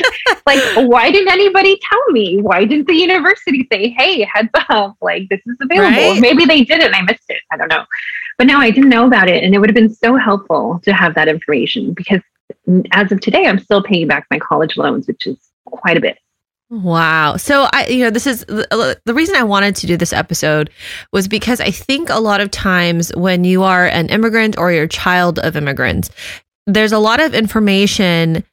like, 0.46 0.62
why 0.76 1.10
didn't 1.10 1.32
anybody 1.32 1.80
tell 1.90 2.04
me? 2.10 2.40
Why 2.40 2.64
didn't 2.64 2.86
the 2.86 2.94
university 2.94 3.66
say, 3.72 3.90
hey, 3.90 4.28
heads 4.32 4.50
up, 4.68 4.96
like 5.00 5.28
this 5.28 5.40
is 5.46 5.56
available? 5.60 6.12
Right. 6.12 6.20
Maybe 6.20 6.44
they 6.44 6.64
did 6.64 6.80
it 6.80 6.86
and 6.86 6.94
I 6.94 7.02
missed 7.02 7.28
it. 7.28 7.40
I 7.52 7.56
don't 7.56 7.68
know. 7.68 7.84
But 8.36 8.46
now 8.46 8.60
I 8.60 8.70
didn't 8.70 8.90
know 8.90 9.06
about 9.06 9.28
it. 9.28 9.42
And 9.42 9.54
it 9.54 9.58
would 9.58 9.68
have 9.68 9.74
been 9.74 9.92
so 9.92 10.16
helpful 10.16 10.80
to 10.84 10.92
have 10.92 11.14
that 11.14 11.28
information 11.28 11.94
because 11.94 12.20
as 12.92 13.10
of 13.10 13.20
today, 13.20 13.46
I'm 13.46 13.58
still 13.58 13.82
paying 13.82 14.06
back 14.06 14.26
my 14.30 14.38
college 14.38 14.76
loans, 14.76 15.08
which 15.08 15.26
is 15.26 15.38
quite 15.66 15.96
a 15.96 16.00
bit. 16.00 16.18
Wow. 16.70 17.36
So 17.36 17.66
I 17.72 17.86
you 17.86 18.04
know 18.04 18.10
this 18.10 18.26
is 18.26 18.44
the, 18.44 19.00
the 19.06 19.14
reason 19.14 19.36
I 19.36 19.42
wanted 19.42 19.74
to 19.76 19.86
do 19.86 19.96
this 19.96 20.12
episode 20.12 20.68
was 21.14 21.26
because 21.26 21.62
I 21.62 21.70
think 21.70 22.10
a 22.10 22.20
lot 22.20 22.42
of 22.42 22.50
times 22.50 23.10
when 23.16 23.44
you 23.44 23.62
are 23.62 23.86
an 23.86 24.10
immigrant 24.10 24.58
or 24.58 24.70
you're 24.70 24.84
a 24.84 24.88
child 24.88 25.38
of 25.38 25.56
immigrants 25.56 26.10
there's 26.68 26.92
a 26.92 26.98
lot 26.98 27.18
of 27.18 27.34
information 27.34 28.44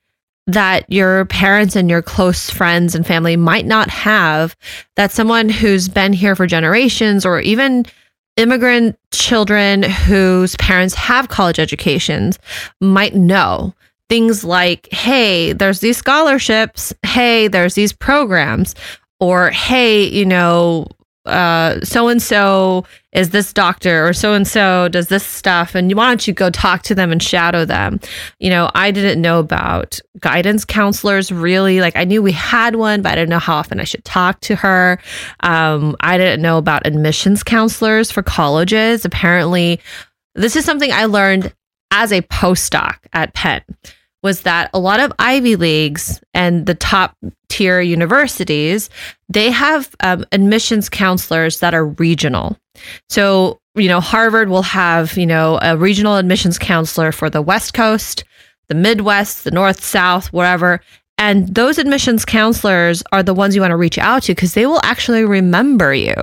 that 0.47 0.85
your 0.91 1.25
parents 1.25 1.75
and 1.75 1.89
your 1.89 2.01
close 2.01 2.49
friends 2.49 2.93
and 2.93 3.05
family 3.05 3.35
might 3.35 3.65
not 3.65 3.89
have 3.89 4.55
that 4.95 5.11
someone 5.11 5.49
who's 5.49 5.89
been 5.89 6.13
here 6.13 6.35
for 6.35 6.45
generations 6.45 7.25
or 7.25 7.39
even 7.39 7.85
immigrant 8.37 8.99
children 9.11 9.81
whose 9.81 10.55
parents 10.57 10.93
have 10.93 11.29
college 11.29 11.59
educations 11.59 12.37
might 12.79 13.15
know 13.15 13.73
things 14.07 14.43
like, 14.43 14.87
hey, 14.91 15.53
there's 15.53 15.79
these 15.79 15.97
scholarships. 15.97 16.93
Hey, 17.03 17.47
there's 17.47 17.73
these 17.73 17.93
programs. 17.93 18.75
Or, 19.19 19.49
hey, 19.49 20.03
you 20.03 20.25
know, 20.25 20.85
so 21.25 22.07
and 22.07 22.21
so 22.21 22.85
is 23.15 23.29
this 23.29 23.53
doctor 23.53 24.07
or 24.07 24.13
so 24.13 24.33
and 24.33 24.47
so 24.47 24.89
does 24.89 25.07
this 25.07 25.25
stuff 25.25 25.73
and 25.73 25.91
why 25.93 26.07
don't 26.07 26.27
you 26.27 26.33
go 26.33 26.49
talk 26.49 26.83
to 26.83 26.93
them 26.93 27.11
and 27.11 27.23
shadow 27.23 27.65
them? 27.65 27.99
You 28.39 28.49
know 28.49 28.69
i 28.75 28.91
didn't 28.91 29.21
know 29.21 29.39
about 29.39 29.99
guidance 30.19 30.65
counselors 30.65 31.31
really. 31.31 31.79
Like 31.79 31.95
i 31.95 32.03
knew 32.03 32.21
we 32.21 32.33
had 32.33 32.75
one 32.75 33.01
but 33.01 33.13
i 33.13 33.15
didn't 33.15 33.29
know 33.29 33.39
how 33.39 33.55
often 33.55 33.79
i 33.79 33.85
should 33.85 34.05
talk 34.05 34.41
to 34.41 34.55
her. 34.55 34.99
Um, 35.39 35.95
i 36.01 36.17
didn't 36.17 36.41
know 36.41 36.57
about 36.57 36.85
admissions 36.85 37.41
counselors 37.41 38.11
for 38.11 38.21
colleges. 38.21 39.05
Apparently 39.05 39.79
this 40.35 40.55
is 40.55 40.65
something 40.65 40.91
i 40.91 41.05
learned 41.05 41.53
as 41.91 42.11
a 42.11 42.21
postdoc 42.23 42.97
at 43.13 43.33
penn 43.33 43.61
was 44.25 44.41
that 44.41 44.71
a 44.73 44.79
lot 44.79 44.99
of 44.99 45.13
Ivy 45.19 45.55
Leagues 45.55 46.19
and 46.33 46.65
the 46.65 46.73
top 46.73 47.15
tier 47.47 47.79
universities, 47.79 48.89
they 49.29 49.51
have 49.51 49.95
um, 49.99 50.25
admissions 50.31 50.89
counselors 50.89 51.59
that 51.59 51.75
are 51.75 51.85
regional. 51.85 52.57
So, 53.07 53.59
you 53.75 53.87
know, 53.87 54.01
Harvard 54.01 54.49
will 54.49 54.63
have, 54.63 55.15
you 55.15 55.27
know, 55.27 55.59
a 55.61 55.77
regional 55.77 56.17
admissions 56.17 56.57
counselor 56.57 57.11
for 57.11 57.29
the 57.29 57.43
West 57.43 57.75
Coast, 57.75 58.23
the 58.67 58.73
Midwest, 58.73 59.43
the 59.43 59.51
North, 59.51 59.83
South, 59.83 60.33
wherever. 60.33 60.81
And 61.19 61.53
those 61.53 61.77
admissions 61.77 62.25
counselors 62.25 63.03
are 63.11 63.21
the 63.21 63.35
ones 63.35 63.53
you 63.53 63.61
want 63.61 63.73
to 63.73 63.77
reach 63.77 63.99
out 63.99 64.23
to 64.23 64.33
because 64.33 64.55
they 64.55 64.65
will 64.65 64.81
actually 64.83 65.23
remember 65.23 65.93
you. 65.93 66.15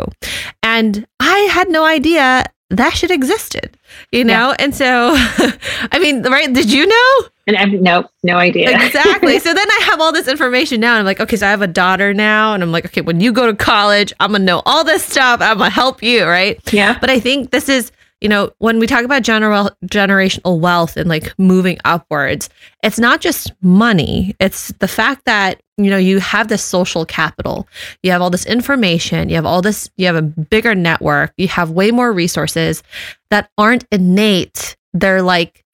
And 0.65 1.07
I 1.21 1.39
had 1.53 1.69
no 1.69 1.85
idea 1.85 2.47
that 2.71 2.95
shit 2.95 3.13
existed, 3.13 3.79
you 4.11 4.25
know? 4.25 4.49
Yeah. 4.49 4.57
And 4.59 4.75
so, 4.75 5.13
I 5.93 6.01
mean, 6.01 6.25
right? 6.25 6.53
Did 6.53 6.73
you 6.73 6.85
know? 6.85 7.29
And 7.47 7.57
I've 7.57 7.73
no, 7.73 8.09
no 8.23 8.37
idea. 8.37 8.71
exactly. 8.71 9.39
So 9.43 9.53
then 9.53 9.67
I 9.69 9.81
have 9.87 10.01
all 10.01 10.13
this 10.13 10.29
information 10.29 10.81
now. 10.81 10.93
And 10.93 11.01
I'm 11.01 11.05
like, 11.05 11.21
okay, 11.21 11.37
so 11.37 11.47
I 11.47 11.51
have 11.51 11.63
a 11.63 11.67
daughter 11.67 12.15
now. 12.15 12.55
And 12.55 12.63
I'm 12.63 12.71
like, 12.71 12.85
okay, 12.87 13.01
when 13.01 13.21
you 13.21 13.33
go 13.33 13.47
to 13.47 13.57
college, 13.57 14.13
I'm 14.21 14.31
going 14.31 14.43
to 14.43 14.47
know 14.47 14.63
all 14.67 14.85
this 14.85 15.03
stuff. 15.05 15.41
I'm 15.41 15.59
going 15.59 15.71
to 15.71 15.75
help 15.75 16.03
you. 16.03 16.25
Right. 16.25 16.61
Yeah. 16.73 16.97
But 17.01 17.11
I 17.11 17.19
think 17.19 17.51
this 17.51 17.69
is, 17.69 17.91
you 18.21 18.29
know, 18.29 18.53
when 18.59 18.79
we 18.79 18.87
talk 18.87 19.05
about 19.05 19.23
general 19.23 19.71
generational 19.87 20.61
wealth 20.61 20.97
and 20.97 21.09
like 21.09 21.37
moving 21.39 21.79
upwards, 21.85 22.49
it's 22.85 23.01
not 23.01 23.21
just 23.21 23.53
money. 23.63 24.37
It's 24.39 24.69
the 24.79 24.87
fact 24.87 25.25
that, 25.25 25.61
you 25.77 25.91
know, 25.91 25.97
you 25.97 26.21
have 26.21 26.47
this 26.47 26.63
social 26.63 27.05
capital. 27.05 27.67
You 28.05 28.13
have 28.13 28.23
all 28.23 28.31
this 28.31 28.47
information, 28.47 29.29
you 29.29 29.35
have 29.35 29.47
all 29.47 29.61
this, 29.61 29.91
you 29.97 30.07
have 30.07 30.15
a 30.15 30.23
bigger 30.23 30.77
network, 30.77 31.33
you 31.37 31.49
have 31.49 31.71
way 31.71 31.91
more 31.91 32.13
resources 32.13 32.85
that 33.31 33.51
aren't 33.59 33.87
innate. 33.91 34.77
They're 34.93 35.23
like 35.23 35.65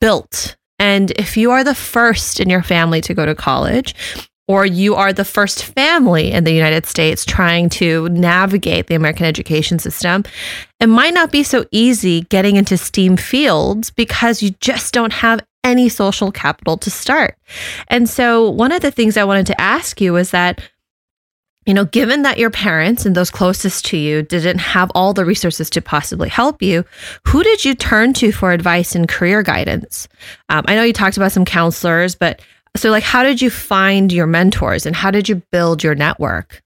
built 0.00 0.56
and 0.78 1.10
if 1.12 1.36
you 1.36 1.50
are 1.50 1.64
the 1.64 1.74
first 1.74 2.40
in 2.40 2.50
your 2.50 2.62
family 2.62 3.00
to 3.02 3.14
go 3.14 3.24
to 3.26 3.34
college, 3.34 3.94
or 4.46 4.66
you 4.66 4.94
are 4.94 5.12
the 5.12 5.24
first 5.24 5.64
family 5.64 6.30
in 6.30 6.44
the 6.44 6.52
United 6.52 6.84
States 6.84 7.24
trying 7.24 7.68
to 7.70 8.08
navigate 8.10 8.88
the 8.88 8.94
American 8.94 9.24
education 9.24 9.78
system, 9.78 10.22
it 10.80 10.86
might 10.86 11.14
not 11.14 11.32
be 11.32 11.42
so 11.42 11.64
easy 11.70 12.22
getting 12.22 12.56
into 12.56 12.76
STEAM 12.76 13.16
fields 13.16 13.90
because 13.90 14.42
you 14.42 14.50
just 14.60 14.92
don't 14.92 15.12
have 15.12 15.40
any 15.62 15.88
social 15.88 16.30
capital 16.30 16.76
to 16.76 16.90
start. 16.90 17.36
And 17.88 18.08
so, 18.08 18.50
one 18.50 18.70
of 18.70 18.82
the 18.82 18.90
things 18.90 19.16
I 19.16 19.24
wanted 19.24 19.46
to 19.46 19.60
ask 19.60 20.00
you 20.00 20.16
is 20.16 20.30
that 20.32 20.60
you 21.66 21.72
know, 21.72 21.84
given 21.84 22.22
that 22.22 22.38
your 22.38 22.50
parents 22.50 23.06
and 23.06 23.14
those 23.14 23.30
closest 23.30 23.86
to 23.86 23.96
you 23.96 24.22
didn't 24.22 24.58
have 24.58 24.90
all 24.94 25.14
the 25.14 25.24
resources 25.24 25.70
to 25.70 25.80
possibly 25.80 26.28
help 26.28 26.62
you, 26.62 26.84
who 27.26 27.42
did 27.42 27.64
you 27.64 27.74
turn 27.74 28.12
to 28.14 28.32
for 28.32 28.52
advice 28.52 28.94
and 28.94 29.08
career 29.08 29.42
guidance? 29.42 30.08
Um, 30.48 30.64
I 30.68 30.74
know 30.74 30.82
you 30.82 30.92
talked 30.92 31.16
about 31.16 31.32
some 31.32 31.44
counselors, 31.44 32.14
but 32.14 32.42
so 32.76 32.90
like, 32.90 33.04
how 33.04 33.22
did 33.22 33.40
you 33.40 33.50
find 33.50 34.12
your 34.12 34.26
mentors 34.26 34.84
and 34.84 34.94
how 34.94 35.10
did 35.10 35.28
you 35.28 35.36
build 35.50 35.82
your 35.82 35.94
network? 35.94 36.62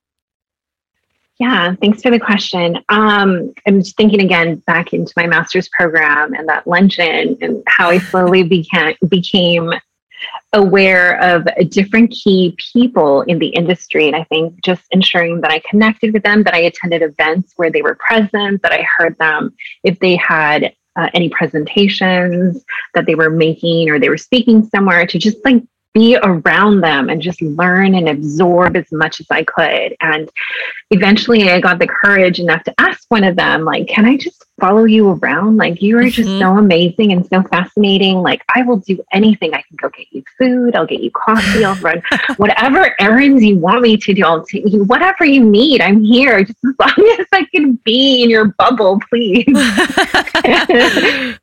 Yeah, 1.39 1.77
thanks 1.81 2.03
for 2.03 2.11
the 2.11 2.19
question. 2.19 2.79
Um, 2.89 3.53
I'm 3.65 3.81
just 3.81 3.97
thinking 3.97 4.21
again 4.21 4.57
back 4.67 4.93
into 4.93 5.13
my 5.17 5.29
master's 5.29 5.69
program 5.69 6.35
and 6.35 6.49
that 6.49 6.67
luncheon 6.67 7.39
and 7.41 7.63
how 7.69 7.91
I 7.91 7.99
slowly 7.99 8.43
became 8.49 8.95
became 9.07 9.73
aware 10.53 11.21
of 11.21 11.47
different 11.71 12.11
key 12.11 12.57
people 12.73 13.23
in 13.23 13.39
the 13.39 13.49
industry. 13.49 14.07
And 14.07 14.17
I 14.17 14.25
think 14.25 14.63
just 14.65 14.83
ensuring 14.91 15.41
that 15.43 15.51
I 15.51 15.61
connected 15.69 16.13
with 16.13 16.23
them, 16.23 16.43
that 16.45 16.55
I 16.55 16.61
attended 16.61 17.03
events 17.03 17.53
where 17.57 17.71
they 17.71 17.83
were 17.83 17.97
present, 17.97 18.63
that 18.63 18.73
I 18.73 18.87
heard 18.97 19.17
them 19.19 19.55
if 19.85 19.99
they 19.99 20.17
had 20.17 20.73
uh, 20.97 21.09
any 21.15 21.29
presentations 21.29 22.65
that 22.95 23.07
they 23.07 23.15
were 23.15 23.31
making 23.31 23.89
or 23.89 23.99
they 23.99 24.09
were 24.09 24.17
speaking 24.19 24.65
somewhere 24.65 25.07
to 25.07 25.19
just 25.19 25.39
like 25.45 25.63
be 25.95 26.17
around 26.23 26.81
them 26.81 27.09
and 27.09 27.21
just 27.21 27.41
learn 27.43 27.95
and 27.95 28.09
absorb 28.09 28.77
as 28.77 28.91
much 28.93 29.21
as 29.21 29.27
I 29.31 29.45
could. 29.45 29.97
And 30.01 30.31
eventually 30.91 31.51
I 31.51 31.61
got 31.61 31.79
the 31.79 31.87
courage 31.87 32.39
enough 32.39 32.63
to 32.65 32.75
ask 32.79 33.05
one 33.09 33.25
of 33.25 33.37
them, 33.37 33.65
like, 33.65 33.89
can 33.89 34.05
I 34.05 34.17
just 34.17 34.45
follow 34.61 34.85
you 34.85 35.11
around? 35.11 35.57
Like, 35.57 35.83
you 35.83 35.99
are 35.99 36.03
mm-hmm. 36.03 36.11
just 36.11 36.39
so 36.39 36.59
amazing 36.59 37.13
and 37.13 37.27
so 37.27 37.43
fascinating. 37.43 38.19
Like, 38.19 38.43
I 38.55 38.63
will 38.63 38.79
do 38.79 39.03
anything. 39.13 39.55
I 39.55 39.63
can 39.63 39.77
go 39.77 39.89
get 39.89 40.07
you 40.11 40.23
food. 40.39 40.77
I'll 40.77 40.87
get 40.87 41.01
you 41.01 41.11
coffee. 41.11 41.65
I'll 41.65 41.77
run 41.77 42.03
whatever 42.37 42.95
errands 43.01 43.43
you 43.43 43.59
want 43.59 43.83
me 43.83 43.97
to 43.97 44.15
do. 44.15 44.25
I'll 44.25 44.45
take 44.45 44.71
you, 44.71 44.85
whatever 44.85 45.25
you 45.25 45.45
need. 45.45 45.81
I'm 45.81 46.05
here 46.05 46.45
just 46.45 46.59
as 46.65 46.75
long 46.79 47.17
as 47.19 47.27
I 47.33 47.47
can 47.53 47.75
be 47.85 48.23
in 48.23 48.31
your 48.31 48.55
bubble, 48.59 49.01
please. 49.11 49.47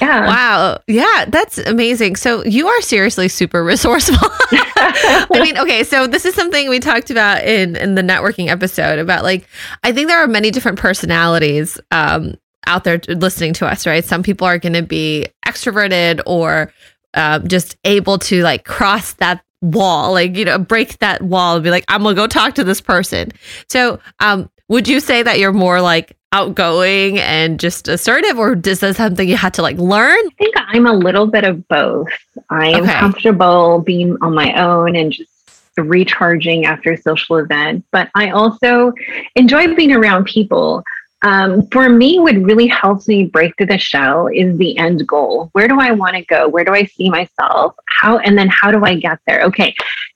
Yeah. 0.00 0.26
Wow. 0.26 0.80
Yeah, 0.86 1.24
that's 1.28 1.58
amazing. 1.58 2.16
So 2.16 2.44
you 2.44 2.68
are 2.68 2.80
seriously 2.82 3.28
super 3.28 3.62
resourceful. 3.72 4.16
I 4.52 5.40
mean, 5.42 5.58
okay, 5.58 5.84
so 5.84 6.06
this 6.06 6.24
is 6.24 6.34
something 6.34 6.68
we 6.68 6.80
talked 6.80 7.10
about 7.10 7.42
in 7.44 7.76
in 7.76 7.94
the 7.94 8.02
networking 8.02 8.48
episode 8.48 8.98
about 8.98 9.24
like 9.24 9.46
I 9.82 9.92
think 9.92 10.08
there 10.08 10.18
are 10.18 10.28
many 10.28 10.50
different 10.50 10.78
personalities 10.78 11.78
um 11.90 12.34
out 12.66 12.84
there 12.84 13.00
listening 13.08 13.52
to 13.54 13.66
us, 13.66 13.86
right? 13.86 14.04
Some 14.04 14.22
people 14.22 14.46
are 14.46 14.58
going 14.58 14.74
to 14.74 14.82
be 14.82 15.26
extroverted 15.46 16.20
or 16.26 16.72
uh, 17.14 17.40
just 17.40 17.76
able 17.84 18.18
to 18.18 18.42
like 18.42 18.64
cross 18.64 19.14
that 19.14 19.42
wall, 19.62 20.12
like 20.12 20.36
you 20.36 20.44
know, 20.44 20.58
break 20.58 20.98
that 20.98 21.22
wall 21.22 21.56
and 21.56 21.64
be 21.64 21.70
like, 21.70 21.84
I'm 21.88 22.02
gonna 22.02 22.14
go 22.14 22.26
talk 22.26 22.54
to 22.54 22.64
this 22.64 22.80
person. 22.80 23.32
So, 23.68 23.98
um, 24.20 24.50
would 24.68 24.88
you 24.88 25.00
say 25.00 25.22
that 25.22 25.38
you're 25.38 25.52
more 25.52 25.80
like 25.80 26.16
outgoing 26.32 27.18
and 27.18 27.58
just 27.58 27.88
assertive, 27.88 28.38
or 28.38 28.58
is 28.64 28.80
that 28.80 28.96
something 28.96 29.28
you 29.28 29.36
had 29.36 29.54
to 29.54 29.62
like 29.62 29.76
learn? 29.78 30.18
I 30.18 30.30
think 30.38 30.54
I'm 30.56 30.86
a 30.86 30.92
little 30.92 31.26
bit 31.26 31.44
of 31.44 31.66
both. 31.68 32.08
I 32.50 32.68
am 32.68 32.84
okay. 32.84 32.94
comfortable 32.94 33.80
being 33.80 34.16
on 34.22 34.34
my 34.34 34.52
own 34.60 34.96
and 34.96 35.12
just 35.12 35.30
recharging 35.76 36.66
after 36.66 36.92
a 36.92 36.96
social 36.96 37.36
event, 37.36 37.84
but 37.90 38.10
I 38.14 38.30
also 38.30 38.92
enjoy 39.34 39.74
being 39.74 39.92
around 39.92 40.24
people. 40.24 40.84
Um, 41.22 41.66
for 41.68 41.88
me, 41.88 42.18
what 42.18 42.34
really 42.36 42.66
helps 42.66 43.06
me 43.06 43.24
break 43.26 43.56
through 43.56 43.66
the 43.66 43.78
shell 43.78 44.28
is 44.28 44.56
the 44.56 44.76
end 44.78 45.06
goal. 45.06 45.50
Where 45.52 45.68
do 45.68 45.78
I 45.78 45.92
want 45.92 46.16
to 46.16 46.24
go? 46.24 46.48
Where 46.48 46.64
do 46.64 46.72
I 46.72 46.84
see 46.84 47.10
myself? 47.10 47.74
How, 47.88 48.18
and 48.18 48.38
then 48.38 48.48
how 48.48 48.70
do 48.70 48.84
I 48.84 48.94
get 48.94 49.18
there? 49.26 49.42
Okay, 49.42 49.74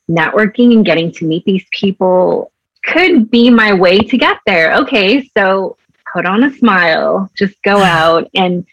networking 0.09 0.72
and 0.72 0.85
getting 0.85 1.12
to 1.12 1.27
meet 1.27 1.44
these 1.44 1.64
people 1.72 2.53
could 2.85 3.31
be 3.31 3.50
my 3.50 3.72
way 3.72 3.98
to 3.98 4.16
get 4.16 4.38
there. 4.46 4.74
Okay, 4.77 5.29
so 5.37 5.77
put 6.14 6.24
on 6.24 6.44
a 6.44 6.55
smile, 6.55 7.31
just 7.37 7.61
go 7.62 7.79
out 7.83 8.31
and 8.35 8.66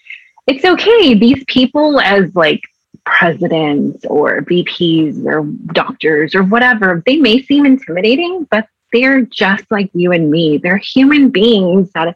it's 0.47 0.65
okay. 0.65 1.13
These 1.13 1.43
people 1.47 1.99
as 1.99 2.33
like 2.35 2.61
presidents 3.05 4.05
or 4.05 4.41
VPs 4.41 5.25
or 5.25 5.43
doctors 5.73 6.35
or 6.35 6.43
whatever, 6.43 7.03
they 7.05 7.17
may 7.17 7.41
seem 7.41 7.65
intimidating, 7.65 8.47
but 8.49 8.67
they're 8.93 9.21
just 9.21 9.63
like 9.71 9.89
you 9.93 10.11
and 10.11 10.29
me. 10.29 10.57
They're 10.57 10.77
human 10.77 11.29
beings 11.29 11.91
that 11.93 12.15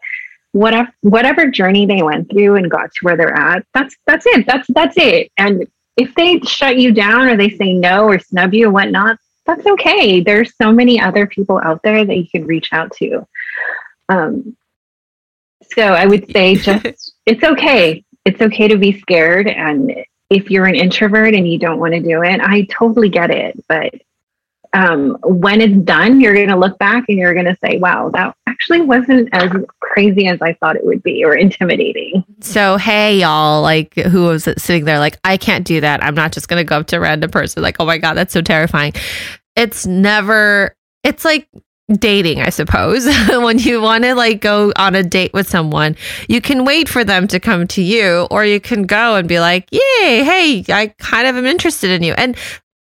whatever 0.51 0.89
whatever 1.01 1.47
journey 1.47 1.85
they 1.85 2.01
went 2.01 2.29
through 2.29 2.55
and 2.55 2.71
got 2.71 2.91
to 2.93 2.99
where 3.01 3.17
they're 3.17 3.37
at, 3.37 3.65
that's 3.73 3.95
that's 4.05 4.25
it. 4.25 4.45
That's 4.45 4.67
that's 4.69 4.97
it. 4.97 5.31
And 5.37 5.65
if 5.97 6.13
they 6.15 6.39
shut 6.39 6.77
you 6.77 6.91
down 6.91 7.29
or 7.29 7.37
they 7.37 7.49
say 7.49 7.73
no 7.73 8.05
or 8.05 8.19
snub 8.19 8.53
you 8.53 8.67
or 8.67 8.71
whatnot, 8.71 9.17
that's 9.45 9.65
okay. 9.65 10.21
There's 10.21 10.55
so 10.57 10.71
many 10.71 10.99
other 10.99 11.27
people 11.27 11.61
out 11.63 11.81
there 11.83 12.03
that 12.03 12.17
you 12.17 12.27
can 12.27 12.45
reach 12.45 12.73
out 12.73 12.91
to. 12.97 13.25
Um, 14.09 14.55
so 15.73 15.81
I 15.81 16.05
would 16.05 16.31
say 16.31 16.55
just 16.55 17.13
it's 17.25 17.43
okay. 17.43 18.03
It's 18.25 18.41
okay 18.41 18.67
to 18.67 18.77
be 18.77 18.99
scared. 18.99 19.47
And 19.47 19.93
if 20.29 20.49
you're 20.49 20.65
an 20.65 20.75
introvert 20.75 21.33
and 21.33 21.47
you 21.47 21.59
don't 21.59 21.79
want 21.79 21.93
to 21.93 21.99
do 21.99 22.23
it, 22.23 22.39
I 22.41 22.67
totally 22.71 23.09
get 23.09 23.29
it. 23.29 23.63
But 23.67 23.93
um, 24.73 25.17
when 25.23 25.61
it's 25.61 25.77
done, 25.85 26.19
you're 26.19 26.33
going 26.33 26.49
to 26.49 26.57
look 26.57 26.77
back 26.79 27.05
and 27.07 27.17
you're 27.17 27.33
going 27.33 27.45
to 27.45 27.57
say, 27.63 27.77
wow, 27.77 28.09
that 28.09 28.35
actually 28.47 28.81
wasn't 28.81 29.29
as 29.31 29.49
crazy 29.79 30.27
as 30.27 30.41
I 30.41 30.53
thought 30.53 30.75
it 30.75 30.85
would 30.85 31.01
be 31.01 31.23
or 31.23 31.33
intimidating. 31.33 32.25
So, 32.41 32.75
hey, 32.75 33.19
y'all, 33.19 33.61
like, 33.61 33.93
who 33.95 34.23
was 34.23 34.43
sitting 34.57 34.83
there, 34.83 34.99
like, 34.99 35.17
I 35.23 35.37
can't 35.37 35.65
do 35.65 35.79
that. 35.81 36.03
I'm 36.03 36.15
not 36.15 36.33
just 36.33 36.49
going 36.49 36.59
to 36.59 36.67
go 36.67 36.79
up 36.79 36.87
to 36.87 36.97
a 36.97 36.99
random 36.99 37.31
person, 37.31 37.63
like, 37.63 37.77
oh 37.79 37.85
my 37.85 37.97
God, 37.97 38.15
that's 38.15 38.33
so 38.33 38.41
terrifying. 38.41 38.93
It's 39.55 39.85
never, 39.85 40.75
it's 41.03 41.23
like 41.23 41.47
dating, 41.93 42.41
I 42.41 42.49
suppose. 42.49 43.05
when 43.29 43.59
you 43.59 43.81
want 43.81 44.03
to 44.03 44.15
like 44.15 44.41
go 44.41 44.71
on 44.75 44.95
a 44.95 45.03
date 45.03 45.33
with 45.33 45.47
someone, 45.47 45.95
you 46.27 46.41
can 46.41 46.65
wait 46.65 46.89
for 46.89 47.03
them 47.03 47.27
to 47.27 47.39
come 47.39 47.67
to 47.67 47.81
you, 47.81 48.27
or 48.31 48.45
you 48.45 48.59
can 48.59 48.83
go 48.83 49.15
and 49.15 49.27
be 49.27 49.39
like, 49.39 49.67
Yay, 49.71 50.23
hey, 50.23 50.63
I 50.69 50.93
kind 50.99 51.27
of 51.27 51.35
am 51.35 51.45
interested 51.45 51.91
in 51.91 52.03
you. 52.03 52.13
And 52.13 52.35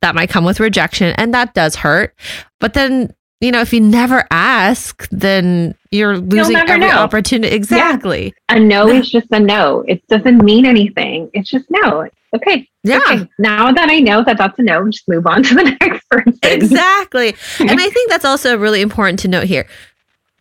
that 0.03 0.15
might 0.15 0.31
come 0.31 0.45
with 0.45 0.61
rejection, 0.61 1.15
and 1.19 1.35
that 1.35 1.55
does 1.55 1.77
hurt. 1.77 2.15
But 2.59 2.75
then 2.75 3.15
you 3.41 3.51
know, 3.51 3.63
if 3.63 3.73
you 3.73 3.81
never 3.81 4.25
ask, 4.31 5.09
then 5.11 5.75
you're 5.91 6.19
losing 6.19 6.57
every 6.57 6.79
know. 6.79 6.91
opportunity. 6.91 7.55
Exactly. 7.55 8.35
Yeah. 8.51 8.57
A 8.57 8.61
no 8.61 8.89
is 8.89 9.11
just 9.11 9.29
a 9.31 9.41
no. 9.41 9.83
It 9.89 10.07
doesn't 10.09 10.45
mean 10.45 10.67
anything. 10.67 11.31
It's 11.33 11.49
just 11.49 11.65
no. 11.71 12.07
Okay. 12.37 12.69
Yeah. 12.85 12.99
Okay. 12.99 13.27
Now 13.39 13.73
that 13.73 13.89
I 13.89 14.01
know 14.01 14.23
that 14.25 14.37
that's 14.37 14.59
a 14.59 14.63
no, 14.63 14.87
just 14.91 15.09
move 15.09 15.27
on 15.27 15.43
to 15.43 15.55
the 15.55 15.63
next 15.81 16.00
person. 16.11 16.39
Exactly. 16.43 17.35
and 17.59 17.81
I 17.81 17.91
think 17.91 18.11
that's 18.11 18.25
also 18.25 18.57
really 18.57 18.81
important 18.81 19.19
to 19.21 19.29
note 19.29 19.45
here 19.45 19.67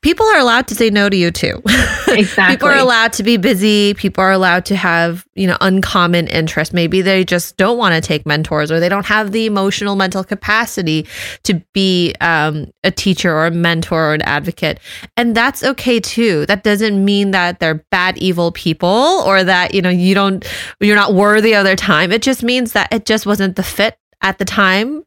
people 0.01 0.26
are 0.28 0.38
allowed 0.38 0.67
to 0.67 0.76
say 0.76 0.89
no 0.89 1.09
to 1.09 1.15
you 1.15 1.32
too. 1.32 1.61
Exactly. 2.07 2.55
people 2.55 2.70
are 2.70 2.78
allowed 2.78 3.13
to 3.13 3.24
be 3.24 3.38
busy. 3.38 3.93
People 3.95 4.24
are 4.24 4.32
allowed 4.32 4.65
to 4.65 4.76
have, 4.76 5.26
you 5.36 5.45
know, 5.45 5.57
uncommon 5.61 6.28
interests. 6.28 6.74
Maybe 6.74 7.01
they 7.01 7.24
just 7.24 7.57
don't 7.57 7.78
want 7.78 7.95
to 7.95 8.01
take 8.01 8.26
mentors 8.26 8.72
or 8.72 8.80
they 8.80 8.89
don't 8.89 9.05
have 9.05 9.32
the 9.32 9.45
emotional 9.45 9.95
mental 9.95 10.24
capacity 10.24 11.05
to 11.43 11.55
be 11.74 12.15
um, 12.22 12.72
a 12.84 12.91
teacher 12.91 13.34
or 13.34 13.47
a 13.47 13.51
mentor 13.51 14.11
or 14.11 14.13
an 14.13 14.22
advocate. 14.24 14.80
And 15.17 15.36
that's 15.36 15.63
okay 15.63 15.99
too. 15.99 16.45
That 16.45 16.63
doesn't 16.63 17.03
mean 17.03 17.32
that 17.32 17.59
they're 17.59 17.86
bad, 17.91 18.17
evil 18.17 18.51
people 18.51 18.88
or 19.26 19.43
that, 19.43 19.74
you 19.74 19.82
know, 19.82 19.89
you 19.89 20.15
don't, 20.15 20.45
you're 20.80 20.95
not 20.95 21.13
worthy 21.13 21.53
of 21.53 21.63
their 21.63 21.76
time. 21.76 22.11
It 22.11 22.22
just 22.22 22.43
means 22.43 22.74
that 22.74 22.91
it 22.93 23.05
just 23.05 23.26
wasn't 23.26 23.55
the 23.55 23.63
fit 23.63 23.97
at 24.22 24.38
the 24.38 24.45
time. 24.45 25.03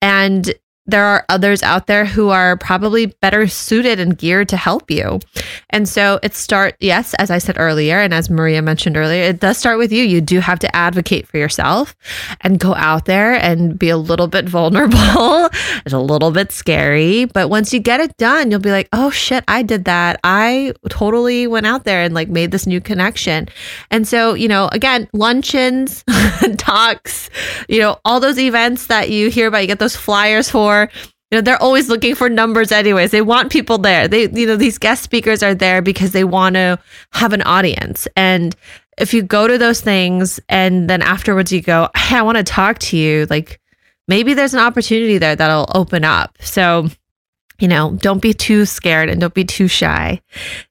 And 0.00 0.54
there 0.88 1.04
are 1.04 1.24
others 1.28 1.62
out 1.62 1.86
there 1.86 2.06
who 2.06 2.30
are 2.30 2.56
probably 2.56 3.06
better 3.06 3.46
suited 3.46 4.00
and 4.00 4.16
geared 4.16 4.48
to 4.48 4.56
help 4.56 4.90
you. 4.90 5.20
And 5.70 5.86
so 5.86 6.18
it 6.22 6.34
start 6.34 6.74
yes, 6.80 7.12
as 7.14 7.30
I 7.30 7.36
said 7.36 7.56
earlier 7.58 7.98
and 7.98 8.14
as 8.14 8.30
Maria 8.30 8.62
mentioned 8.62 8.96
earlier, 8.96 9.22
it 9.24 9.38
does 9.38 9.58
start 9.58 9.76
with 9.78 9.92
you. 9.92 10.02
You 10.02 10.22
do 10.22 10.40
have 10.40 10.58
to 10.60 10.74
advocate 10.74 11.28
for 11.28 11.36
yourself 11.36 11.94
and 12.40 12.58
go 12.58 12.74
out 12.74 13.04
there 13.04 13.34
and 13.34 13.78
be 13.78 13.90
a 13.90 13.98
little 13.98 14.28
bit 14.28 14.48
vulnerable. 14.48 15.50
it's 15.84 15.92
a 15.92 15.98
little 15.98 16.30
bit 16.30 16.50
scary, 16.50 17.26
but 17.26 17.50
once 17.50 17.72
you 17.74 17.80
get 17.80 18.00
it 18.00 18.16
done, 18.16 18.50
you'll 18.50 18.60
be 18.60 18.70
like, 18.70 18.88
"Oh 18.92 19.10
shit, 19.10 19.44
I 19.46 19.62
did 19.62 19.84
that. 19.84 20.18
I 20.24 20.72
totally 20.88 21.46
went 21.46 21.66
out 21.66 21.84
there 21.84 22.02
and 22.02 22.14
like 22.14 22.28
made 22.28 22.50
this 22.50 22.66
new 22.66 22.80
connection." 22.80 23.48
And 23.90 24.08
so, 24.08 24.32
you 24.32 24.48
know, 24.48 24.68
again, 24.72 25.08
luncheons, 25.12 26.02
talks, 26.56 27.28
you 27.68 27.80
know, 27.80 27.98
all 28.06 28.20
those 28.20 28.38
events 28.38 28.86
that 28.86 29.10
you 29.10 29.28
hear 29.28 29.48
about, 29.48 29.60
you 29.60 29.66
get 29.66 29.78
those 29.78 29.96
flyers 29.96 30.48
for 30.48 30.77
you 30.86 31.36
know 31.36 31.40
they're 31.40 31.62
always 31.62 31.88
looking 31.88 32.14
for 32.14 32.28
numbers 32.28 32.72
anyways 32.72 33.10
they 33.10 33.22
want 33.22 33.52
people 33.52 33.78
there 33.78 34.08
they 34.08 34.28
you 34.30 34.46
know 34.46 34.56
these 34.56 34.78
guest 34.78 35.02
speakers 35.02 35.42
are 35.42 35.54
there 35.54 35.82
because 35.82 36.12
they 36.12 36.24
want 36.24 36.54
to 36.54 36.78
have 37.12 37.32
an 37.32 37.42
audience 37.42 38.08
and 38.16 38.56
if 38.98 39.14
you 39.14 39.22
go 39.22 39.46
to 39.46 39.58
those 39.58 39.80
things 39.80 40.40
and 40.48 40.88
then 40.88 41.02
afterwards 41.02 41.52
you 41.52 41.60
go 41.60 41.88
hey 41.96 42.16
i 42.16 42.22
want 42.22 42.38
to 42.38 42.44
talk 42.44 42.78
to 42.78 42.96
you 42.96 43.26
like 43.30 43.60
maybe 44.06 44.34
there's 44.34 44.54
an 44.54 44.60
opportunity 44.60 45.18
there 45.18 45.36
that'll 45.36 45.70
open 45.74 46.04
up 46.04 46.36
so 46.40 46.88
you 47.58 47.66
know, 47.66 47.92
don't 47.94 48.22
be 48.22 48.32
too 48.32 48.64
scared 48.64 49.08
and 49.08 49.20
don't 49.20 49.34
be 49.34 49.44
too 49.44 49.68
shy. 49.68 50.20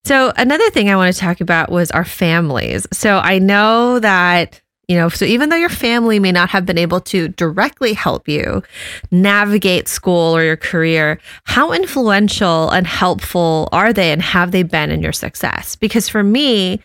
So, 0.05 0.31
another 0.37 0.69
thing 0.69 0.89
I 0.89 0.95
want 0.95 1.13
to 1.13 1.19
talk 1.19 1.41
about 1.41 1.69
was 1.69 1.91
our 1.91 2.05
families. 2.05 2.87
So, 2.93 3.17
I 3.17 3.39
know 3.39 3.99
that 3.99 4.61
you 4.88 4.95
know, 4.95 5.09
so 5.09 5.25
even 5.25 5.49
though 5.49 5.57
your 5.57 5.69
family 5.69 6.17
may 6.17 6.31
not 6.31 6.49
have 6.49 6.65
been 6.65 6.77
able 6.77 7.01
to 7.01 7.27
directly 7.29 7.93
help 7.93 8.27
you 8.27 8.63
navigate 9.11 9.89
school 9.89 10.35
or 10.35 10.43
your 10.43 10.55
career, 10.55 11.19
how 11.43 11.73
influential 11.73 12.69
and 12.69 12.88
helpful 12.88 13.67
are 13.73 13.91
they 13.91 14.11
and 14.13 14.21
have 14.21 14.51
they 14.51 14.63
been 14.63 14.89
in 14.89 15.01
your 15.01 15.11
success? 15.11 15.75
Because 15.75 16.07
for 16.07 16.23
me, 16.23 16.81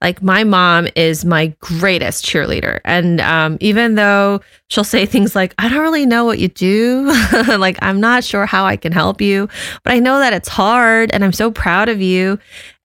like 0.00 0.20
my 0.20 0.44
mom 0.44 0.88
is 0.96 1.24
my 1.24 1.46
greatest 1.60 2.26
cheerleader. 2.26 2.80
And 2.84 3.20
um, 3.20 3.56
even 3.60 3.94
though 3.94 4.40
she'll 4.68 4.84
say 4.84 5.06
things 5.06 5.34
like, 5.34 5.54
I 5.58 5.68
don't 5.68 5.80
really 5.80 6.04
know 6.06 6.24
what 6.24 6.40
you 6.40 6.48
do, 6.48 7.06
like, 7.46 7.78
I'm 7.80 8.00
not 8.00 8.24
sure 8.24 8.46
how 8.46 8.66
I 8.66 8.76
can 8.76 8.92
help 8.92 9.20
you, 9.20 9.48
but 9.82 9.94
I 9.94 10.00
know 10.00 10.18
that 10.18 10.32
it's 10.32 10.48
hard 10.48 11.10
and 11.12 11.24
I'm 11.24 11.32
so 11.32 11.50
proud 11.50 11.88
of 11.88 12.02
you 12.02 12.38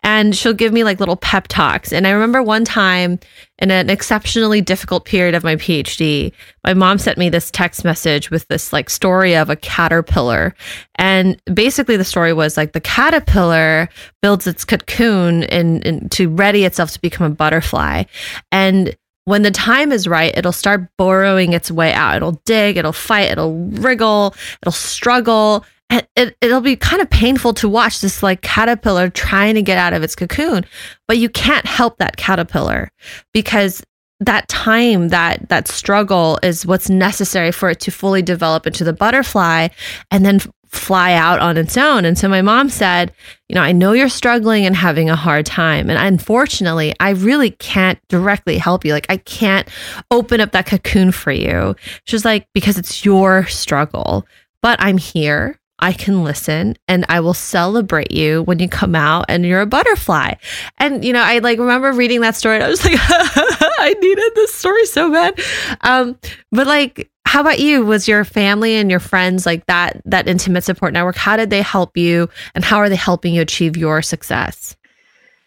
and 0.03 0.35
she'll 0.35 0.53
give 0.53 0.71
me 0.71 0.83
like 0.83 0.99
little 0.99 1.17
pep 1.17 1.47
talks. 1.47 1.91
And 1.91 2.07
I 2.07 2.11
remember 2.11 2.41
one 2.41 2.63
time 2.63 3.19
in 3.59 3.69
an 3.69 3.89
exceptionally 3.89 4.61
difficult 4.61 5.05
period 5.05 5.35
of 5.35 5.43
my 5.43 5.55
PhD, 5.57 6.31
my 6.63 6.73
mom 6.73 6.97
sent 6.97 7.17
me 7.17 7.29
this 7.29 7.51
text 7.51 7.83
message 7.83 8.31
with 8.31 8.47
this 8.47 8.71
like 8.71 8.89
story 8.89 9.35
of 9.35 9.49
a 9.49 9.55
caterpillar. 9.57 10.55
And 10.95 11.41
basically 11.53 11.97
the 11.97 12.05
story 12.05 12.31
was 12.31 12.55
like 12.55 12.71
the 12.71 12.81
caterpillar 12.81 13.89
builds 14.21 14.47
its 14.47 14.63
cocoon 14.63 15.43
in, 15.43 15.81
in 15.81 16.09
to 16.09 16.29
ready 16.29 16.63
itself 16.63 16.91
to 16.91 17.01
become 17.01 17.29
a 17.29 17.35
butterfly. 17.35 18.03
And 18.51 18.95
when 19.25 19.43
the 19.43 19.51
time 19.51 19.91
is 19.91 20.07
right, 20.07 20.35
it'll 20.35 20.51
start 20.51 20.89
burrowing 20.97 21.53
its 21.53 21.69
way 21.69 21.93
out. 21.93 22.15
It'll 22.15 22.41
dig, 22.45 22.77
it'll 22.77 22.93
fight, 22.93 23.31
it'll 23.31 23.53
wriggle, 23.53 24.33
it'll 24.61 24.71
struggle, 24.71 25.65
it, 25.89 26.37
it'll 26.41 26.61
be 26.61 26.75
kind 26.75 27.01
of 27.01 27.09
painful 27.09 27.53
to 27.55 27.67
watch 27.67 28.01
this 28.01 28.21
like 28.21 28.41
caterpillar 28.41 29.09
trying 29.09 29.55
to 29.55 29.61
get 29.61 29.77
out 29.77 29.93
of 29.93 30.03
its 30.03 30.15
cocoon 30.15 30.65
but 31.07 31.17
you 31.17 31.29
can't 31.29 31.65
help 31.65 31.97
that 31.97 32.17
caterpillar 32.17 32.91
because 33.33 33.83
that 34.19 34.47
time 34.49 35.09
that 35.09 35.47
that 35.49 35.67
struggle 35.67 36.39
is 36.43 36.65
what's 36.65 36.89
necessary 36.89 37.51
for 37.51 37.69
it 37.69 37.79
to 37.79 37.91
fully 37.91 38.21
develop 38.21 38.67
into 38.67 38.83
the 38.83 38.93
butterfly 38.93 39.69
and 40.11 40.25
then 40.25 40.39
fly 40.67 41.13
out 41.13 41.39
on 41.39 41.57
its 41.57 41.77
own. 41.77 42.05
And 42.05 42.15
so 42.15 42.27
my 42.27 42.41
mom 42.43 42.69
said 42.69 43.11
you 43.47 43.55
know 43.55 43.61
i 43.61 43.71
know 43.71 43.93
you're 43.93 44.09
struggling 44.09 44.65
and 44.65 44.75
having 44.75 45.09
a 45.09 45.15
hard 45.15 45.45
time 45.45 45.89
and 45.89 45.97
unfortunately 45.97 46.93
i 46.99 47.11
really 47.11 47.51
can't 47.51 47.99
directly 48.09 48.57
help 48.57 48.85
you. 48.85 48.93
Like 48.93 49.07
i 49.09 49.17
can't 49.17 49.67
open 50.11 50.41
up 50.41 50.51
that 50.51 50.67
cocoon 50.67 51.11
for 51.11 51.31
you. 51.31 51.75
She's 52.05 52.25
like 52.25 52.47
because 52.53 52.77
it's 52.77 53.03
your 53.05 53.47
struggle 53.47 54.27
but 54.61 54.77
i'm 54.81 54.97
here 54.97 55.58
I 55.79 55.93
can 55.93 56.23
listen 56.23 56.75
and 56.87 57.05
I 57.09 57.19
will 57.19 57.33
celebrate 57.33 58.11
you 58.11 58.43
when 58.43 58.59
you 58.59 58.69
come 58.69 58.95
out 58.95 59.25
and 59.29 59.45
you're 59.45 59.61
a 59.61 59.65
butterfly. 59.65 60.33
And, 60.77 61.03
you 61.03 61.13
know, 61.13 61.21
I 61.21 61.39
like 61.39 61.59
remember 61.59 61.91
reading 61.91 62.21
that 62.21 62.35
story 62.35 62.55
and 62.55 62.63
I 62.63 62.69
was 62.69 62.83
like, 62.83 62.95
I 62.99 63.95
needed 63.99 64.31
this 64.35 64.53
story 64.53 64.85
so 64.85 65.11
bad. 65.11 65.39
Um, 65.81 66.17
but 66.51 66.67
like, 66.67 67.09
how 67.25 67.41
about 67.41 67.59
you? 67.59 67.85
Was 67.85 68.07
your 68.07 68.25
family 68.25 68.75
and 68.75 68.89
your 68.89 68.99
friends 68.99 69.45
like 69.45 69.65
that, 69.67 70.01
that 70.05 70.27
intimate 70.27 70.63
support 70.63 70.93
network? 70.93 71.15
How 71.15 71.37
did 71.37 71.49
they 71.49 71.61
help 71.61 71.95
you 71.95 72.29
and 72.55 72.63
how 72.63 72.77
are 72.77 72.89
they 72.89 72.95
helping 72.95 73.33
you 73.33 73.41
achieve 73.41 73.77
your 73.77 74.01
success? 74.01 74.75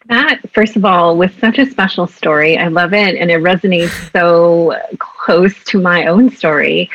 That, 0.09 0.41
first 0.53 0.75
of 0.75 0.83
all, 0.83 1.17
was 1.17 1.31
such 1.39 1.57
a 1.57 1.65
special 1.65 2.07
story. 2.07 2.57
I 2.57 2.67
love 2.67 2.93
it. 2.93 3.15
And 3.15 3.31
it 3.31 3.41
resonates 3.41 4.11
so 4.11 4.77
close 4.99 5.63
to 5.65 5.79
my 5.79 6.05
own 6.07 6.29
story 6.29 6.89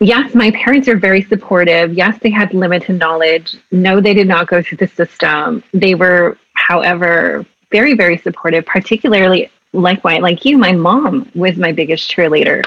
yes, 0.00 0.34
my 0.34 0.50
parents 0.52 0.88
are 0.88 0.96
very 0.96 1.22
supportive. 1.22 1.94
Yes, 1.94 2.18
they 2.20 2.30
had 2.30 2.52
limited 2.54 2.98
knowledge. 2.98 3.56
No, 3.70 4.00
they 4.00 4.14
did 4.14 4.28
not 4.28 4.48
go 4.48 4.62
through 4.62 4.78
the 4.78 4.88
system. 4.88 5.62
They 5.72 5.94
were, 5.94 6.38
however, 6.54 7.46
very, 7.70 7.94
very 7.94 8.18
supportive, 8.18 8.66
particularly 8.66 9.50
like 9.72 10.02
my, 10.04 10.18
like 10.18 10.44
you, 10.44 10.58
my 10.58 10.72
mom 10.72 11.30
was 11.34 11.56
my 11.56 11.72
biggest 11.72 12.10
cheerleader. 12.10 12.64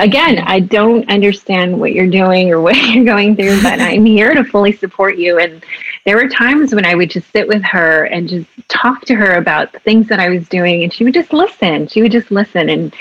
Again, 0.00 0.38
I 0.38 0.60
don't 0.60 1.08
understand 1.10 1.78
what 1.78 1.92
you're 1.92 2.08
doing 2.08 2.50
or 2.50 2.60
what 2.60 2.76
you're 2.94 3.04
going 3.04 3.34
through, 3.36 3.62
but 3.62 3.80
I'm 3.80 4.04
here 4.04 4.34
to 4.34 4.44
fully 4.44 4.72
support 4.72 5.16
you. 5.16 5.38
And 5.38 5.64
there 6.04 6.16
were 6.16 6.28
times 6.28 6.74
when 6.74 6.84
I 6.84 6.94
would 6.94 7.10
just 7.10 7.30
sit 7.32 7.48
with 7.48 7.62
her 7.64 8.04
and 8.04 8.28
just 8.28 8.48
talk 8.68 9.04
to 9.06 9.14
her 9.14 9.34
about 9.34 9.72
the 9.72 9.80
things 9.80 10.08
that 10.08 10.20
I 10.20 10.28
was 10.28 10.48
doing, 10.48 10.84
and 10.84 10.92
she 10.92 11.04
would 11.04 11.14
just 11.14 11.32
listen. 11.32 11.88
She 11.88 12.02
would 12.02 12.12
just 12.12 12.30
listen. 12.30 12.68
And 12.68 12.94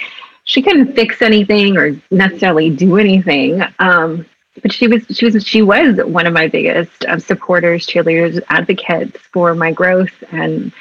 she 0.48 0.62
couldn't 0.62 0.95
fix 0.95 1.22
anything 1.22 1.78
or 1.78 2.02
necessarily 2.10 2.70
do 2.70 2.98
anything. 2.98 3.62
Um, 3.80 4.26
but 4.62 4.74
she 4.74 4.88
was 4.88 5.04
she 5.12 5.26
was 5.26 5.45
she 5.45 5.62
was 5.62 5.98
one 5.98 6.26
of 6.26 6.34
my 6.34 6.48
biggest 6.48 7.06
um, 7.06 7.20
supporters, 7.20 7.86
cheerleaders, 7.86 8.41
advocates 8.50 9.20
for 9.32 9.54
my 9.54 9.72
growth 9.72 10.24
and 10.32 10.72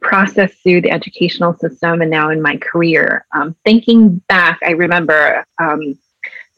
process 0.00 0.52
through 0.62 0.82
the 0.82 0.90
educational 0.90 1.54
system 1.54 2.02
and 2.02 2.10
now 2.10 2.30
in 2.30 2.40
my 2.40 2.56
career. 2.58 3.26
Um, 3.32 3.56
thinking 3.64 4.18
back, 4.28 4.60
I 4.62 4.72
remember. 4.72 5.44
Um, 5.58 5.98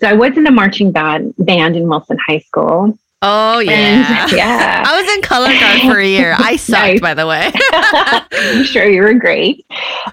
so 0.00 0.08
I 0.08 0.12
was 0.12 0.36
in 0.36 0.46
a 0.46 0.50
marching 0.50 0.90
band 0.90 1.34
band 1.38 1.76
in 1.76 1.88
Wilson 1.88 2.18
High 2.26 2.40
School, 2.40 2.98
Oh 3.24 3.60
yeah, 3.60 4.24
and, 4.24 4.32
yeah. 4.32 4.82
I 4.84 5.00
was 5.00 5.14
in 5.14 5.22
color 5.22 5.48
guard 5.48 5.80
for 5.82 6.00
a 6.00 6.06
year. 6.06 6.34
I 6.36 6.56
sucked, 6.56 6.82
nice. 6.82 7.00
by 7.00 7.14
the 7.14 7.26
way. 7.26 7.52
I'm 7.72 8.64
sure 8.64 8.88
you 8.88 9.02
were 9.02 9.14
great. 9.14 9.64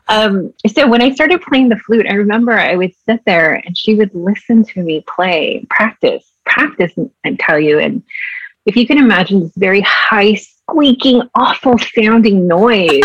Um, 0.08 0.54
so 0.68 0.88
when 0.88 1.02
I 1.02 1.12
started 1.16 1.42
playing 1.42 1.70
the 1.70 1.78
flute, 1.78 2.06
I 2.08 2.14
remember 2.14 2.52
I 2.52 2.76
would 2.76 2.94
sit 3.08 3.22
there 3.26 3.56
and 3.66 3.76
she 3.76 3.96
would 3.96 4.14
listen 4.14 4.64
to 4.64 4.84
me 4.84 5.04
play, 5.08 5.66
practice, 5.72 6.24
practice, 6.46 6.94
and 7.24 7.40
tell 7.40 7.60
you. 7.60 7.80
And 7.80 8.04
if 8.68 8.76
you 8.76 8.86
can 8.86 9.00
imagine 9.00 9.40
this 9.40 9.56
very 9.56 9.82
high, 9.82 10.36
squeaking, 10.36 11.24
awful 11.34 11.80
sounding 11.80 12.48
noise, 12.48 13.02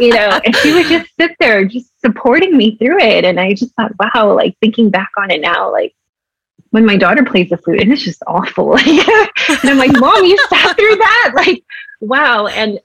you 0.00 0.12
know, 0.12 0.40
and 0.44 0.56
she 0.56 0.72
would 0.72 0.86
just 0.86 1.08
sit 1.18 1.36
there, 1.38 1.64
just 1.64 1.92
supporting 2.00 2.56
me 2.56 2.76
through 2.76 2.98
it. 2.98 3.24
And 3.24 3.38
I 3.38 3.54
just 3.54 3.72
thought, 3.76 3.92
wow, 4.00 4.34
like 4.34 4.56
thinking 4.60 4.90
back 4.90 5.10
on 5.16 5.30
it 5.30 5.40
now, 5.40 5.70
like 5.70 5.94
when 6.74 6.84
my 6.84 6.96
daughter 6.96 7.22
plays 7.24 7.50
the 7.50 7.56
flute 7.56 7.80
and 7.80 7.92
it's 7.92 8.02
just 8.02 8.20
awful. 8.26 8.76
and 8.76 9.70
I'm 9.70 9.78
like, 9.78 9.92
Mom, 9.92 10.24
you 10.24 10.36
sat 10.48 10.76
through 10.76 10.96
that? 10.96 11.30
Like, 11.36 11.62
wow. 12.00 12.48
And 12.48 12.80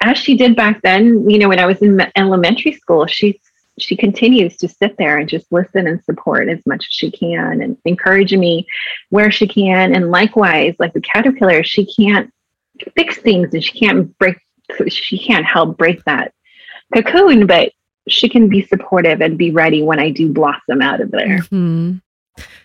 as 0.00 0.16
she 0.16 0.34
did 0.34 0.56
back 0.56 0.80
then, 0.80 1.28
you 1.28 1.38
know, 1.38 1.50
when 1.50 1.58
I 1.58 1.66
was 1.66 1.82
in 1.82 2.00
elementary 2.16 2.72
school, 2.72 3.04
she 3.06 3.38
she 3.78 3.96
continues 3.96 4.56
to 4.56 4.68
sit 4.68 4.96
there 4.96 5.18
and 5.18 5.28
just 5.28 5.52
listen 5.52 5.86
and 5.86 6.02
support 6.04 6.48
as 6.48 6.64
much 6.64 6.86
as 6.86 6.92
she 6.92 7.10
can 7.10 7.60
and 7.60 7.76
encourage 7.84 8.32
me 8.32 8.66
where 9.10 9.30
she 9.30 9.46
can. 9.46 9.94
And 9.94 10.10
likewise, 10.10 10.74
like 10.78 10.94
the 10.94 11.02
caterpillar, 11.02 11.62
she 11.64 11.84
can't 11.84 12.32
fix 12.94 13.18
things 13.18 13.52
and 13.52 13.62
she 13.62 13.78
can't 13.78 14.16
break, 14.16 14.38
she 14.88 15.18
can't 15.18 15.44
help 15.44 15.76
break 15.76 16.02
that 16.04 16.32
cocoon, 16.94 17.46
but 17.46 17.72
she 18.08 18.30
can 18.30 18.48
be 18.48 18.62
supportive 18.62 19.20
and 19.20 19.36
be 19.36 19.50
ready 19.50 19.82
when 19.82 19.98
I 19.98 20.08
do 20.08 20.32
blossom 20.32 20.80
out 20.80 21.02
of 21.02 21.10
there. 21.10 21.40
Mm-hmm. 21.40 21.98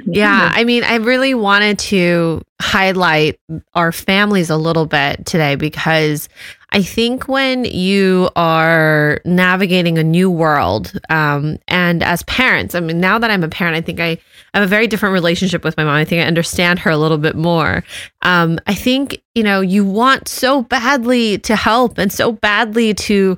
Yeah, 0.05 0.51
I 0.53 0.63
mean, 0.63 0.83
I 0.83 0.95
really 0.95 1.33
wanted 1.33 1.79
to 1.79 2.41
highlight 2.61 3.39
our 3.73 3.91
families 3.91 4.49
a 4.49 4.57
little 4.57 4.85
bit 4.85 5.25
today 5.25 5.55
because 5.55 6.27
I 6.73 6.81
think 6.81 7.27
when 7.27 7.65
you 7.65 8.29
are 8.35 9.19
navigating 9.25 9.97
a 9.97 10.03
new 10.03 10.29
world, 10.29 10.93
um, 11.09 11.57
and 11.67 12.01
as 12.01 12.23
parents, 12.23 12.75
I 12.75 12.79
mean, 12.79 13.01
now 13.01 13.19
that 13.19 13.29
I'm 13.29 13.43
a 13.43 13.49
parent, 13.49 13.75
I 13.75 13.81
think 13.81 13.99
I, 13.99 14.17
I 14.53 14.59
have 14.59 14.63
a 14.63 14.67
very 14.67 14.87
different 14.87 15.13
relationship 15.13 15.65
with 15.65 15.75
my 15.75 15.83
mom. 15.83 15.95
I 15.95 16.05
think 16.05 16.23
I 16.23 16.27
understand 16.27 16.79
her 16.79 16.89
a 16.89 16.97
little 16.97 17.17
bit 17.17 17.35
more. 17.35 17.83
Um, 18.21 18.57
I 18.67 18.73
think, 18.73 19.21
you 19.35 19.43
know, 19.43 19.59
you 19.59 19.83
want 19.83 20.29
so 20.29 20.63
badly 20.63 21.39
to 21.39 21.57
help 21.57 21.97
and 21.97 22.11
so 22.11 22.31
badly 22.31 22.93
to, 22.93 23.37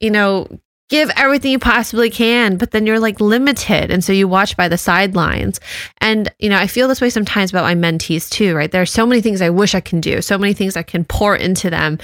you 0.00 0.10
know, 0.10 0.46
give 0.90 1.10
everything 1.16 1.50
you 1.50 1.58
possibly 1.58 2.10
can, 2.10 2.56
but 2.56 2.70
then 2.70 2.86
you're 2.86 3.00
like 3.00 3.20
limited. 3.20 3.90
And 3.90 4.04
so 4.04 4.12
you 4.12 4.28
watch 4.28 4.56
by 4.56 4.68
the 4.68 4.78
sidelines. 4.78 5.60
And, 5.98 6.32
you 6.38 6.48
know, 6.48 6.58
I 6.58 6.66
feel 6.66 6.88
this 6.88 7.00
way 7.00 7.10
sometimes 7.10 7.50
about 7.50 7.64
my 7.64 7.74
mentees 7.74 8.28
too, 8.28 8.54
right? 8.54 8.70
There 8.70 8.82
are 8.82 8.86
so 8.86 9.06
many 9.06 9.20
things 9.20 9.40
I 9.40 9.50
wish 9.50 9.74
I 9.74 9.80
can 9.80 10.00
do, 10.00 10.20
so 10.20 10.38
many 10.38 10.52
things 10.52 10.76
I 10.76 10.82
can 10.82 11.04
pour 11.04 11.36
into 11.36 11.70
them 11.70 11.98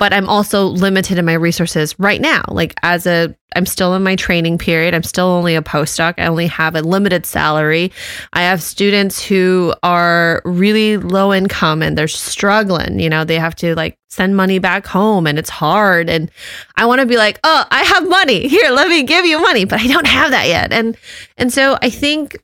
but 0.00 0.14
I'm 0.14 0.30
also 0.30 0.64
limited 0.64 1.18
in 1.18 1.26
my 1.26 1.34
resources 1.34 1.94
right 2.00 2.22
now. 2.22 2.42
Like 2.48 2.74
as 2.82 3.06
a 3.06 3.36
I'm 3.54 3.66
still 3.66 3.94
in 3.94 4.02
my 4.02 4.16
training 4.16 4.58
period. 4.58 4.94
I'm 4.94 5.02
still 5.02 5.26
only 5.26 5.56
a 5.56 5.62
postdoc. 5.62 6.14
I 6.18 6.26
only 6.26 6.46
have 6.46 6.74
a 6.74 6.80
limited 6.80 7.26
salary. 7.26 7.92
I 8.32 8.42
have 8.42 8.62
students 8.62 9.22
who 9.22 9.74
are 9.82 10.40
really 10.44 10.96
low 10.96 11.34
income 11.34 11.82
and 11.82 11.98
they're 11.98 12.08
struggling. 12.08 12.98
You 12.98 13.10
know, 13.10 13.24
they 13.24 13.38
have 13.38 13.56
to 13.56 13.74
like 13.74 13.98
send 14.08 14.36
money 14.36 14.58
back 14.58 14.86
home 14.86 15.26
and 15.26 15.38
it's 15.38 15.50
hard. 15.50 16.08
And 16.08 16.30
I 16.76 16.86
want 16.86 17.00
to 17.00 17.06
be 17.06 17.16
like, 17.16 17.38
oh, 17.44 17.64
I 17.70 17.82
have 17.82 18.08
money. 18.08 18.48
Here, 18.48 18.70
let 18.70 18.88
me 18.88 19.02
give 19.02 19.26
you 19.26 19.40
money. 19.40 19.64
But 19.64 19.80
I 19.80 19.86
don't 19.86 20.06
have 20.06 20.30
that 20.30 20.46
yet. 20.46 20.72
And 20.72 20.96
and 21.36 21.52
so 21.52 21.76
I 21.82 21.90
think 21.90 22.38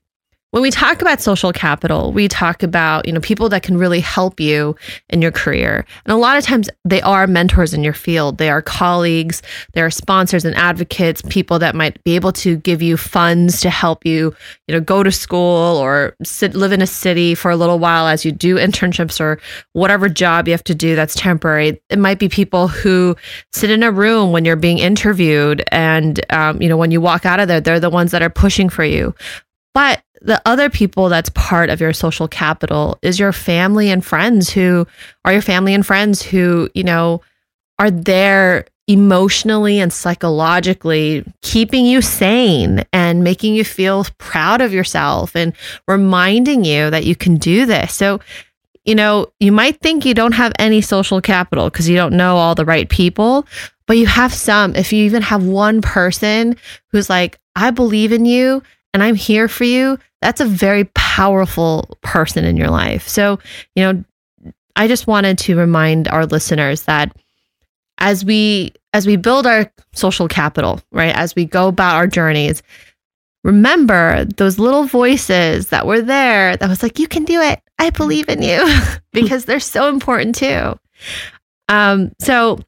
when 0.52 0.62
we 0.62 0.70
talk 0.70 1.02
about 1.02 1.20
social 1.20 1.52
capital, 1.52 2.12
we 2.12 2.28
talk 2.28 2.62
about, 2.62 3.06
you 3.06 3.12
know, 3.12 3.20
people 3.20 3.48
that 3.48 3.62
can 3.62 3.76
really 3.76 4.00
help 4.00 4.40
you 4.40 4.76
in 5.10 5.20
your 5.20 5.32
career. 5.32 5.84
And 6.04 6.12
a 6.12 6.16
lot 6.16 6.38
of 6.38 6.44
times 6.44 6.70
they 6.84 7.02
are 7.02 7.26
mentors 7.26 7.74
in 7.74 7.82
your 7.82 7.92
field. 7.92 8.38
They 8.38 8.48
are 8.48 8.62
colleagues, 8.62 9.42
they 9.74 9.82
are 9.82 9.90
sponsors 9.90 10.44
and 10.44 10.54
advocates, 10.54 11.20
people 11.28 11.58
that 11.58 11.74
might 11.74 12.02
be 12.04 12.14
able 12.14 12.32
to 12.32 12.56
give 12.56 12.80
you 12.80 12.96
funds 12.96 13.60
to 13.60 13.70
help 13.70 14.06
you, 14.06 14.34
you 14.68 14.74
know, 14.74 14.80
go 14.80 15.02
to 15.02 15.10
school 15.10 15.76
or 15.76 16.14
sit 16.22 16.54
live 16.54 16.72
in 16.72 16.80
a 16.80 16.86
city 16.86 17.34
for 17.34 17.50
a 17.50 17.56
little 17.56 17.78
while 17.78 18.06
as 18.06 18.24
you 18.24 18.30
do 18.30 18.56
internships 18.56 19.20
or 19.20 19.40
whatever 19.72 20.08
job 20.08 20.46
you 20.46 20.54
have 20.54 20.64
to 20.64 20.74
do 20.74 20.94
that's 20.94 21.16
temporary. 21.16 21.80
It 21.90 21.98
might 21.98 22.20
be 22.20 22.28
people 22.28 22.68
who 22.68 23.16
sit 23.52 23.70
in 23.70 23.82
a 23.82 23.90
room 23.90 24.30
when 24.30 24.44
you're 24.44 24.56
being 24.56 24.78
interviewed 24.78 25.64
and 25.72 26.20
um, 26.32 26.62
you 26.62 26.68
know, 26.68 26.76
when 26.76 26.92
you 26.92 27.00
walk 27.00 27.26
out 27.26 27.40
of 27.40 27.48
there, 27.48 27.60
they're 27.60 27.80
the 27.80 27.90
ones 27.90 28.12
that 28.12 28.22
are 28.22 28.30
pushing 28.30 28.68
for 28.68 28.84
you. 28.84 29.14
But 29.76 30.02
the 30.20 30.40
other 30.44 30.70
people 30.70 31.08
that's 31.08 31.30
part 31.30 31.70
of 31.70 31.80
your 31.80 31.92
social 31.92 32.28
capital 32.28 32.98
is 33.02 33.18
your 33.18 33.32
family 33.32 33.90
and 33.90 34.04
friends 34.04 34.50
who 34.50 34.86
are 35.24 35.32
your 35.32 35.42
family 35.42 35.74
and 35.74 35.86
friends 35.86 36.22
who, 36.22 36.68
you 36.74 36.84
know, 36.84 37.20
are 37.78 37.90
there 37.90 38.66
emotionally 38.88 39.80
and 39.80 39.92
psychologically 39.92 41.24
keeping 41.42 41.84
you 41.84 42.00
sane 42.00 42.84
and 42.92 43.24
making 43.24 43.54
you 43.54 43.64
feel 43.64 44.06
proud 44.18 44.60
of 44.60 44.72
yourself 44.72 45.34
and 45.34 45.52
reminding 45.88 46.64
you 46.64 46.88
that 46.90 47.04
you 47.04 47.16
can 47.16 47.36
do 47.36 47.66
this. 47.66 47.92
So, 47.94 48.20
you 48.84 48.94
know, 48.94 49.26
you 49.40 49.50
might 49.50 49.80
think 49.80 50.04
you 50.04 50.14
don't 50.14 50.32
have 50.32 50.52
any 50.58 50.80
social 50.80 51.20
capital 51.20 51.68
because 51.68 51.88
you 51.88 51.96
don't 51.96 52.16
know 52.16 52.36
all 52.36 52.54
the 52.54 52.64
right 52.64 52.88
people, 52.88 53.46
but 53.86 53.98
you 53.98 54.06
have 54.06 54.32
some. 54.32 54.76
If 54.76 54.92
you 54.92 55.04
even 55.04 55.22
have 55.22 55.44
one 55.44 55.82
person 55.82 56.56
who's 56.92 57.10
like, 57.10 57.40
I 57.56 57.72
believe 57.72 58.12
in 58.12 58.24
you 58.24 58.62
and 58.96 59.02
I'm 59.02 59.14
here 59.14 59.46
for 59.46 59.64
you, 59.64 59.98
that's 60.22 60.40
a 60.40 60.46
very 60.46 60.84
powerful 60.94 61.98
person 62.00 62.46
in 62.46 62.56
your 62.56 62.70
life. 62.70 63.06
So, 63.06 63.38
you 63.74 63.82
know, 63.82 64.04
I 64.74 64.88
just 64.88 65.06
wanted 65.06 65.36
to 65.40 65.54
remind 65.54 66.08
our 66.08 66.24
listeners 66.24 66.84
that 66.84 67.14
as 67.98 68.24
we 68.24 68.72
as 68.94 69.06
we 69.06 69.16
build 69.16 69.46
our 69.46 69.70
social 69.92 70.28
capital, 70.28 70.80
right? 70.92 71.14
As 71.14 71.36
we 71.36 71.44
go 71.44 71.68
about 71.68 71.96
our 71.96 72.06
journeys, 72.06 72.62
remember 73.44 74.24
those 74.24 74.58
little 74.58 74.84
voices 74.84 75.68
that 75.68 75.86
were 75.86 76.00
there 76.00 76.56
that 76.56 76.66
was 76.66 76.82
like, 76.82 76.98
you 76.98 77.06
can 77.06 77.24
do 77.24 77.42
it. 77.42 77.60
I 77.78 77.90
believe 77.90 78.30
in 78.30 78.40
you 78.40 78.66
because 79.12 79.44
they're 79.44 79.60
so 79.60 79.90
important 79.90 80.36
too. 80.36 80.78
Um, 81.68 82.12
so 82.18 82.60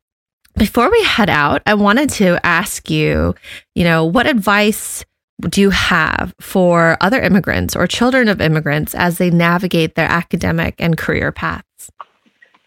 before 0.59 0.91
we 0.91 1.03
head 1.05 1.31
out, 1.31 1.62
I 1.64 1.72
wanted 1.72 2.11
to 2.11 2.39
ask 2.45 2.91
you, 2.91 3.35
you 3.74 3.85
know, 3.85 4.05
what 4.05 4.26
advice 4.26 5.07
do 5.41 5.61
you 5.61 5.70
have 5.70 6.34
for 6.41 6.97
other 7.01 7.20
immigrants 7.20 7.76
or 7.76 7.86
children 7.86 8.28
of 8.28 8.41
immigrants 8.41 8.95
as 8.95 9.18
they 9.18 9.30
navigate 9.30 9.95
their 9.95 10.09
academic 10.09 10.74
and 10.78 10.99
career 10.99 11.30
paths? 11.30 11.91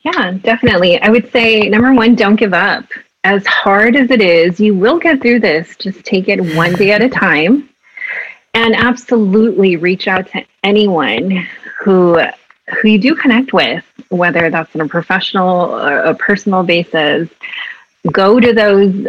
Yeah, 0.04 0.32
definitely. 0.42 1.00
I 1.02 1.10
would 1.10 1.32
say 1.32 1.68
number 1.70 1.94
one, 1.94 2.16
don't 2.16 2.38
give 2.38 2.54
up. 2.54 2.86
As 3.24 3.46
hard 3.46 3.96
as 3.96 4.10
it 4.10 4.22
is, 4.22 4.60
you 4.60 4.74
will 4.74 4.98
get 4.98 5.22
through 5.22 5.42
this. 5.42 5.76
Just 5.76 6.04
take 6.06 6.28
it 6.28 6.56
one 6.56 6.74
day 6.74 6.92
at 6.92 7.04
a 7.04 7.10
time. 7.10 7.70
And 8.54 8.76
absolutely 8.76 9.78
reach 9.78 10.08
out 10.08 10.28
to 10.32 10.44
anyone 10.64 11.48
who 11.80 12.20
who 12.68 12.88
you 12.88 13.00
do 13.00 13.16
connect 13.16 13.54
with, 13.54 13.84
whether 14.10 14.50
that's 14.50 14.74
on 14.76 14.82
a 14.82 14.88
professional 14.88 15.72
or 15.74 16.00
a 16.00 16.16
personal 16.16 16.64
basis. 16.64 17.30
Go 18.12 18.40
to 18.40 18.54
those 18.54 19.08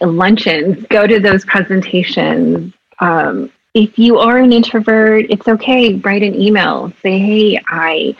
luncheons, 0.00 0.84
go 0.88 1.06
to 1.06 1.18
those 1.18 1.44
presentations, 1.44 2.72
um, 3.00 3.50
if 3.74 3.98
you 3.98 4.18
are 4.18 4.38
an 4.38 4.52
introvert, 4.52 5.26
it's 5.28 5.46
okay. 5.46 5.94
Write 5.96 6.22
an 6.22 6.34
email. 6.34 6.92
Say, 7.02 7.18
hey, 7.18 7.60
I. 7.68 8.16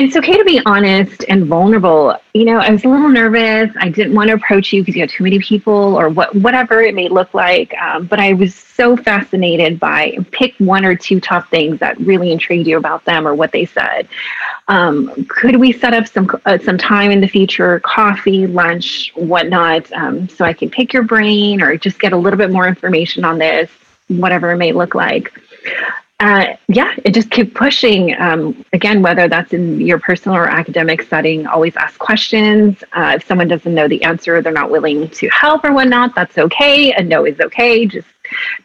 It's 0.00 0.14
okay 0.16 0.36
to 0.36 0.44
be 0.44 0.60
honest 0.64 1.24
and 1.28 1.46
vulnerable. 1.46 2.16
You 2.32 2.44
know, 2.44 2.58
I 2.58 2.70
was 2.70 2.84
a 2.84 2.88
little 2.88 3.08
nervous. 3.08 3.74
I 3.80 3.88
didn't 3.88 4.14
want 4.14 4.28
to 4.28 4.34
approach 4.34 4.72
you 4.72 4.82
because 4.82 4.94
you 4.94 5.00
had 5.00 5.10
too 5.10 5.24
many 5.24 5.40
people 5.40 5.98
or 5.98 6.08
what, 6.08 6.32
whatever 6.36 6.80
it 6.80 6.94
may 6.94 7.08
look 7.08 7.34
like. 7.34 7.74
Um, 7.74 8.06
but 8.06 8.20
I 8.20 8.32
was 8.34 8.54
so 8.54 8.96
fascinated 8.96 9.80
by 9.80 10.16
pick 10.30 10.54
one 10.58 10.84
or 10.84 10.94
two 10.94 11.18
top 11.18 11.50
things 11.50 11.80
that 11.80 11.98
really 11.98 12.30
intrigued 12.30 12.68
you 12.68 12.76
about 12.78 13.04
them 13.06 13.26
or 13.26 13.34
what 13.34 13.50
they 13.50 13.64
said. 13.64 14.08
Um, 14.68 15.26
could 15.28 15.56
we 15.56 15.72
set 15.72 15.92
up 15.94 16.06
some 16.06 16.30
uh, 16.44 16.58
some 16.58 16.78
time 16.78 17.10
in 17.10 17.20
the 17.20 17.26
future, 17.26 17.80
coffee, 17.80 18.46
lunch, 18.46 19.10
whatnot, 19.16 19.90
um, 19.94 20.28
so 20.28 20.44
I 20.44 20.52
can 20.52 20.70
pick 20.70 20.92
your 20.92 21.02
brain 21.02 21.60
or 21.60 21.76
just 21.76 21.98
get 21.98 22.12
a 22.12 22.16
little 22.16 22.36
bit 22.36 22.52
more 22.52 22.68
information 22.68 23.24
on 23.24 23.38
this, 23.38 23.68
whatever 24.06 24.52
it 24.52 24.58
may 24.58 24.70
look 24.70 24.94
like. 24.94 25.32
Uh, 26.20 26.56
yeah, 26.66 26.94
it 27.04 27.14
just 27.14 27.30
keep 27.30 27.54
pushing. 27.54 28.20
Um, 28.20 28.64
again, 28.72 29.02
whether 29.02 29.28
that's 29.28 29.52
in 29.52 29.80
your 29.80 30.00
personal 30.00 30.36
or 30.36 30.48
academic 30.48 31.02
setting, 31.02 31.46
always 31.46 31.76
ask 31.76 31.96
questions. 32.00 32.82
Uh, 32.92 33.12
if 33.16 33.26
someone 33.26 33.46
doesn't 33.46 33.72
know 33.72 33.86
the 33.86 34.02
answer, 34.02 34.42
they're 34.42 34.52
not 34.52 34.68
willing 34.68 35.08
to 35.10 35.28
help 35.28 35.64
or 35.64 35.72
whatnot, 35.72 36.16
that's 36.16 36.36
okay. 36.36 36.92
A 36.92 37.02
no 37.04 37.24
is 37.24 37.38
okay. 37.38 37.86
Just 37.86 38.08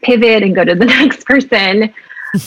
pivot 0.02 0.42
and 0.42 0.56
go 0.56 0.66
to 0.66 0.74
the 0.74 0.86
next 0.98 1.26
person 1.26 1.94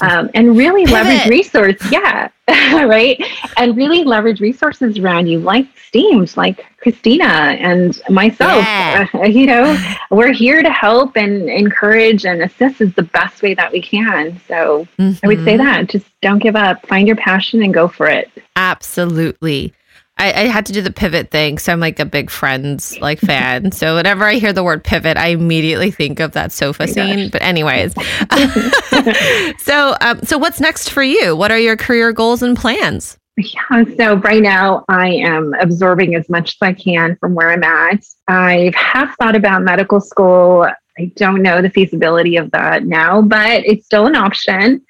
um, 0.00 0.30
and 0.34 0.56
really 0.56 0.86
leverage 0.86 1.26
resource. 1.26 1.76
Yeah, 1.90 2.28
right. 2.48 3.22
And 3.56 3.76
really 3.76 4.04
leverage 4.04 4.40
resources 4.40 4.98
around 4.98 5.26
you, 5.26 5.40
like 5.40 5.66
Steamed, 5.88 6.36
like 6.36 6.64
Christina 6.78 7.24
and 7.24 8.00
myself. 8.08 8.64
Yeah. 8.64 9.08
Uh, 9.14 9.24
you 9.24 9.46
know, 9.46 9.76
we're 10.10 10.32
here 10.32 10.62
to 10.62 10.70
help 10.70 11.16
and 11.16 11.48
encourage 11.48 12.24
and 12.24 12.42
assist 12.42 12.80
is 12.80 12.94
the 12.94 13.02
best 13.02 13.42
way 13.42 13.54
that 13.54 13.72
we 13.72 13.80
can. 13.80 14.40
So 14.46 14.86
mm-hmm. 14.98 15.24
I 15.24 15.28
would 15.28 15.44
say 15.44 15.56
mm-hmm. 15.56 15.64
that 15.64 15.88
just 15.88 16.06
don't 16.22 16.38
give 16.38 16.56
up. 16.56 16.86
Find 16.86 17.06
your 17.06 17.16
passion 17.16 17.62
and 17.62 17.74
go 17.74 17.88
for 17.88 18.06
it. 18.06 18.30
Absolutely. 18.54 19.72
I, 20.18 20.32
I, 20.32 20.44
had 20.46 20.64
to 20.66 20.72
do 20.72 20.80
the 20.80 20.90
pivot 20.90 21.30
thing, 21.30 21.58
so 21.58 21.72
I'm 21.72 21.80
like 21.80 21.98
a 21.98 22.06
big 22.06 22.30
Friends 22.30 22.98
like 23.00 23.18
fan. 23.18 23.70
so 23.80 23.96
whenever 23.96 24.24
I 24.24 24.34
hear 24.34 24.52
the 24.52 24.64
word 24.64 24.82
pivot, 24.82 25.16
I 25.16 25.28
immediately 25.28 25.90
think 25.90 26.20
of 26.20 26.32
that 26.32 26.52
sofa 26.52 26.84
oh 26.84 26.86
scene. 26.86 27.24
Gosh. 27.24 27.30
But 27.32 27.42
anyways, 27.42 27.94
so 29.62 29.96
um, 30.00 30.20
so 30.22 30.38
what's 30.38 30.60
next 30.60 30.90
for 30.90 31.02
you? 31.02 31.36
What 31.36 31.50
are 31.50 31.58
your 31.58 31.76
career 31.76 32.12
goals 32.12 32.42
and 32.42 32.56
plans? 32.56 33.18
Yeah, 33.36 33.84
so 33.98 34.16
right 34.16 34.42
now 34.42 34.84
I 34.88 35.10
am 35.10 35.52
absorbing 35.60 36.14
as 36.14 36.26
much 36.30 36.54
as 36.54 36.56
I 36.62 36.72
can 36.72 37.16
from 37.16 37.34
where 37.34 37.50
I'm 37.50 37.62
at. 37.62 38.02
I 38.28 38.72
have 38.74 39.14
thought 39.18 39.36
about 39.36 39.62
medical 39.62 40.00
school. 40.00 40.66
I 40.98 41.12
don't 41.16 41.42
know 41.42 41.60
the 41.60 41.68
feasibility 41.68 42.36
of 42.36 42.50
that 42.52 42.84
now, 42.86 43.20
but 43.20 43.66
it's 43.66 43.84
still 43.84 44.06
an 44.06 44.16
option. 44.16 44.82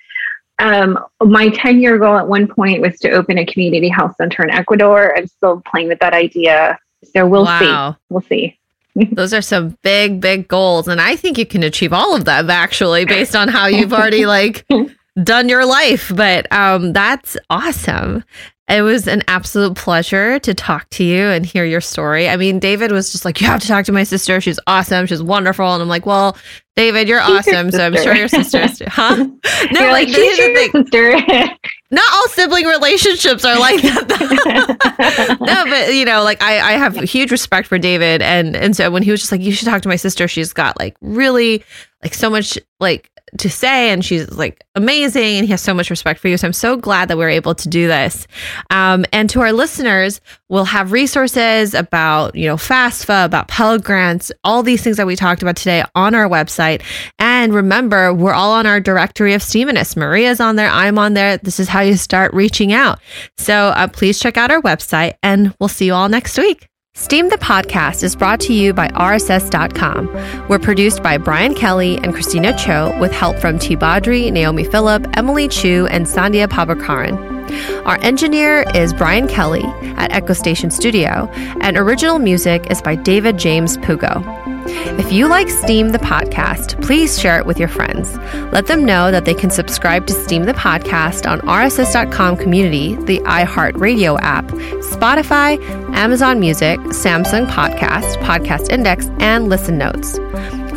Um, 0.59 0.99
my 1.23 1.51
10 1.51 1.81
year 1.81 1.99
goal 1.99 2.17
at 2.17 2.29
one 2.29 2.47
point 2.47 2.81
was 2.81 2.99
to 3.01 3.11
open 3.11 3.39
a 3.39 3.47
community 3.47 3.89
health 3.89 4.15
center 4.17 4.43
in 4.43 4.51
Ecuador. 4.51 5.17
I'm 5.17 5.27
still 5.27 5.63
playing 5.71 5.89
with 5.89 5.99
that 6.01 6.15
idea. 6.15 6.79
So 7.15 7.27
we'll 7.27 7.45
wow. 7.45 7.93
see. 7.93 7.99
We'll 8.09 8.23
see. 8.23 8.59
Those 9.13 9.35
are 9.35 9.43
some 9.43 9.77
big, 9.83 10.21
big 10.21 10.49
goals. 10.49 10.89
And 10.89 11.01
I 11.01 11.17
think 11.17 11.37
you 11.37 11.47
can 11.47 11.63
achieve 11.63 11.93
all 11.93 12.17
of 12.17 12.25
them 12.25 12.49
actually, 12.51 13.05
based 13.05 13.37
on 13.37 13.49
how 13.49 13.67
you've 13.67 13.93
already 13.93 14.25
like 14.27 14.67
done 15.23 15.49
your 15.49 15.67
life. 15.67 16.11
But 16.15 16.51
um, 16.53 16.93
that's 16.93 17.37
awesome. 17.51 18.25
It 18.69 18.83
was 18.83 19.07
an 19.07 19.23
absolute 19.29 19.77
pleasure 19.77 20.41
to 20.41 20.53
talk 20.53 20.91
to 20.91 21.05
you 21.05 21.23
and 21.27 21.47
hear 21.47 21.65
your 21.65 21.81
story. 21.81 22.29
I 22.29 22.37
mean, 22.37 22.59
David 22.59 22.91
was 22.91 23.13
just 23.13 23.25
like, 23.25 23.41
You 23.41 23.47
have 23.47 23.61
to 23.61 23.69
talk 23.69 23.85
to 23.85 23.93
my 23.93 24.03
sister. 24.03 24.41
She's 24.41 24.59
awesome. 24.67 25.07
She's 25.07 25.23
wonderful. 25.23 25.73
And 25.73 25.81
I'm 25.81 25.89
like, 25.89 26.05
Well, 26.05 26.37
David, 26.75 27.09
you're 27.09 27.23
She's 27.25 27.49
awesome. 27.49 27.71
So 27.71 27.87
I'm 27.87 27.95
sure 27.97 28.15
your 28.17 28.27
sister's, 28.27 28.83
huh? 28.89 29.17
No, 29.17 29.81
you're 29.81 29.93
like, 29.93 30.09
like 30.09 30.17
the 30.17 30.71
thing. 30.73 30.85
Sister. 30.85 31.13
Not 31.93 32.13
all 32.13 32.29
sibling 32.31 32.67
relationships 32.67 33.45
are 33.45 33.57
like 33.57 33.81
that. 33.83 35.37
no, 35.41 35.65
but 35.71 35.95
you 35.95 36.05
know, 36.05 36.25
like 36.25 36.43
I, 36.43 36.59
I 36.59 36.73
have 36.73 36.97
huge 36.97 37.31
respect 37.31 37.69
for 37.69 37.79
David. 37.79 38.21
And, 38.21 38.57
and 38.57 38.75
so 38.75 38.91
when 38.91 39.05
he 39.05 39.13
was 39.13 39.21
just 39.21 39.31
like, 39.31 39.43
You 39.43 39.53
should 39.53 39.69
talk 39.69 39.83
to 39.83 39.89
my 39.89 39.95
sister, 39.95 40.27
she's 40.27 40.53
got 40.53 40.77
like 40.81 40.97
really 41.01 41.63
like 42.07 42.15
so 42.15 42.31
much 42.31 42.57
like 42.79 43.11
to 43.37 43.51
say 43.51 43.91
and 43.91 44.05
she's 44.05 44.31
like 44.31 44.63
amazing 44.77 45.39
and 45.39 45.45
he 45.45 45.51
has 45.51 45.61
so 45.61 45.75
much 45.75 45.91
respect 45.91 46.21
for 46.21 46.29
you. 46.29 46.37
So 46.37 46.47
i'm 46.47 46.53
so 46.53 46.77
glad 46.77 47.09
that 47.09 47.19
we 47.19 47.25
are 47.25 47.29
able 47.29 47.57
to 47.57 47.69
do 47.69 47.89
this. 47.89 48.29
Um, 48.71 49.05
and 49.13 49.29
to 49.31 49.41
our 49.41 49.53
listeners 49.53 50.21
we'll 50.49 50.67
have 50.67 50.93
resources 50.93 51.75
about 51.75 52.37
you 52.37 52.47
know 52.47 52.55
fafsa 52.55 53.25
about 53.25 53.49
pell 53.49 53.81
grants 53.81 54.31
all 54.45 54.63
these 54.63 54.85
things 54.85 54.99
that 54.99 55.07
we 55.09 55.17
talked 55.17 55.43
about 55.43 55.57
today 55.57 55.83
on 55.97 56.15
our 56.15 56.29
website. 56.29 56.83
And 57.19 57.53
remember 57.53 58.15
we're 58.15 58.33
all 58.33 58.53
on 58.53 58.67
our 58.67 58.79
directory 58.79 59.35
of 59.35 59.43
steaminists 59.43 59.97
maria's 59.97 60.39
on 60.39 60.55
there. 60.55 60.71
I'm 60.71 60.97
on 60.97 61.15
there. 61.15 61.39
This 61.39 61.59
is 61.59 61.67
how 61.67 61.81
you 61.81 61.97
start 61.97 62.33
reaching 62.33 62.73
out. 62.73 63.01
So 63.37 63.55
uh, 63.55 63.89
please 63.89 64.21
check 64.21 64.37
out 64.37 64.53
our 64.53 64.63
website 64.63 65.15
and 65.25 65.53
we'll 65.59 65.69
see 65.69 65.87
you 65.87 65.95
all 65.95 66.09
next 66.09 66.39
week 66.39 66.69
Steam 66.99 67.29
the 67.29 67.37
Podcast 67.37 68.03
is 68.03 68.17
brought 68.17 68.41
to 68.41 68.55
you 68.55 68.73
by 68.73 68.89
RSS.com. 68.89 70.07
We're 70.49 70.59
produced 70.59 71.03
by 71.03 71.19
Brian 71.19 71.55
Kelly 71.55 71.99
and 71.99 72.15
Christina 72.15 72.57
Cho 72.57 72.99
with 72.99 73.13
help 73.13 73.37
from 73.37 73.59
T. 73.59 73.77
Badri, 73.77 74.33
Naomi 74.33 74.65
Phillip, 74.65 75.07
Emily 75.15 75.47
Chu, 75.47 75.87
and 75.91 76.07
Sandhya 76.07 76.49
Prabhakaran. 76.49 77.85
Our 77.85 77.99
engineer 78.01 78.65
is 78.75 78.95
Brian 78.95 79.29
Kelly 79.29 79.65
at 79.99 80.11
Echo 80.11 80.33
Station 80.33 80.71
Studio, 80.71 81.29
and 81.61 81.77
original 81.77 82.19
music 82.19 82.71
is 82.71 82.81
by 82.81 82.95
David 82.95 83.37
James 83.37 83.77
Pugo. 83.77 84.23
If 84.69 85.13
you 85.13 85.29
like 85.29 85.49
Steam 85.49 85.91
the 85.91 85.99
podcast, 85.99 86.81
please 86.83 87.19
share 87.19 87.39
it 87.39 87.47
with 87.47 87.59
your 87.59 87.69
friends. 87.69 88.17
Let 88.53 88.67
them 88.67 88.85
know 88.85 89.11
that 89.11 89.25
they 89.25 89.35
can 89.35 89.51
subscribe 89.51 90.07
to 90.07 90.13
Steam 90.13 90.45
the 90.45 90.55
podcast 90.55 91.31
on 91.31 91.41
RSS.com 91.41 92.37
community, 92.37 92.95
the 93.05 93.21
iHeartRadio 93.21 94.19
app, 94.21 94.47
Spotify, 94.47 95.63
Amazon 95.95 96.41
Music, 96.41 96.79
Samsung 96.81 97.47
Podcast, 97.47 98.17
Podcast 98.23 98.71
Index, 98.71 99.09
and 99.21 99.49
Listen 99.49 99.79
Notes. 99.79 100.19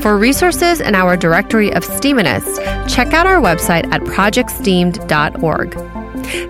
For 0.01 0.17
resources 0.17 0.79
and 0.79 0.95
our 0.95 1.17
directory 1.17 1.73
of 1.73 1.83
Steaminists, 1.83 2.57
check 2.93 3.13
out 3.13 3.27
our 3.27 3.41
website 3.41 3.91
at 3.91 4.01
projectsteamed.org. 4.01 5.73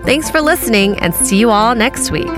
Thanks 0.04 0.30
for 0.30 0.40
listening 0.40 0.98
and 0.98 1.14
see 1.14 1.38
you 1.38 1.50
all 1.50 1.74
next 1.74 2.10
week. 2.10 2.28